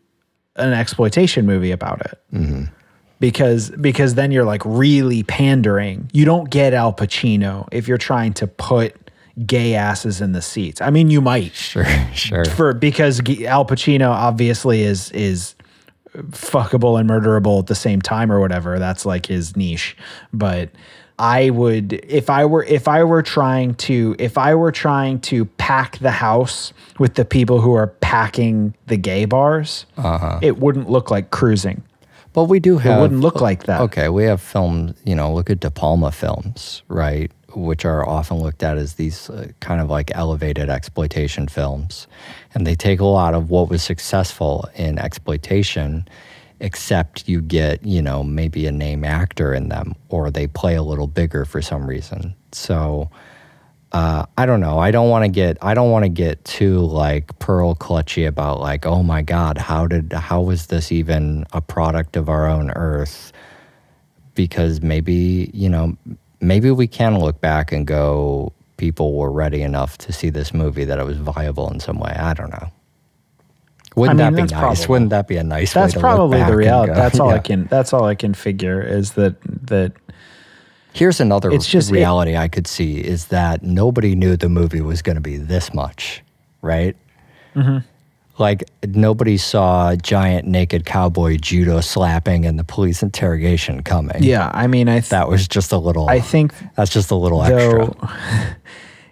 an 0.56 0.72
exploitation 0.72 1.46
movie 1.46 1.70
about 1.70 2.00
it. 2.00 2.20
Mm-hmm. 2.32 2.64
Because 3.20 3.70
because 3.70 4.14
then 4.14 4.30
you're 4.30 4.44
like 4.44 4.62
really 4.64 5.22
pandering. 5.24 6.08
You 6.12 6.24
don't 6.24 6.50
get 6.50 6.72
Al 6.72 6.92
Pacino 6.92 7.66
if 7.72 7.88
you're 7.88 7.98
trying 7.98 8.32
to 8.34 8.46
put 8.46 8.94
gay 9.46 9.74
asses 9.74 10.20
in 10.20 10.32
the 10.32 10.42
seats. 10.42 10.80
I 10.80 10.90
mean, 10.90 11.10
you 11.10 11.20
might 11.20 11.54
Sure, 11.54 11.84
sure. 12.14 12.44
for 12.44 12.72
because 12.72 13.20
Al 13.42 13.64
Pacino 13.64 14.10
obviously 14.10 14.82
is 14.82 15.10
is 15.12 15.54
fuckable 16.30 16.98
and 16.98 17.08
murderable 17.08 17.60
at 17.60 17.66
the 17.66 17.74
same 17.74 18.00
time 18.00 18.32
or 18.32 18.40
whatever. 18.40 18.78
That's 18.78 19.04
like 19.04 19.26
his 19.26 19.56
niche. 19.56 19.96
But 20.32 20.70
I 21.18 21.50
would 21.50 21.92
if 21.92 22.30
I 22.30 22.44
were 22.46 22.64
if 22.64 22.88
I 22.88 23.04
were 23.04 23.22
trying 23.22 23.74
to 23.74 24.14
if 24.18 24.38
I 24.38 24.54
were 24.54 24.72
trying 24.72 25.20
to 25.22 25.44
pack 25.44 25.98
the 25.98 26.10
house 26.10 26.72
with 26.98 27.14
the 27.14 27.24
people 27.24 27.60
who 27.60 27.74
are 27.74 27.88
packing 27.88 28.74
the 28.86 28.96
gay 28.96 29.24
bars, 29.24 29.86
uh-huh. 29.96 30.40
it 30.42 30.58
wouldn't 30.58 30.88
look 30.88 31.10
like 31.10 31.30
cruising. 31.30 31.82
But 32.38 32.44
we 32.44 32.60
do 32.60 32.78
have. 32.78 33.00
wouldn't 33.00 33.20
look 33.20 33.40
like 33.40 33.64
that. 33.64 33.80
Okay, 33.80 34.08
we 34.08 34.22
have 34.22 34.40
films. 34.40 34.94
You 35.04 35.16
know, 35.16 35.34
look 35.34 35.50
at 35.50 35.58
De 35.58 35.72
Palma 35.72 36.12
films, 36.12 36.84
right? 36.86 37.32
Which 37.56 37.84
are 37.84 38.08
often 38.08 38.36
looked 38.36 38.62
at 38.62 38.78
as 38.78 38.94
these 38.94 39.28
uh, 39.28 39.48
kind 39.58 39.80
of 39.80 39.90
like 39.90 40.12
elevated 40.14 40.70
exploitation 40.70 41.48
films, 41.48 42.06
and 42.54 42.64
they 42.64 42.76
take 42.76 43.00
a 43.00 43.06
lot 43.06 43.34
of 43.34 43.50
what 43.50 43.68
was 43.68 43.82
successful 43.82 44.68
in 44.76 45.00
exploitation, 45.00 46.06
except 46.60 47.28
you 47.28 47.40
get 47.40 47.84
you 47.84 48.00
know 48.00 48.22
maybe 48.22 48.66
a 48.66 48.72
name 48.72 49.02
actor 49.02 49.52
in 49.52 49.68
them, 49.68 49.96
or 50.08 50.30
they 50.30 50.46
play 50.46 50.76
a 50.76 50.82
little 50.84 51.08
bigger 51.08 51.44
for 51.44 51.60
some 51.60 51.88
reason. 51.88 52.36
So. 52.52 53.10
Uh, 53.92 54.26
I 54.36 54.44
don't 54.44 54.60
know. 54.60 54.78
I 54.78 54.90
don't 54.90 55.08
want 55.08 55.24
to 55.24 55.28
get. 55.28 55.56
I 55.62 55.72
don't 55.72 55.90
want 55.90 56.04
to 56.04 56.10
get 56.10 56.44
too 56.44 56.80
like 56.80 57.38
pearl 57.38 57.74
clutchy 57.74 58.26
about 58.26 58.60
like, 58.60 58.84
oh 58.84 59.02
my 59.02 59.22
God, 59.22 59.56
how 59.56 59.86
did 59.86 60.12
how 60.12 60.42
was 60.42 60.66
this 60.66 60.92
even 60.92 61.46
a 61.52 61.60
product 61.60 62.16
of 62.16 62.28
our 62.28 62.46
own 62.46 62.70
Earth? 62.72 63.32
Because 64.34 64.82
maybe 64.82 65.50
you 65.54 65.70
know, 65.70 65.96
maybe 66.40 66.70
we 66.70 66.86
can 66.86 67.18
look 67.18 67.40
back 67.40 67.72
and 67.72 67.86
go, 67.86 68.52
people 68.76 69.14
were 69.14 69.32
ready 69.32 69.62
enough 69.62 69.96
to 69.98 70.12
see 70.12 70.28
this 70.28 70.52
movie 70.52 70.84
that 70.84 70.98
it 70.98 71.04
was 71.04 71.16
viable 71.16 71.70
in 71.70 71.80
some 71.80 71.98
way. 71.98 72.12
I 72.12 72.34
don't 72.34 72.50
know. 72.50 72.70
Wouldn't 73.96 74.18
mean, 74.18 74.34
that 74.34 74.36
be 74.36 74.42
nice? 74.42 74.52
probable. 74.52 74.86
Wouldn't 74.88 75.10
that 75.10 75.28
be 75.28 75.36
a 75.38 75.42
nice? 75.42 75.72
That's 75.72 75.96
way 75.96 76.00
to 76.02 76.06
look 76.06 76.16
probably 76.16 76.44
the 76.44 76.56
reality. 76.56 76.92
That's 76.92 77.18
all 77.18 77.30
I 77.30 77.38
can 77.48 77.64
that's 77.64 77.94
all 77.94 78.04
I 78.04 78.14
can 78.14 78.34
figure 78.34 78.82
is 78.82 79.12
that 79.12 79.36
that 79.66 79.92
Here's 80.92 81.20
another 81.20 81.50
It's 81.50 81.66
just- 81.66 81.90
it- 81.90 81.94
reality 81.94 82.36
I 82.36 82.48
could 82.48 82.66
see 82.66 82.98
is 82.98 83.26
that 83.26 83.62
nobody 83.62 84.14
knew 84.14 84.36
the 84.36 84.48
movie 84.48 84.80
was 84.80 85.02
going 85.02 85.16
to 85.16 85.20
be 85.22 85.36
this 85.36 85.72
much, 85.74 86.22
right? 86.62 86.96
Mm-hmm. 87.54 87.78
Like 88.38 88.64
nobody 88.86 89.36
saw 89.36 89.96
giant 89.96 90.46
naked 90.46 90.84
cowboy 90.86 91.38
judo 91.38 91.80
slapping 91.80 92.46
and 92.46 92.56
the 92.58 92.62
police 92.64 93.02
interrogation 93.02 93.82
coming. 93.82 94.22
yeah, 94.22 94.50
I 94.54 94.68
mean 94.68 94.88
I 94.88 95.00
th- 95.00 95.08
that 95.08 95.28
was 95.28 95.48
just 95.48 95.72
a 95.72 95.78
little. 95.78 96.08
I 96.08 96.20
think 96.20 96.54
that's 96.76 96.92
just 96.92 97.10
a 97.10 97.16
little 97.16 97.42
extra. 97.42 97.90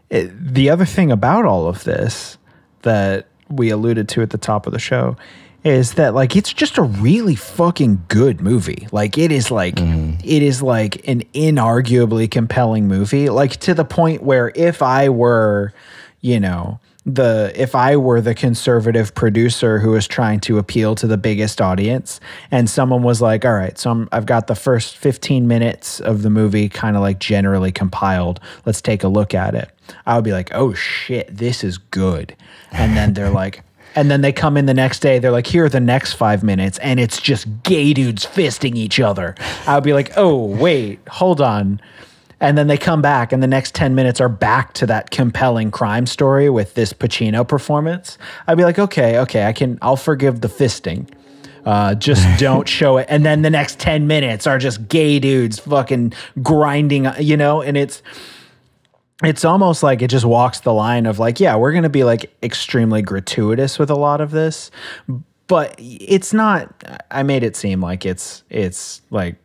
It, 0.09 0.31
the 0.55 0.71
other 0.71 0.85
thing 0.85 1.11
about 1.11 1.45
all 1.47 1.67
of 1.67 1.83
this 1.83 2.39
that 2.83 3.27
we 3.49 3.71
alluded 3.71 4.09
to 4.11 4.23
at 4.23 4.31
the 4.31 4.39
top 4.39 4.69
of 4.69 4.73
the 4.73 4.79
show 4.79 5.17
is 5.65 5.95
that 5.95 6.15
like 6.15 6.37
it's 6.37 6.53
just 6.53 6.79
a 6.79 6.83
really 6.83 7.35
fucking 7.35 8.05
good 8.09 8.41
movie. 8.41 8.87
Like 8.93 9.19
it 9.19 9.33
is 9.33 9.51
like 9.51 9.77
mm-hmm. 9.77 10.21
it 10.23 10.43
is 10.43 10.63
like 10.63 11.07
an 11.09 11.23
inarguably 11.35 12.31
compelling 12.31 12.87
movie. 12.87 13.29
Like 13.29 13.57
to 13.59 13.75
the 13.75 13.85
point 13.85 14.23
where 14.23 14.53
if 14.55 14.83
I 14.83 15.09
were, 15.09 15.73
you 16.21 16.39
know, 16.39 16.79
the 17.07 17.53
if 17.55 17.77
I 17.77 17.97
were 17.97 18.21
the 18.21 18.35
conservative 18.35 19.15
producer 19.15 19.79
who 19.79 19.93
was 19.93 20.09
trying 20.09 20.41
to 20.41 20.59
appeal 20.59 20.97
to 20.97 21.07
the 21.07 21.17
biggest 21.17 21.61
audience 21.61 22.21
and 22.51 22.69
someone 22.69 23.03
was 23.03 23.23
like, 23.23 23.45
"All 23.45 23.55
right, 23.55 23.79
so 23.79 23.91
I'm, 23.93 24.09
I've 24.11 24.27
got 24.27 24.49
the 24.49 24.57
first 24.57 24.97
15 24.97 25.47
minutes 25.47 26.01
of 26.01 26.23
the 26.23 26.31
movie 26.31 26.69
kind 26.69 26.97
of 26.97 27.03
like 27.03 27.21
generally 27.21 27.71
compiled. 27.71 28.41
Let's 28.67 28.81
take 28.81 29.05
a 29.05 29.09
look 29.09 29.35
at 29.35 29.55
it." 29.55 29.71
I 30.05 30.17
would 30.17 30.25
be 30.25 30.33
like, 30.33 30.51
"Oh 30.53 30.75
shit, 30.75 31.35
this 31.35 31.63
is 31.63 31.79
good." 31.79 32.35
And 32.73 32.97
then 32.97 33.15
they're 33.15 33.31
like 33.45 33.63
and 33.97 34.11
then 34.11 34.21
they 34.21 34.33
come 34.33 34.57
in 34.57 34.67
the 34.67 34.75
next 34.75 35.01
day, 35.01 35.19
they're 35.19 35.33
like, 35.33 35.47
"Here 35.47 35.65
are 35.65 35.69
the 35.69 35.81
next 35.81 36.13
5 36.13 36.45
minutes 36.45 36.79
and 36.79 37.01
it's 37.01 37.21
just 37.21 37.47
gay 37.65 37.93
dudes 37.93 38.25
fisting 38.25 38.77
each 38.77 39.01
other." 39.01 39.35
I 39.67 39.75
would 39.75 39.85
be 39.85 39.93
like, 39.93 40.13
"Oh, 40.17 40.45
wait, 40.45 41.01
hold 41.09 41.41
on." 41.41 41.81
And 42.39 42.59
then 42.59 42.67
they 42.67 42.77
come 42.77 43.01
back, 43.01 43.33
and 43.33 43.43
the 43.43 43.47
next 43.47 43.75
10 43.75 43.95
minutes 43.95 44.21
are 44.21 44.29
back 44.29 44.75
to 44.75 44.87
that 44.87 45.11
compelling 45.11 45.71
crime 45.71 46.05
story 46.07 46.51
with 46.51 46.75
this 46.75 46.93
Pacino 46.93 47.49
performance. 47.49 48.19
I'd 48.47 48.59
be 48.59 48.65
like, 48.65 48.79
okay, 48.79 49.19
okay, 49.21 49.47
I 49.47 49.55
can, 49.55 49.79
I'll 49.81 49.97
forgive 49.97 50.43
the 50.43 50.49
fisting. 50.49 51.09
Uh, 51.65 51.95
just 51.95 52.27
don't 52.39 52.69
show 52.69 52.99
it. 52.99 53.07
And 53.09 53.25
then 53.25 53.41
the 53.41 53.49
next 53.49 53.79
10 53.81 54.07
minutes 54.07 54.47
are 54.47 54.59
just 54.59 54.87
gay 54.87 55.19
dudes 55.19 55.59
fucking 55.61 56.13
grinding, 56.43 57.09
you 57.19 57.39
know? 57.39 57.63
And 57.63 57.75
it's, 57.77 58.03
it's 59.25 59.45
almost 59.45 59.83
like 59.83 60.03
it 60.03 60.09
just 60.09 60.25
walks 60.25 60.61
the 60.61 60.73
line 60.75 61.07
of 61.07 61.19
like, 61.19 61.41
yeah, 61.41 61.57
we're 61.57 61.73
going 61.73 61.83
to 61.85 61.89
be 61.89 62.05
like 62.05 62.35
extremely 62.43 63.03
gratuitous 63.03 63.79
with 63.79 63.91
a 63.91 63.95
lot 63.95 64.21
of 64.21 64.31
this, 64.31 64.71
but 65.47 65.75
it's 65.79 66.33
not, 66.35 66.73
I 67.11 67.23
made 67.23 67.43
it 67.43 67.57
seem 67.57 67.81
like 67.81 68.05
it's, 68.05 68.43
it's 68.51 69.01
like, 69.11 69.37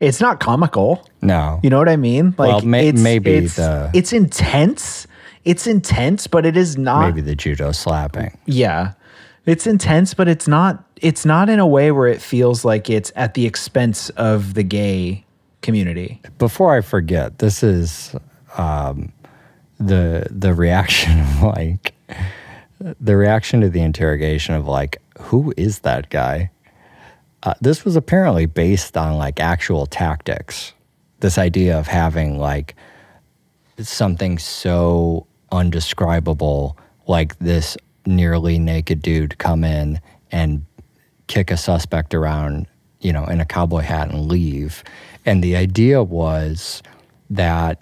it's 0.00 0.20
not 0.20 0.40
comical. 0.40 1.06
no, 1.20 1.60
You 1.62 1.70
know 1.70 1.78
what 1.78 1.88
I 1.88 1.96
mean? 1.96 2.34
Like 2.38 2.48
Well, 2.48 2.60
may- 2.62 2.88
it's, 2.88 3.00
maybe 3.00 3.32
it's, 3.34 3.56
the- 3.56 3.90
it's 3.94 4.12
intense. 4.12 5.06
It's 5.44 5.66
intense, 5.66 6.26
but 6.26 6.46
it 6.46 6.56
is 6.56 6.76
not. 6.78 7.00
maybe 7.08 7.20
the 7.20 7.34
judo 7.36 7.72
slapping. 7.72 8.36
Yeah, 8.46 8.92
it's 9.44 9.66
intense, 9.66 10.14
but 10.14 10.28
it's 10.28 10.46
not. 10.46 10.84
It's 10.96 11.24
not 11.26 11.48
in 11.48 11.58
a 11.58 11.66
way 11.66 11.90
where 11.90 12.06
it 12.06 12.22
feels 12.22 12.64
like 12.64 12.88
it's 12.88 13.10
at 13.16 13.34
the 13.34 13.44
expense 13.44 14.08
of 14.10 14.54
the 14.54 14.62
gay 14.62 15.24
community. 15.60 16.20
Before 16.38 16.76
I 16.76 16.80
forget, 16.80 17.40
this 17.40 17.64
is 17.64 18.14
um, 18.56 19.12
the 19.78 20.26
the 20.30 20.54
reaction 20.54 21.20
of 21.20 21.42
like 21.42 21.94
the 23.00 23.16
reaction 23.16 23.60
to 23.60 23.68
the 23.68 23.80
interrogation 23.82 24.54
of 24.54 24.66
like 24.66 25.00
who 25.18 25.52
is 25.56 25.80
that 25.80 26.10
guy? 26.10 26.50
Uh, 27.42 27.54
this 27.60 27.84
was 27.84 27.96
apparently 27.96 28.46
based 28.46 28.96
on 28.96 29.16
like 29.18 29.40
actual 29.40 29.86
tactics. 29.86 30.72
This 31.20 31.38
idea 31.38 31.78
of 31.78 31.86
having 31.86 32.38
like 32.38 32.76
something 33.78 34.38
so 34.38 35.26
undescribable, 35.50 36.76
like 37.06 37.38
this 37.38 37.76
nearly 38.06 38.58
naked 38.58 39.02
dude 39.02 39.38
come 39.38 39.64
in 39.64 40.00
and 40.30 40.64
kick 41.26 41.50
a 41.50 41.56
suspect 41.56 42.14
around, 42.14 42.66
you 43.00 43.12
know, 43.12 43.24
in 43.26 43.40
a 43.40 43.44
cowboy 43.44 43.80
hat 43.80 44.10
and 44.10 44.26
leave. 44.26 44.82
And 45.24 45.42
the 45.42 45.56
idea 45.56 46.02
was 46.02 46.82
that 47.30 47.80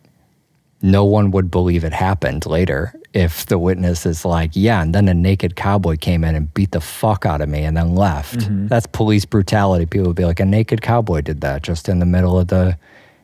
no 0.82 1.04
one 1.04 1.30
would 1.30 1.50
believe 1.50 1.84
it 1.84 1.92
happened 1.92 2.46
later 2.46 2.94
if 3.12 3.46
the 3.46 3.58
witness 3.58 4.06
is 4.06 4.24
like, 4.24 4.50
yeah, 4.54 4.80
and 4.80 4.94
then 4.94 5.08
a 5.08 5.14
naked 5.14 5.56
cowboy 5.56 5.96
came 5.96 6.24
in 6.24 6.34
and 6.34 6.52
beat 6.54 6.70
the 6.70 6.80
fuck 6.80 7.26
out 7.26 7.40
of 7.40 7.48
me 7.48 7.64
and 7.64 7.76
then 7.76 7.94
left. 7.94 8.40
Mm-hmm. 8.40 8.68
That's 8.68 8.86
police 8.86 9.24
brutality. 9.24 9.84
People 9.84 10.08
would 10.08 10.16
be 10.16 10.24
like, 10.24 10.40
a 10.40 10.44
naked 10.44 10.80
cowboy 10.80 11.20
did 11.20 11.40
that 11.42 11.62
just 11.62 11.88
in 11.88 11.98
the 11.98 12.06
middle 12.06 12.38
of 12.38 12.48
the 12.48 12.78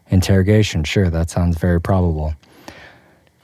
interrogation. 0.08 0.84
Sure, 0.84 1.08
that 1.08 1.30
sounds 1.30 1.56
very 1.56 1.80
probable. 1.80 2.34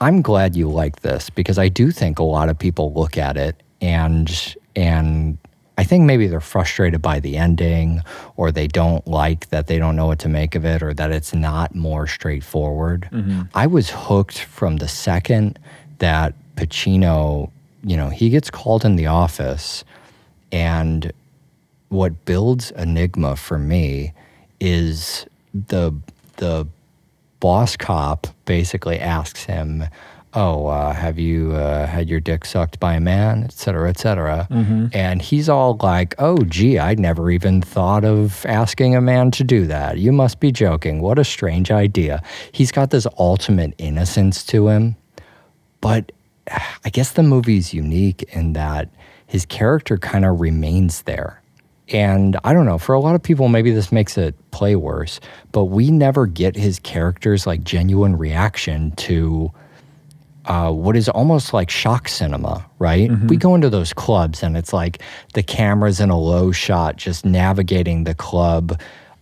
I'm 0.01 0.21
glad 0.21 0.55
you 0.55 0.69
like 0.69 0.99
this 0.99 1.29
because 1.29 1.57
I 1.57 1.69
do 1.69 1.89
think 1.89 2.19
a 2.19 2.23
lot 2.23 2.49
of 2.49 2.59
people 2.59 2.93
look 2.93 3.17
at 3.17 3.37
it 3.37 3.63
and 3.81 4.55
and 4.75 5.37
I 5.77 5.83
think 5.83 6.05
maybe 6.05 6.27
they're 6.27 6.39
frustrated 6.39 7.01
by 7.01 7.19
the 7.19 7.37
ending, 7.37 8.01
or 8.35 8.51
they 8.51 8.67
don't 8.67 9.05
like 9.07 9.49
that 9.49 9.67
they 9.67 9.79
don't 9.79 9.95
know 9.95 10.05
what 10.05 10.19
to 10.19 10.29
make 10.29 10.53
of 10.55 10.65
it, 10.65 10.83
or 10.83 10.93
that 10.93 11.11
it's 11.11 11.33
not 11.33 11.73
more 11.73 12.05
straightforward. 12.05 13.09
Mm-hmm. 13.11 13.43
I 13.55 13.67
was 13.67 13.89
hooked 13.89 14.39
from 14.39 14.77
the 14.77 14.87
second 14.87 15.57
that 15.97 16.35
Pacino, 16.55 17.49
you 17.83 17.97
know, 17.97 18.09
he 18.09 18.29
gets 18.29 18.51
called 18.51 18.85
in 18.85 18.97
the 18.97 19.07
office, 19.07 19.83
and 20.51 21.11
what 21.89 22.25
builds 22.25 22.71
Enigma 22.71 23.35
for 23.35 23.57
me 23.57 24.13
is 24.59 25.25
the 25.53 25.93
the 26.37 26.67
boss 27.39 27.75
cop 27.75 28.27
basically 28.45 28.99
asks 28.99 29.43
him, 29.43 29.83
"Oh, 30.35 30.67
uh, 30.67 30.93
have 30.93 31.19
you 31.19 31.53
uh, 31.53 31.85
had 31.87 32.09
your 32.09 32.19
dick 32.19 32.45
sucked 32.45 32.79
by 32.79 32.95
a 32.95 32.99
man, 32.99 33.43
et 33.43 33.51
cetera, 33.53 33.89
et 33.89 33.99
cetera?" 33.99 34.47
And 34.93 35.21
he's 35.21 35.49
all 35.49 35.77
like, 35.81 36.15
"Oh, 36.19 36.37
gee, 36.45 36.79
I'd 36.79 36.99
never 36.99 37.29
even 37.31 37.61
thought 37.61 38.03
of 38.03 38.45
asking 38.45 38.95
a 38.95 39.01
man 39.01 39.31
to 39.31 39.43
do 39.43 39.65
that. 39.67 39.97
You 39.97 40.11
must 40.11 40.39
be 40.39 40.51
joking. 40.51 41.01
What 41.01 41.19
a 41.19 41.23
strange 41.23 41.71
idea." 41.71 42.21
He's 42.51 42.71
got 42.71 42.89
this 42.89 43.07
ultimate 43.17 43.73
innocence 43.77 44.43
to 44.45 44.67
him, 44.69 44.95
but 45.81 46.11
I 46.83 46.89
guess 46.89 47.11
the 47.11 47.23
movie's 47.23 47.73
unique 47.73 48.23
in 48.33 48.53
that 48.53 48.89
his 49.27 49.45
character 49.45 49.97
kind 49.97 50.25
of 50.25 50.41
remains 50.41 51.03
there. 51.03 51.41
And 51.89 52.37
I 52.43 52.53
don't 52.53 52.65
know, 52.65 52.77
for 52.77 52.93
a 52.93 52.99
lot 52.99 53.13
of 53.15 53.21
people, 53.21 53.47
maybe 53.49 53.71
this 53.71 53.91
makes 53.91 54.17
it 54.17 54.35
play 54.51 54.75
worse, 54.75 55.19
but 55.51 55.65
we 55.65 55.91
never 55.91 56.25
get 56.25 56.55
his 56.55 56.79
character's 56.79 57.45
like 57.45 57.63
genuine 57.63 58.17
reaction 58.17 58.91
to 58.91 59.51
uh, 60.45 60.71
what 60.71 60.95
is 60.95 61.07
almost 61.09 61.53
like 61.53 61.69
shock 61.69 62.07
cinema, 62.07 62.65
right? 62.79 63.09
We 63.29 63.37
go 63.37 63.55
into 63.55 63.69
those 63.69 63.93
clubs 63.93 64.43
and 64.43 64.57
it's 64.57 64.73
like 64.73 65.01
the 65.33 65.43
camera's 65.43 65.99
in 65.99 66.09
a 66.09 66.19
low 66.19 66.51
shot, 66.51 66.97
just 66.97 67.25
navigating 67.25 68.03
the 68.03 68.13
club 68.13 68.79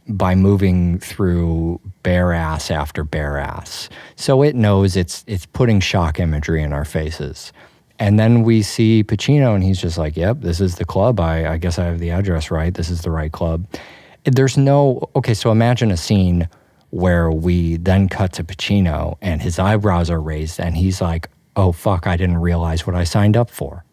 by 0.08 0.34
moving 0.36 0.98
through 1.00 1.80
bare 2.04 2.34
ass 2.34 2.72
after 2.72 3.04
bare 3.04 3.38
ass. 3.38 3.88
So 4.16 4.42
it 4.42 4.56
knows 4.56 4.96
it's 4.96 5.24
it's 5.28 5.46
putting 5.46 5.80
shock 5.80 6.20
imagery 6.20 6.64
in 6.64 6.74
our 6.74 6.86
faces. 6.86 7.54
And 8.00 8.20
then 8.20 8.42
we 8.42 8.64
see 8.64 9.04
Pacino 9.04 9.54
and 9.54 9.64
he's 9.64 9.80
just 9.80 10.00
like, 10.00 10.18
Yep, 10.18 10.42
this 10.42 10.60
is 10.60 10.76
the 10.76 10.86
club. 10.86 11.20
I, 11.20 11.54
I 11.54 11.58
guess 11.58 11.78
I 11.78 11.86
have 11.86 12.00
the 12.00 12.10
address 12.10 12.50
right. 12.50 12.74
This 12.74 12.90
is 12.90 13.02
the 13.02 13.12
right 13.12 13.32
club. 13.32 13.68
There's 14.24 14.58
no 14.58 15.10
okay, 15.16 15.36
so 15.36 15.52
imagine 15.52 15.92
a 15.92 15.98
scene 15.98 16.50
where 16.92 17.32
we 17.32 17.78
then 17.78 18.08
cut 18.08 18.34
to 18.34 18.44
Pacino 18.44 19.18
and 19.22 19.42
his 19.42 19.60
eyebrows 19.60 20.10
are 20.10 20.22
raised 20.22 20.60
and 20.60 20.78
he's 20.78 21.02
like, 21.02 21.30
Oh 21.56 21.72
fuck, 21.72 22.08
I 22.08 22.16
didn't 22.16 22.38
realize 22.38 22.88
what 22.88 22.96
I 22.96 23.04
signed 23.04 23.36
up 23.36 23.50
for 23.50 23.84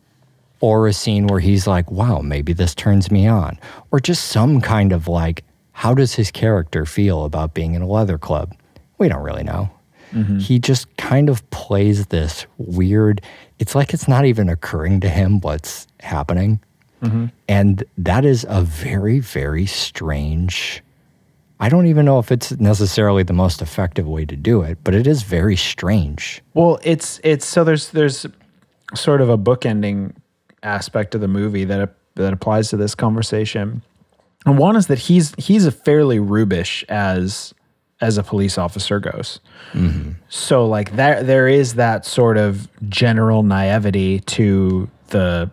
or 0.60 0.88
a 0.88 0.92
scene 0.92 1.26
where 1.26 1.40
he's 1.40 1.66
like, 1.66 1.90
wow, 1.90 2.20
maybe 2.20 2.52
this 2.52 2.74
turns 2.74 3.10
me 3.10 3.26
on, 3.26 3.58
or 3.90 4.00
just 4.00 4.26
some 4.26 4.60
kind 4.60 4.92
of 4.92 5.06
like, 5.06 5.44
how 5.72 5.94
does 5.94 6.14
his 6.14 6.30
character 6.30 6.84
feel 6.84 7.24
about 7.24 7.54
being 7.54 7.74
in 7.74 7.82
a 7.82 7.86
leather 7.86 8.18
club? 8.18 8.56
We 8.98 9.08
don't 9.08 9.22
really 9.22 9.44
know. 9.44 9.70
Mm-hmm. 10.12 10.38
He 10.38 10.58
just 10.58 10.94
kind 10.96 11.28
of 11.28 11.48
plays 11.50 12.06
this 12.06 12.46
weird, 12.56 13.20
it's 13.58 13.74
like 13.74 13.94
it's 13.94 14.08
not 14.08 14.24
even 14.24 14.48
occurring 14.48 15.00
to 15.00 15.08
him 15.08 15.40
what's 15.40 15.86
happening. 16.00 16.60
Mm-hmm. 17.02 17.26
And 17.48 17.84
that 17.98 18.24
is 18.24 18.44
a 18.48 18.62
very, 18.62 19.20
very 19.20 19.66
strange. 19.66 20.82
I 21.60 21.68
don't 21.68 21.86
even 21.86 22.04
know 22.04 22.18
if 22.18 22.30
it's 22.30 22.52
necessarily 22.52 23.22
the 23.22 23.32
most 23.32 23.60
effective 23.60 24.06
way 24.06 24.24
to 24.24 24.36
do 24.36 24.62
it, 24.62 24.78
but 24.84 24.94
it 24.94 25.06
is 25.06 25.22
very 25.22 25.56
strange. 25.56 26.40
Well, 26.54 26.78
it's 26.82 27.20
it's 27.24 27.46
so 27.46 27.64
there's 27.64 27.90
there's 27.90 28.26
sort 28.94 29.20
of 29.20 29.28
a 29.28 29.36
bookending 29.36 30.14
aspect 30.62 31.14
of 31.14 31.20
the 31.20 31.28
movie 31.28 31.64
that 31.64 31.94
that 32.14 32.32
applies 32.32 32.68
to 32.70 32.76
this 32.76 32.94
conversation. 32.94 33.82
And 34.46 34.58
one 34.58 34.76
is 34.76 34.86
that 34.86 34.98
he's 34.98 35.34
he's 35.36 35.66
a 35.66 35.72
fairly 35.72 36.18
rubish 36.18 36.84
as 36.88 37.54
as 38.00 38.18
a 38.18 38.22
police 38.22 38.56
officer 38.58 39.00
goes. 39.00 39.40
Mm-hmm. 39.72 40.12
So 40.28 40.66
like 40.66 40.94
there 40.94 41.22
there 41.22 41.48
is 41.48 41.74
that 41.74 42.06
sort 42.06 42.36
of 42.36 42.68
general 42.88 43.42
naivety 43.42 44.20
to 44.20 44.88
the 45.08 45.50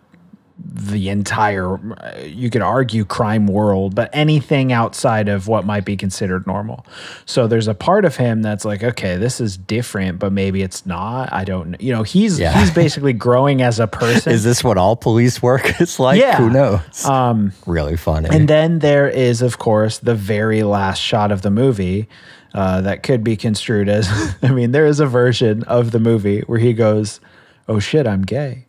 the 0.58 1.10
entire 1.10 1.74
uh, 1.98 2.18
you 2.22 2.48
could 2.48 2.62
argue 2.62 3.04
crime 3.04 3.46
world 3.46 3.94
but 3.94 4.08
anything 4.14 4.72
outside 4.72 5.28
of 5.28 5.46
what 5.48 5.66
might 5.66 5.84
be 5.84 5.96
considered 5.98 6.46
normal 6.46 6.86
so 7.26 7.46
there's 7.46 7.68
a 7.68 7.74
part 7.74 8.06
of 8.06 8.16
him 8.16 8.40
that's 8.40 8.64
like 8.64 8.82
okay 8.82 9.16
this 9.16 9.38
is 9.38 9.58
different 9.58 10.18
but 10.18 10.32
maybe 10.32 10.62
it's 10.62 10.86
not 10.86 11.30
i 11.30 11.44
don't 11.44 11.72
know 11.72 11.76
you 11.78 11.92
know 11.92 12.02
he's 12.02 12.38
Yeah. 12.40 12.58
he's 12.58 12.70
basically 12.70 13.12
growing 13.12 13.60
as 13.60 13.78
a 13.78 13.86
person 14.02 14.32
Is 14.32 14.44
this 14.44 14.64
what 14.64 14.78
all 14.78 14.96
police 14.96 15.42
work 15.42 15.78
is 15.80 16.00
like? 16.00 16.18
Yeah. 16.20 16.36
Who 16.38 16.48
knows? 16.50 17.04
Um, 17.04 17.52
really 17.66 17.96
funny. 17.96 18.28
And 18.30 18.48
then 18.48 18.78
there 18.80 19.08
is, 19.08 19.42
of 19.42 19.58
course, 19.58 19.98
the 19.98 20.14
very 20.14 20.62
last 20.62 20.98
shot 21.00 21.30
of 21.32 21.42
the 21.42 21.50
movie 21.50 22.08
uh, 22.54 22.80
that 22.82 23.02
could 23.02 23.22
be 23.24 23.36
construed 23.36 23.88
as 23.88 24.08
I 24.42 24.50
mean, 24.52 24.72
there 24.72 24.86
is 24.86 25.00
a 25.00 25.06
version 25.06 25.62
of 25.64 25.90
the 25.90 25.98
movie 26.00 26.40
where 26.40 26.58
he 26.58 26.72
goes, 26.72 27.20
Oh 27.68 27.78
shit, 27.78 28.06
I'm 28.06 28.22
gay. 28.22 28.65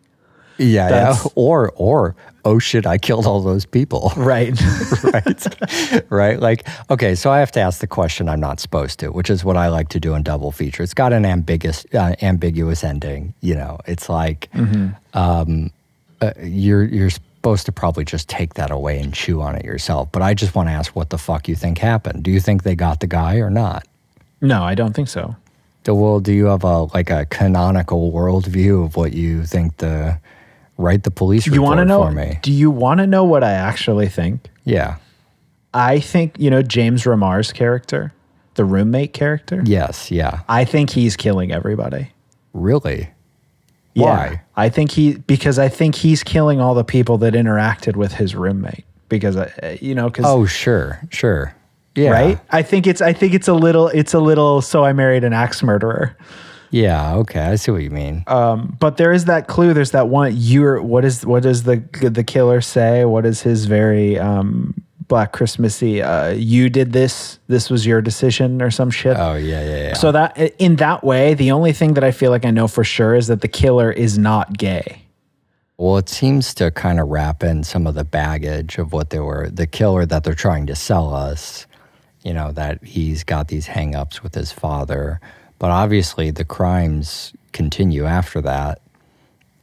Yeah, 0.57 0.89
yeah. 0.89 1.17
Or, 1.35 1.71
or, 1.75 2.15
oh 2.45 2.59
shit, 2.59 2.85
I 2.85 2.97
killed 2.97 3.25
all 3.25 3.41
those 3.41 3.65
people. 3.65 4.11
Right. 4.17 4.59
right? 5.03 6.09
right? 6.09 6.39
Like, 6.39 6.67
okay, 6.89 7.15
so 7.15 7.31
I 7.31 7.39
have 7.39 7.51
to 7.53 7.59
ask 7.59 7.79
the 7.79 7.87
question 7.87 8.27
I'm 8.27 8.39
not 8.39 8.59
supposed 8.59 8.99
to, 8.99 9.09
which 9.09 9.29
is 9.29 9.45
what 9.45 9.55
I 9.55 9.69
like 9.69 9.89
to 9.89 9.99
do 9.99 10.15
in 10.15 10.23
double 10.23 10.51
feature. 10.51 10.83
It's 10.83 10.93
got 10.93 11.13
an 11.13 11.25
ambiguous, 11.25 11.85
uh, 11.93 12.15
ambiguous 12.21 12.83
ending. 12.83 13.33
You 13.41 13.55
know, 13.55 13.79
it's 13.85 14.09
like 14.09 14.49
um, 15.13 15.71
uh, 16.21 16.31
you're 16.41 16.83
you're 16.83 17.09
supposed 17.09 17.65
to 17.67 17.71
probably 17.71 18.03
just 18.03 18.27
take 18.27 18.55
that 18.55 18.71
away 18.71 18.99
and 18.99 19.13
chew 19.13 19.41
on 19.41 19.55
it 19.55 19.63
yourself. 19.63 20.09
But 20.11 20.21
I 20.23 20.33
just 20.33 20.55
want 20.55 20.67
to 20.67 20.73
ask, 20.73 20.95
what 20.95 21.09
the 21.09 21.17
fuck 21.17 21.47
you 21.47 21.55
think 21.55 21.77
happened? 21.77 22.23
Do 22.23 22.31
you 22.31 22.39
think 22.39 22.63
they 22.63 22.75
got 22.75 22.99
the 22.99 23.07
guy 23.07 23.37
or 23.37 23.49
not? 23.49 23.85
no, 24.41 24.63
I 24.63 24.75
don't 24.75 24.93
think 24.93 25.07
so. 25.07 25.35
So, 25.85 25.95
well, 25.95 26.19
do 26.19 26.33
you 26.33 26.45
have 26.47 26.65
a 26.65 26.83
like 26.83 27.09
a 27.09 27.25
canonical 27.27 28.11
worldview 28.11 28.83
of 28.83 28.97
what 28.97 29.13
you 29.13 29.45
think 29.45 29.77
the 29.77 30.19
write 30.77 31.03
the 31.03 31.11
police 31.11 31.45
You 31.47 31.53
report 31.53 31.87
know? 31.87 32.03
for 32.05 32.11
me? 32.11 32.39
Do 32.41 32.51
you 32.51 32.69
want 32.71 32.99
to 32.99 33.07
know 33.07 33.23
what 33.23 33.43
I 33.43 33.51
actually 33.51 34.07
think? 34.07 34.49
Yeah. 34.63 34.97
I 35.73 35.99
think, 35.99 36.35
you 36.39 36.49
know, 36.49 36.61
James 36.61 37.05
Remar's 37.05 37.51
character, 37.51 38.13
the 38.55 38.65
roommate 38.65 39.13
character, 39.13 39.61
Yes. 39.65 40.09
Yeah. 40.11 40.41
I 40.49 40.65
think 40.65 40.89
he's 40.91 41.15
killing 41.15 41.51
everybody. 41.51 42.11
Really. 42.53 43.09
Yeah. 43.93 44.03
Why? 44.05 44.41
I 44.55 44.69
think 44.69 44.91
he 44.91 45.15
because 45.15 45.57
I 45.59 45.69
think 45.69 45.95
he's 45.95 46.23
killing 46.23 46.61
all 46.61 46.73
the 46.75 46.83
people 46.83 47.17
that 47.19 47.33
interacted 47.33 47.95
with 47.95 48.13
his 48.13 48.35
roommate 48.35 48.85
because 49.09 49.35
I, 49.37 49.77
you 49.81 49.95
know, 49.95 50.07
because 50.09 50.25
Oh, 50.25 50.45
sure, 50.45 50.99
sure. 51.09 51.53
Yeah. 51.95 52.11
right? 52.11 52.39
I 52.51 52.61
think 52.61 52.85
it's 52.85 53.01
I 53.01 53.13
think 53.13 53.33
it's 53.33 53.47
a 53.47 53.53
little 53.55 53.87
it's 53.87 54.13
a 54.13 54.19
little 54.19 54.61
so 54.61 54.83
I 54.85 54.93
married 54.93 55.23
an 55.23 55.33
axe 55.33 55.63
murderer. 55.63 56.15
Yeah. 56.71 57.15
Okay. 57.15 57.39
I 57.41 57.55
see 57.55 57.71
what 57.71 57.81
you 57.83 57.89
mean. 57.89 58.23
Um, 58.27 58.75
But 58.79 58.97
there 58.97 59.11
is 59.13 59.25
that 59.25 59.47
clue. 59.47 59.73
There's 59.73 59.91
that 59.91 60.09
one. 60.09 60.33
You're 60.35 60.81
what 60.81 61.05
is 61.05 61.25
what 61.25 61.43
does 61.43 61.63
the 61.63 61.77
the 62.01 62.23
killer 62.23 62.61
say? 62.61 63.05
What 63.05 63.25
is 63.25 63.41
his 63.41 63.65
very 63.65 64.19
um, 64.19 64.73
Black 65.07 65.31
Christmassy? 65.31 66.01
Uh, 66.01 66.29
you 66.31 66.69
did 66.69 66.91
this. 66.91 67.39
This 67.47 67.69
was 67.69 67.85
your 67.85 68.01
decision 68.01 68.61
or 68.61 68.69
some 68.71 68.91
shit. 68.91 69.15
oh, 69.17 69.35
yeah, 69.35 69.63
yeah, 69.63 69.83
yeah. 69.87 69.93
So 69.93 70.11
that 70.11 70.37
in 70.59 70.75
that 70.77 71.03
way, 71.03 71.33
the 71.33 71.51
only 71.51 71.71
thing 71.71 71.93
that 71.93 72.03
I 72.03 72.11
feel 72.11 72.31
like 72.31 72.43
I 72.45 72.51
know 72.51 72.67
for 72.67 72.83
sure 72.83 73.15
is 73.15 73.27
that 73.27 73.39
the 73.41 73.47
killer 73.47 73.89
is 73.91 74.17
not 74.17 74.57
gay. 74.57 75.03
well, 75.77 75.97
it 75.97 76.09
seems 76.09 76.53
to 76.55 76.71
kind 76.71 76.99
of 76.99 77.07
wrap 77.07 77.43
in 77.43 77.63
some 77.63 77.87
of 77.87 77.93
the 77.95 78.03
baggage 78.03 78.77
of 78.79 78.91
what 78.91 79.11
they 79.11 79.19
were, 79.19 79.47
the 79.49 79.67
killer 79.67 80.05
that 80.05 80.23
they're 80.23 80.33
trying 80.33 80.65
to 80.67 80.75
sell 80.75 81.13
us. 81.13 81.65
You 82.23 82.33
know, 82.33 82.51
that 82.51 82.83
he's 82.83 83.23
got 83.23 83.47
these 83.47 83.67
hangups 83.67 84.21
with 84.21 84.35
his 84.35 84.51
father. 84.51 85.21
But 85.59 85.71
obviously, 85.71 86.31
the 86.31 86.45
crimes 86.45 87.33
continue 87.51 88.05
after 88.05 88.41
that. 88.41 88.81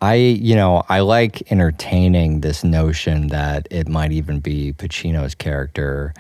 I, 0.01 0.15
you 0.15 0.55
know, 0.55 0.83
I 0.89 1.01
like 1.01 1.51
entertaining 1.51 2.41
this 2.41 2.65
notion 2.65 3.29
that 3.29 3.69
it 3.71 3.89
might 3.89 4.13
even 4.13 4.41
be 4.41 4.73
Pacino's 4.73 5.35
character 5.35 6.13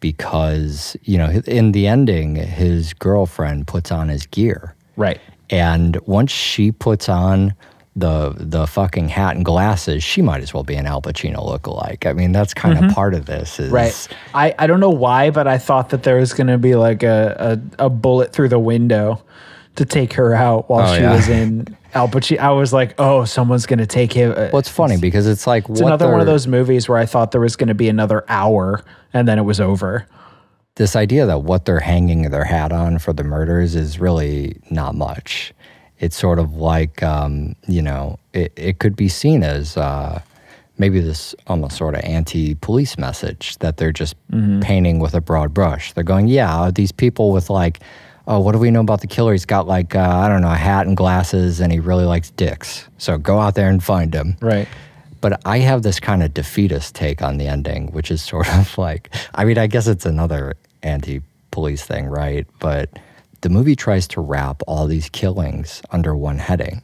because, 0.00 0.96
you 1.02 1.18
know, 1.18 1.30
in 1.46 1.72
the 1.72 1.86
ending, 1.86 2.36
his 2.36 2.92
girlfriend 2.92 3.66
puts 3.66 3.90
on 3.90 4.08
his 4.08 4.26
gear. 4.26 4.74
Right. 4.96 5.20
And 5.50 5.96
once 6.06 6.30
she 6.30 6.70
puts 6.70 7.08
on 7.08 7.54
the 7.96 8.34
the 8.36 8.66
fucking 8.66 9.08
hat 9.08 9.36
and 9.36 9.44
glasses, 9.44 10.02
she 10.02 10.20
might 10.20 10.42
as 10.42 10.52
well 10.52 10.64
be 10.64 10.74
an 10.74 10.86
Al 10.86 11.00
Pacino 11.00 11.36
lookalike. 11.36 12.06
I 12.08 12.12
mean, 12.12 12.32
that's 12.32 12.52
kind 12.54 12.82
of 12.84 12.92
part 12.92 13.14
of 13.14 13.26
this. 13.26 13.60
Is, 13.60 13.66
Mm-hmm. 13.66 13.74
Right. 13.74 14.08
I, 14.34 14.54
I 14.58 14.66
don't 14.66 14.80
know 14.80 14.90
why, 14.90 15.30
but 15.30 15.46
I 15.46 15.58
thought 15.58 15.90
that 15.90 16.02
there 16.02 16.16
was 16.16 16.32
going 16.32 16.48
to 16.48 16.58
be 16.58 16.74
like 16.74 17.02
a, 17.04 17.60
a, 17.78 17.86
a 17.86 17.90
bullet 17.90 18.32
through 18.32 18.48
the 18.48 18.58
window 18.58 19.22
to 19.76 19.84
take 19.84 20.12
her 20.14 20.34
out 20.34 20.68
while 20.68 20.88
Oh, 20.88 20.94
she 20.96 21.02
yeah. 21.02 21.14
was 21.14 21.28
in 21.28 21.76
Al 21.94 22.08
Pacino. 22.08 22.38
I 22.38 22.50
was 22.50 22.72
like, 22.72 22.94
oh, 22.98 23.24
someone's 23.24 23.66
going 23.66 23.78
to 23.80 23.86
take 23.86 24.12
him. 24.12 24.32
uh, 24.32 24.48
Well, 24.52 24.58
it's 24.58 24.68
funny 24.68 24.96
because 24.98 25.26
it's 25.28 25.46
like 25.46 25.68
It's 25.68 25.80
another 25.80 26.10
one 26.10 26.20
of 26.20 26.26
those 26.26 26.46
movies 26.48 26.88
where 26.88 26.98
I 26.98 27.06
thought 27.06 27.30
there 27.30 27.40
was 27.40 27.54
going 27.56 27.68
to 27.68 27.74
be 27.74 27.88
another 27.88 28.24
hour 28.28 28.82
and 29.12 29.28
then 29.28 29.38
it 29.38 29.42
was 29.42 29.60
over. 29.60 30.06
this 30.76 30.96
idea 30.96 31.26
that 31.26 31.42
what 31.42 31.64
they're 31.64 31.78
hanging 31.80 32.22
their 32.30 32.44
hat 32.44 32.72
on 32.72 32.98
for 32.98 33.12
the 33.12 33.22
murders 33.22 33.76
is 33.76 34.00
really 34.00 34.60
not 34.70 34.96
much. 34.96 35.52
It's 36.00 36.16
sort 36.16 36.38
of 36.38 36.56
like, 36.56 37.02
um, 37.02 37.54
you 37.68 37.82
know, 37.82 38.18
it, 38.32 38.52
it 38.56 38.78
could 38.78 38.96
be 38.96 39.08
seen 39.08 39.42
as 39.42 39.76
uh, 39.76 40.20
maybe 40.78 41.00
this 41.00 41.34
almost 41.46 41.76
sort 41.76 41.94
of 41.94 42.00
anti-police 42.02 42.98
message 42.98 43.56
that 43.58 43.76
they're 43.76 43.92
just 43.92 44.16
Mm-hmm. 44.32 44.60
painting 44.60 44.98
with 44.98 45.14
a 45.14 45.20
broad 45.20 45.54
brush. 45.54 45.92
They're 45.92 46.02
going, 46.02 46.26
yeah, 46.26 46.70
these 46.74 46.90
people 46.90 47.30
with 47.30 47.50
like, 47.50 47.78
oh, 48.26 48.40
what 48.40 48.50
do 48.52 48.58
we 48.58 48.72
know 48.72 48.80
about 48.80 49.00
the 49.00 49.06
killer? 49.06 49.30
He's 49.32 49.44
got 49.46 49.68
like 49.68 49.94
uh, 49.94 50.00
I 50.00 50.26
don't 50.28 50.42
know, 50.42 50.50
a 50.50 50.56
hat 50.56 50.88
and 50.88 50.96
glasses, 50.96 51.60
and 51.60 51.70
he 51.72 51.78
really 51.78 52.04
likes 52.04 52.30
dicks. 52.30 52.88
So 52.98 53.16
go 53.16 53.38
out 53.38 53.54
there 53.54 53.68
and 53.70 53.82
find 53.84 54.12
him. 54.12 54.36
Right. 54.40 54.66
But 55.20 55.40
I 55.46 55.58
have 55.58 55.82
this 55.84 56.00
kind 56.00 56.22
of 56.24 56.34
defeatist 56.34 56.96
take 56.96 57.22
on 57.22 57.38
the 57.38 57.46
ending, 57.46 57.92
which 57.92 58.10
is 58.10 58.22
sort 58.22 58.52
of 58.52 58.76
like, 58.88 59.14
I 59.36 59.44
mean, 59.44 59.56
I 59.56 59.68
guess 59.68 59.86
it's 59.86 60.04
another 60.04 60.54
anti 60.82 61.20
police 61.52 61.84
thing, 61.84 62.06
right? 62.06 62.46
But 62.58 62.90
the 63.44 63.50
movie 63.50 63.76
tries 63.76 64.08
to 64.08 64.20
wrap 64.20 64.62
all 64.66 64.86
these 64.86 65.08
killings 65.10 65.80
under 65.90 66.16
one 66.16 66.38
heading. 66.38 66.82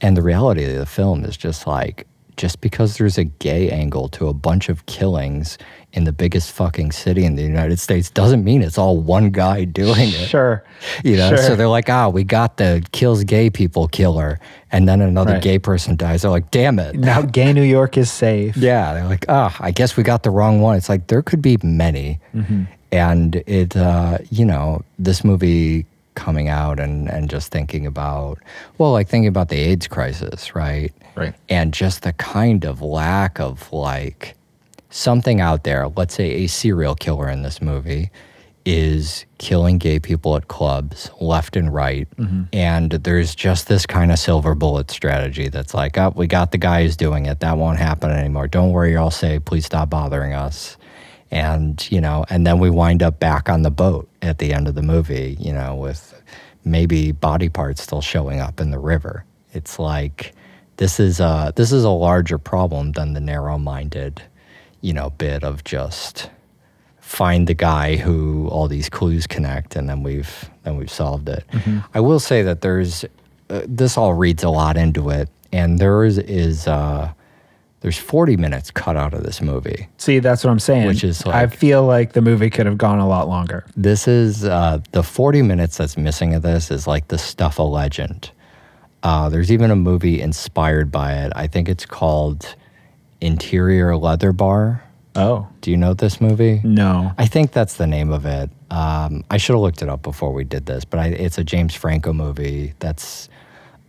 And 0.00 0.16
the 0.16 0.22
reality 0.22 0.64
of 0.64 0.74
the 0.78 0.86
film 0.86 1.24
is 1.24 1.36
just 1.36 1.66
like, 1.66 2.06
just 2.36 2.60
because 2.62 2.96
there's 2.96 3.18
a 3.18 3.24
gay 3.24 3.70
angle 3.70 4.08
to 4.08 4.26
a 4.28 4.32
bunch 4.34 4.68
of 4.70 4.86
killings 4.86 5.56
in 5.92 6.02
the 6.04 6.12
biggest 6.12 6.50
fucking 6.50 6.90
city 6.92 7.24
in 7.24 7.36
the 7.36 7.42
United 7.42 7.78
States 7.78 8.10
doesn't 8.10 8.42
mean 8.42 8.62
it's 8.62 8.78
all 8.78 8.96
one 8.98 9.30
guy 9.30 9.64
doing 9.64 10.08
it. 10.08 10.28
Sure. 10.28 10.64
You 11.04 11.16
know, 11.18 11.28
Sure. 11.28 11.38
so 11.38 11.54
they're 11.56 11.68
like, 11.68 11.88
ah, 11.90 12.08
we 12.08 12.24
got 12.24 12.56
the 12.56 12.82
kills 12.92 13.22
gay 13.22 13.50
people 13.50 13.86
killer. 13.86 14.40
And 14.72 14.88
then 14.88 15.00
another 15.02 15.34
Right. 15.34 15.42
gay 15.42 15.58
person 15.60 15.94
dies. 15.94 16.22
They're 16.22 16.30
like, 16.32 16.50
damn 16.50 16.78
it. 16.80 16.96
Now 16.96 17.22
gay 17.38 17.52
New 17.52 17.62
York 17.62 17.96
is 17.98 18.10
safe. 18.10 18.56
Yeah, 18.56 18.94
they're 18.94 19.06
like, 19.06 19.26
ah, 19.28 19.54
I 19.60 19.70
guess 19.70 19.96
we 19.96 20.02
got 20.02 20.22
the 20.24 20.30
wrong 20.30 20.60
one. 20.62 20.76
It's 20.76 20.88
like 20.88 21.06
there 21.08 21.22
could 21.22 21.42
be 21.42 21.58
many, 21.62 22.18
and 22.94 23.42
it, 23.46 23.76
uh, 23.76 24.18
you 24.30 24.44
know, 24.44 24.84
this 25.00 25.24
movie 25.24 25.84
coming 26.14 26.48
out 26.48 26.78
and 26.78 27.10
and 27.10 27.28
just 27.28 27.50
thinking 27.50 27.86
about, 27.86 28.38
well, 28.78 28.92
like 28.92 29.08
thinking 29.08 29.26
about 29.26 29.48
the 29.48 29.56
AIDS 29.56 29.88
crisis, 29.88 30.54
right? 30.54 30.92
Right. 31.16 31.34
And 31.48 31.74
just 31.74 32.02
the 32.02 32.12
kind 32.12 32.64
of 32.64 32.80
lack 32.82 33.40
of 33.40 33.72
like 33.72 34.36
something 34.90 35.40
out 35.40 35.64
there. 35.64 35.88
Let's 35.88 36.14
say 36.14 36.44
a 36.44 36.46
serial 36.46 36.94
killer 36.94 37.28
in 37.28 37.42
this 37.42 37.60
movie 37.60 38.10
is 38.64 39.26
killing 39.38 39.76
gay 39.76 39.98
people 39.98 40.36
at 40.36 40.48
clubs 40.48 41.10
left 41.20 41.56
and 41.56 41.74
right. 41.74 42.08
And 42.52 42.92
there's 42.92 43.34
just 43.34 43.66
this 43.66 43.84
kind 43.86 44.10
of 44.10 44.18
silver 44.18 44.54
bullet 44.54 44.90
strategy 44.90 45.48
that's 45.48 45.74
like, 45.74 45.98
oh, 45.98 46.12
we 46.16 46.26
got 46.26 46.52
the 46.52 46.58
guy 46.58 46.82
who's 46.84 46.96
doing 46.96 47.26
it. 47.26 47.40
That 47.40 47.58
won't 47.58 47.78
happen 47.78 48.10
anymore. 48.10 48.48
Don't 48.48 48.70
worry, 48.70 48.92
you're 48.92 49.00
all 49.00 49.10
safe. 49.10 49.44
Please 49.44 49.66
stop 49.66 49.90
bothering 49.90 50.32
us. 50.32 50.78
And, 51.30 51.90
you 51.90 52.00
know, 52.00 52.24
and 52.30 52.46
then 52.46 52.58
we 52.58 52.70
wind 52.70 53.02
up 53.02 53.18
back 53.18 53.48
on 53.48 53.62
the 53.62 53.70
boat 53.70 54.08
at 54.22 54.38
the 54.38 54.52
end 54.52 54.68
of 54.68 54.74
the 54.74 54.82
movie, 54.82 55.36
you 55.40 55.52
know, 55.52 55.74
with 55.74 56.22
maybe 56.64 57.12
body 57.12 57.48
parts 57.48 57.82
still 57.82 58.00
showing 58.00 58.40
up 58.40 58.60
in 58.60 58.70
the 58.70 58.78
river. 58.78 59.24
It's 59.52 59.78
like 59.78 60.32
this 60.76 60.98
is 61.00 61.20
a 61.20 61.52
this 61.56 61.72
is 61.72 61.84
a 61.84 61.90
larger 61.90 62.38
problem 62.38 62.92
than 62.92 63.12
the 63.14 63.20
narrow-minded, 63.20 64.22
you 64.80 64.92
know, 64.92 65.10
bit 65.10 65.44
of 65.44 65.64
just 65.64 66.30
find 67.00 67.46
the 67.46 67.54
guy 67.54 67.96
who 67.96 68.48
all 68.48 68.66
these 68.66 68.88
clues 68.88 69.26
connect 69.26 69.76
and 69.76 69.88
then 69.88 70.02
we've 70.02 70.50
then 70.62 70.76
we've 70.76 70.90
solved 70.90 71.28
it. 71.28 71.44
I 71.94 72.00
will 72.00 72.20
say 72.20 72.42
that 72.42 72.60
there's 72.62 73.04
uh, 73.50 73.62
this 73.66 73.96
all 73.96 74.14
reads 74.14 74.42
a 74.42 74.50
lot 74.50 74.76
into 74.76 75.10
it 75.10 75.28
and 75.52 75.78
there 75.78 76.04
is, 76.04 76.18
is 76.18 76.66
uh 76.66 77.12
there's 77.84 77.98
40 77.98 78.38
minutes 78.38 78.70
cut 78.70 78.96
out 78.96 79.12
of 79.12 79.24
this 79.24 79.42
movie. 79.42 79.88
See, 79.98 80.18
that's 80.18 80.42
what 80.42 80.48
I'm 80.48 80.58
saying. 80.58 80.86
Which 80.86 81.04
is 81.04 81.22
I 81.26 81.48
feel 81.48 81.84
like 81.84 82.14
the 82.14 82.22
movie 82.22 82.48
could 82.48 82.64
have 82.64 82.78
gone 82.78 82.98
a 82.98 83.06
lot 83.06 83.28
longer. 83.28 83.66
This 83.76 84.08
is 84.08 84.42
uh, 84.42 84.78
the 84.92 85.02
40 85.02 85.42
minutes 85.42 85.76
that's 85.76 85.98
missing 85.98 86.32
of 86.32 86.40
this 86.40 86.70
is 86.70 86.86
like 86.86 87.08
the 87.08 87.18
stuff 87.18 87.60
of 87.60 87.68
legend. 87.68 88.30
Uh, 89.02 89.28
there's 89.28 89.52
even 89.52 89.70
a 89.70 89.76
movie 89.76 90.22
inspired 90.22 90.90
by 90.90 91.12
it. 91.12 91.32
I 91.36 91.46
think 91.46 91.68
it's 91.68 91.84
called 91.84 92.54
Interior 93.20 93.98
Leather 93.98 94.32
Bar. 94.32 94.82
Oh 95.14 95.46
Do 95.60 95.70
you 95.70 95.76
know 95.76 95.92
this 95.92 96.22
movie? 96.22 96.62
no. 96.64 97.12
I 97.18 97.26
think 97.26 97.52
that's 97.52 97.74
the 97.74 97.86
name 97.86 98.12
of 98.12 98.24
it. 98.24 98.48
Um, 98.70 99.24
I 99.30 99.36
should 99.36 99.52
have 99.52 99.60
looked 99.60 99.82
it 99.82 99.90
up 99.90 100.00
before 100.00 100.32
we 100.32 100.44
did 100.44 100.64
this, 100.64 100.86
but 100.86 101.00
I, 101.00 101.08
it's 101.08 101.36
a 101.36 101.44
James 101.44 101.74
Franco 101.74 102.14
movie 102.14 102.72
that's 102.78 103.28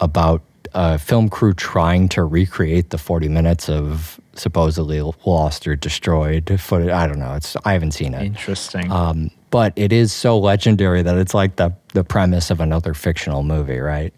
about 0.02 0.42
a 0.76 1.00
film 1.00 1.30
crew 1.30 1.54
trying 1.54 2.10
to 2.10 2.24
recreate 2.24 2.90
the 2.90 2.98
40 2.98 3.30
minutes 3.30 3.70
of 3.70 4.20
supposedly 4.34 5.02
lost 5.26 5.66
or 5.66 5.76
destroyed 5.76 6.60
footage. 6.60 6.90
I 6.90 7.08
don't 7.08 7.18
know. 7.18 7.34
It's 7.34 7.56
I 7.64 7.72
haven't 7.72 7.92
seen 7.94 8.14
it. 8.14 8.24
Interesting. 8.24 8.92
Um, 8.92 9.32
but 9.52 9.72
it 9.78 9.94
is 9.94 10.12
so 10.12 10.38
legendary 10.38 11.02
that 11.02 11.18
it's 11.18 11.34
like 11.34 11.56
the 11.56 11.74
the 11.94 12.04
premise 12.04 12.52
of 12.52 12.60
another 12.60 12.94
fictional 12.94 13.42
movie, 13.42 13.80
right? 13.80 14.14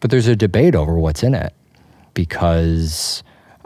But 0.00 0.10
there's 0.10 0.26
a 0.26 0.34
debate 0.34 0.74
over 0.74 0.98
what's 0.98 1.22
in 1.22 1.34
it 1.34 1.52
because 2.14 3.22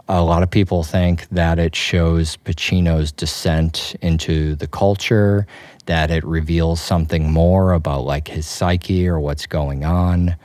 a 0.09 0.21
lot 0.21 0.43
of 0.43 0.51
people 0.51 0.83
think 0.83 1.29
that 1.29 1.57
it 1.57 1.73
shows 1.73 2.35
Pacino's 2.43 3.13
descent 3.13 3.95
into 4.01 4.55
the 4.55 4.67
culture, 4.67 5.47
that 5.85 6.11
it 6.11 6.23
reveals 6.25 6.81
something 6.81 7.31
more 7.31 7.71
about 7.71 8.01
like 8.01 8.27
his 8.27 8.45
psyche 8.45 9.07
or 9.07 9.21
what's 9.21 9.45
going 9.45 9.85
on. 9.85 10.35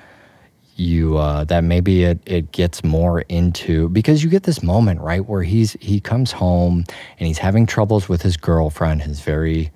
You 0.81 1.19
uh, 1.19 1.45
that 1.45 1.63
maybe 1.63 2.05
it 2.05 2.21
it 2.25 2.53
gets 2.53 2.83
more 2.83 3.21
into 3.29 3.89
because 3.91 4.25
you 4.25 4.31
get 4.31 4.45
this 4.45 4.63
moment 4.63 5.01
right 5.01 5.25
where 5.27 5.43
he's 5.43 5.77
he 5.81 6.01
comes 6.01 6.33
home 6.33 6.85
and 7.19 7.27
he's 7.29 7.39
having 7.39 7.67
troubles 7.67 8.09
with 8.09 8.23
his 8.23 8.37
girlfriend, 8.39 9.03
his 9.03 9.21
very 9.21 9.71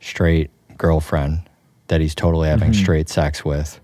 straight 0.00 0.50
girlfriend 0.76 1.40
that 1.88 2.00
he's 2.00 2.14
totally 2.14 2.48
having 2.48 2.72
straight 2.74 3.08
sex 3.08 3.44
with, 3.44 3.80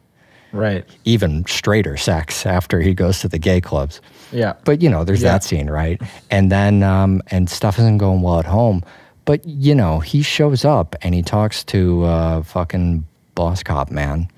right. 0.52 0.84
even 1.04 1.44
straighter 1.46 1.96
sex 1.96 2.46
after 2.46 2.80
he 2.80 2.94
goes 2.94 3.20
to 3.20 3.28
the 3.28 3.38
gay 3.38 3.60
clubs. 3.60 4.00
Yeah. 4.30 4.52
But 4.64 4.80
you 4.82 4.88
know, 4.90 5.02
there's 5.02 5.22
Yeah. 5.22 5.32
that 5.32 5.44
scene, 5.44 5.68
right? 5.70 6.00
And 6.30 6.52
then 6.52 6.82
um, 6.82 7.22
and 7.30 7.48
stuff 7.50 7.78
isn't 7.78 7.98
going 7.98 8.22
well 8.22 8.38
at 8.38 8.46
home. 8.46 8.82
But 9.24 9.44
you 9.46 9.74
know, 9.74 9.98
he 10.00 10.22
shows 10.22 10.64
up 10.64 10.94
and 11.02 11.14
he 11.14 11.22
talks 11.22 11.64
to 11.64 12.04
uh, 12.04 12.42
fucking 12.42 13.06
boss 13.34 13.62
cop 13.62 13.90
man, 13.90 14.28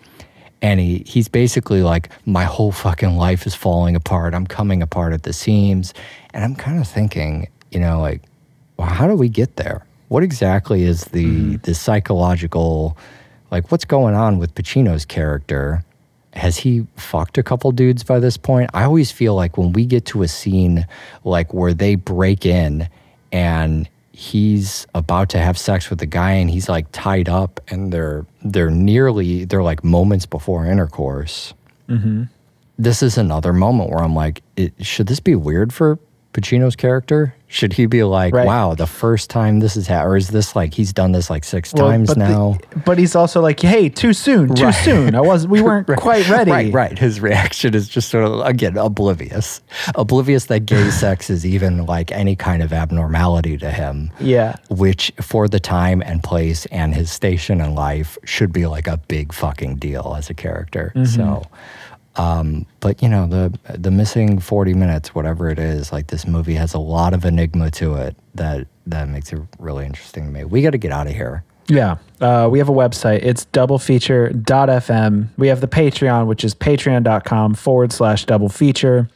and 0.63 0.81
he 0.81 1.05
he's 1.07 1.29
basically 1.29 1.83
like, 1.83 2.11
my 2.27 2.45
whole 2.45 2.73
fucking 2.73 3.17
life 3.17 3.47
is 3.47 3.55
falling 3.55 3.97
apart. 3.97 4.35
I'm 4.35 4.47
coming 4.47 4.83
apart 4.83 5.13
at 5.13 5.23
the 5.23 5.33
seams, 5.33 5.95
and 6.33 6.45
I'm 6.45 6.55
kind 6.55 6.79
of 6.79 6.89
thinking, 6.89 7.49
you 7.71 7.81
know, 7.81 8.01
like, 8.01 8.23
well, 8.77 8.89
how 8.89 9.07
do 9.07 9.15
we 9.15 9.29
get 9.29 9.57
there? 9.57 9.85
What 10.09 10.23
exactly 10.23 10.83
is 10.83 11.05
the 11.07 11.25
hmm. 11.25 11.57
the 11.63 11.75
psychological, 11.75 12.97
like, 13.51 13.71
what's 13.71 13.85
going 13.85 14.15
on 14.15 14.39
with 14.39 14.55
Pacino's 14.55 15.05
character? 15.05 15.85
has 16.35 16.59
he 16.59 16.87
fucked 16.97 17.37
a 17.39 17.43
couple 17.43 17.71
dudes 17.73 18.05
by 18.05 18.21
this 18.21 18.37
point? 18.37 18.71
I 18.73 18.85
always 18.85 19.11
feel 19.11 19.35
like 19.35 19.59
when 19.59 19.73
we 19.73 19.85
get 19.87 20.07
to 20.07 20.23
a 20.23 20.29
scene 20.29 20.87
like 21.25 21.53
where 21.53 21.75
they 21.75 21.95
break 21.97 22.47
in 22.47 22.89
and 23.33 23.89
he's 24.19 24.85
about 24.97 25.29
to 25.29 25.39
have 25.39 25.57
sex 25.57 25.91
with 25.91 26.01
the 26.01 26.07
guy 26.07 26.33
and 26.33 26.51
he's 26.51 26.69
like 26.69 26.91
tied 26.91 27.29
up 27.29 27.61
and 27.69 27.93
they're 27.93 28.27
they're 28.43 28.69
nearly 28.69 29.45
they're 29.45 29.63
like 29.63 29.85
moments 29.85 30.27
before 30.27 30.67
intercourse. 30.67 31.55
Mm-hmm. 31.89 32.25
This 32.77 33.01
is 33.01 33.17
another 33.17 33.53
moment 33.53 33.91
where 33.91 34.01
I'm 34.01 34.17
like, 34.17 34.43
it, 34.57 34.75
should 34.85 35.07
this 35.07 35.21
be 35.21 35.37
weird 35.37 35.73
for 35.73 36.01
Pacino's 36.41 36.77
character? 36.77 37.35
Should 37.51 37.73
he 37.73 37.87
be 37.87 38.05
like, 38.05 38.35
Right. 38.35 38.47
wow, 38.47 38.75
the 38.75 38.87
first 38.87 39.31
time 39.31 39.61
this 39.61 39.75
is 39.75 39.87
happening, 39.87 40.13
or 40.13 40.17
is 40.19 40.29
this 40.29 40.55
like 40.55 40.75
he's 40.75 40.93
done 40.93 41.13
this 41.13 41.31
like 41.31 41.45
six 41.45 41.73
Well, 41.73 41.89
times 41.89 42.09
but 42.09 42.19
the- 42.19 42.29
now? 42.29 42.59
but 42.85 42.99
he's 42.99 43.17
also 43.17 43.41
like, 43.41 43.59
hey, 43.61 43.89
too 43.89 44.13
soon, 44.13 44.55
too 44.55 44.65
Right. 44.67 44.75
soon. 44.75 45.15
I 45.15 45.23
was, 45.23 45.47
we 45.49 45.63
weren't 45.63 45.87
quite 45.97 46.29
ready. 46.29 46.51
Right, 46.51 46.73
right. 46.75 46.99
His 46.99 47.21
reaction 47.21 47.75
is 47.75 47.89
just 47.89 48.11
sort 48.11 48.25
of 48.25 48.41
again 48.47 48.77
oblivious, 48.77 49.63
oblivious 49.95 50.45
that 50.47 50.67
gay 50.67 50.91
sex 51.05 51.31
is 51.31 51.47
even 51.47 51.87
like 51.87 52.13
any 52.13 52.37
kind 52.37 52.63
of 52.63 52.73
abnormality 52.73 53.57
to 53.59 53.71
him. 53.71 54.11
Yeah. 54.21 54.57
Which, 54.69 55.11
for 55.23 55.49
the 55.49 55.61
time 55.61 56.03
and 56.03 56.23
place 56.23 56.67
and 56.67 56.95
his 56.95 57.11
station 57.11 57.63
in 57.63 57.75
life, 57.75 58.19
should 58.25 58.53
be 58.53 58.67
like 58.67 58.87
a 58.87 58.99
big 59.09 59.33
fucking 59.33 59.77
deal 59.77 60.15
as 60.19 60.29
a 60.29 60.35
character. 60.35 60.93
Mm-hmm. 60.95 61.05
So, 61.07 61.45
um, 62.17 62.67
but 62.81 63.03
you 63.03 63.09
know, 63.09 63.27
the 63.27 63.59
the 63.79 63.91
missing 63.91 64.39
forty 64.39 64.75
minutes, 64.75 65.15
whatever 65.15 65.49
it 65.51 65.59
is, 65.59 65.93
like 65.93 66.09
this 66.09 66.27
movie 66.27 66.55
has 66.55 66.75
a 66.75 66.79
lot 66.79 67.15
of 67.15 67.25
enigma 67.25 67.71
to 67.73 67.95
it 67.95 68.17
that 68.35 68.67
that 68.87 69.09
makes 69.09 69.33
it 69.33 69.41
really 69.59 69.87
interesting 69.87 70.25
to 70.25 70.31
me. 70.31 70.45
We 70.45 70.63
got 70.63 70.71
to 70.71 70.79
get 70.79 70.93
out 70.93 71.07
of 71.07 71.15
here. 71.15 71.45
Yeah. 71.69 71.99
Uh, 72.21 72.49
we 72.51 72.59
have 72.59 72.69
a 72.69 72.73
website. 72.73 73.21
It's 73.23 73.45
doublefeature.fm. 73.47 75.29
We 75.37 75.49
have 75.49 75.61
the 75.61 75.69
Patreon, 75.69 76.27
which 76.27 76.43
is 76.43 76.55
patreon.com 76.55 77.55
forward 77.55 77.93
slash 77.93 78.25
double 78.25 78.49
feature. 78.49 79.09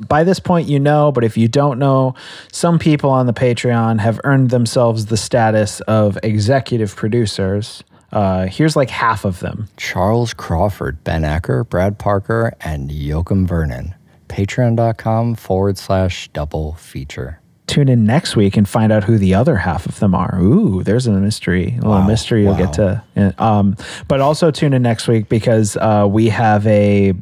By 0.00 0.24
this 0.24 0.40
point, 0.40 0.68
you 0.68 0.80
know, 0.80 1.12
but 1.12 1.22
if 1.22 1.36
you 1.36 1.46
don't 1.46 1.78
know, 1.78 2.16
some 2.50 2.80
people 2.80 3.10
on 3.10 3.26
the 3.26 3.32
Patreon 3.32 4.00
have 4.00 4.20
earned 4.24 4.50
themselves 4.50 5.06
the 5.06 5.16
status 5.16 5.80
of 5.82 6.18
executive 6.24 6.96
producers. 6.96 7.84
Uh, 8.12 8.46
here's 8.46 8.76
like 8.76 8.90
half 8.90 9.24
of 9.24 9.40
them. 9.40 9.68
Charles 9.76 10.34
Crawford, 10.34 11.02
Ben 11.02 11.22
Ecker, 11.22 11.66
Brad 11.68 11.98
Parker, 11.98 12.52
and 12.60 12.92
Joachim 12.92 13.46
Vernon. 13.46 13.94
Patreon.com 14.28 15.34
forward 15.34 15.78
slash 15.78 16.28
double 16.28 16.74
feature. 16.74 17.40
Tune 17.66 17.88
in 17.88 18.04
next 18.04 18.36
week 18.36 18.56
and 18.56 18.68
find 18.68 18.92
out 18.92 19.04
who 19.04 19.16
the 19.16 19.34
other 19.34 19.56
half 19.56 19.86
of 19.86 19.98
them 19.98 20.14
are. 20.14 20.38
Ooh, 20.40 20.82
there's 20.82 21.06
a 21.06 21.12
mystery, 21.12 21.68
a 21.68 21.76
little 21.76 21.90
Wow, 21.92 22.06
mystery 22.06 22.42
you'll 22.42 22.56
get 22.56 22.74
to. 22.74 23.02
Um, 23.38 23.76
but 24.08 24.20
also 24.20 24.50
tune 24.50 24.74
in 24.74 24.82
next 24.82 25.08
week 25.08 25.28
because 25.28 25.76
uh, 25.76 26.06
we 26.10 26.28
have 26.28 26.66
a 26.66 27.14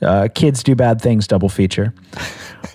uh, 0.00 0.28
Kids 0.34 0.62
Do 0.62 0.74
Bad 0.74 1.00
Things 1.00 1.26
double 1.26 1.48
feature. 1.48 1.92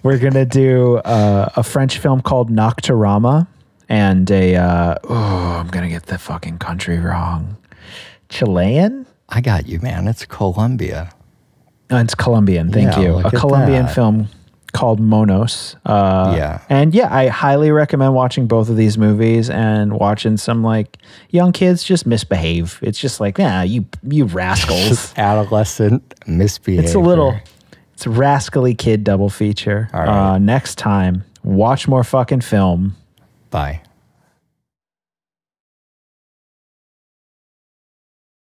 We're 0.03 0.19
going 0.19 0.33
to 0.33 0.45
do 0.45 0.97
uh, 0.97 1.49
a 1.55 1.63
French 1.63 1.97
film 1.97 2.21
called 2.21 2.51
Nocturama 2.51 3.47
and 3.89 4.29
a, 4.31 4.55
uh, 4.55 4.95
oh, 5.05 5.57
I'm 5.59 5.67
going 5.67 5.83
to 5.83 5.89
get 5.89 6.07
the 6.07 6.17
fucking 6.17 6.57
country 6.59 6.97
wrong. 6.99 7.57
Chilean? 8.29 9.05
I 9.29 9.41
got 9.41 9.67
you, 9.67 9.79
man. 9.79 10.07
It's 10.07 10.25
Colombia. 10.25 11.11
Oh, 11.89 11.97
it's 11.97 12.15
Colombian. 12.15 12.71
Thank 12.71 12.93
Yeah, 12.95 13.01
you. 13.01 13.17
A 13.19 13.31
Colombian 13.31 13.85
that. 13.85 13.95
film 13.95 14.27
called 14.73 14.99
Monos. 14.99 15.75
Uh, 15.85 16.33
Yeah. 16.37 16.61
And 16.69 16.93
yeah, 16.93 17.13
I 17.13 17.27
highly 17.27 17.71
recommend 17.71 18.13
watching 18.13 18.47
both 18.47 18.69
of 18.69 18.75
these 18.75 18.97
movies 18.97 19.49
and 19.49 19.93
watching 19.93 20.35
some 20.37 20.63
like 20.63 20.97
young 21.29 21.51
kids 21.53 21.83
just 21.83 22.05
misbehave. 22.05 22.79
It's 22.81 22.99
just 22.99 23.19
like, 23.21 23.37
yeah, 23.37 23.63
you 23.63 23.85
you 24.03 24.25
rascals. 24.25 25.13
Adolescent 25.17 26.13
misbehavior. 26.27 26.83
it's 26.83 26.93
a 26.95 26.99
little, 26.99 27.39
it's 27.93 28.05
a 28.05 28.09
rascally 28.09 28.75
kid 28.75 29.03
double 29.05 29.29
feature. 29.29 29.89
All 29.93 30.01
right. 30.01 30.33
Uh, 30.33 30.37
next 30.37 30.77
time, 30.77 31.23
watch 31.43 31.87
more 31.87 32.03
fucking 32.03 32.41
film. 32.41 32.95
Bye. 33.49 33.81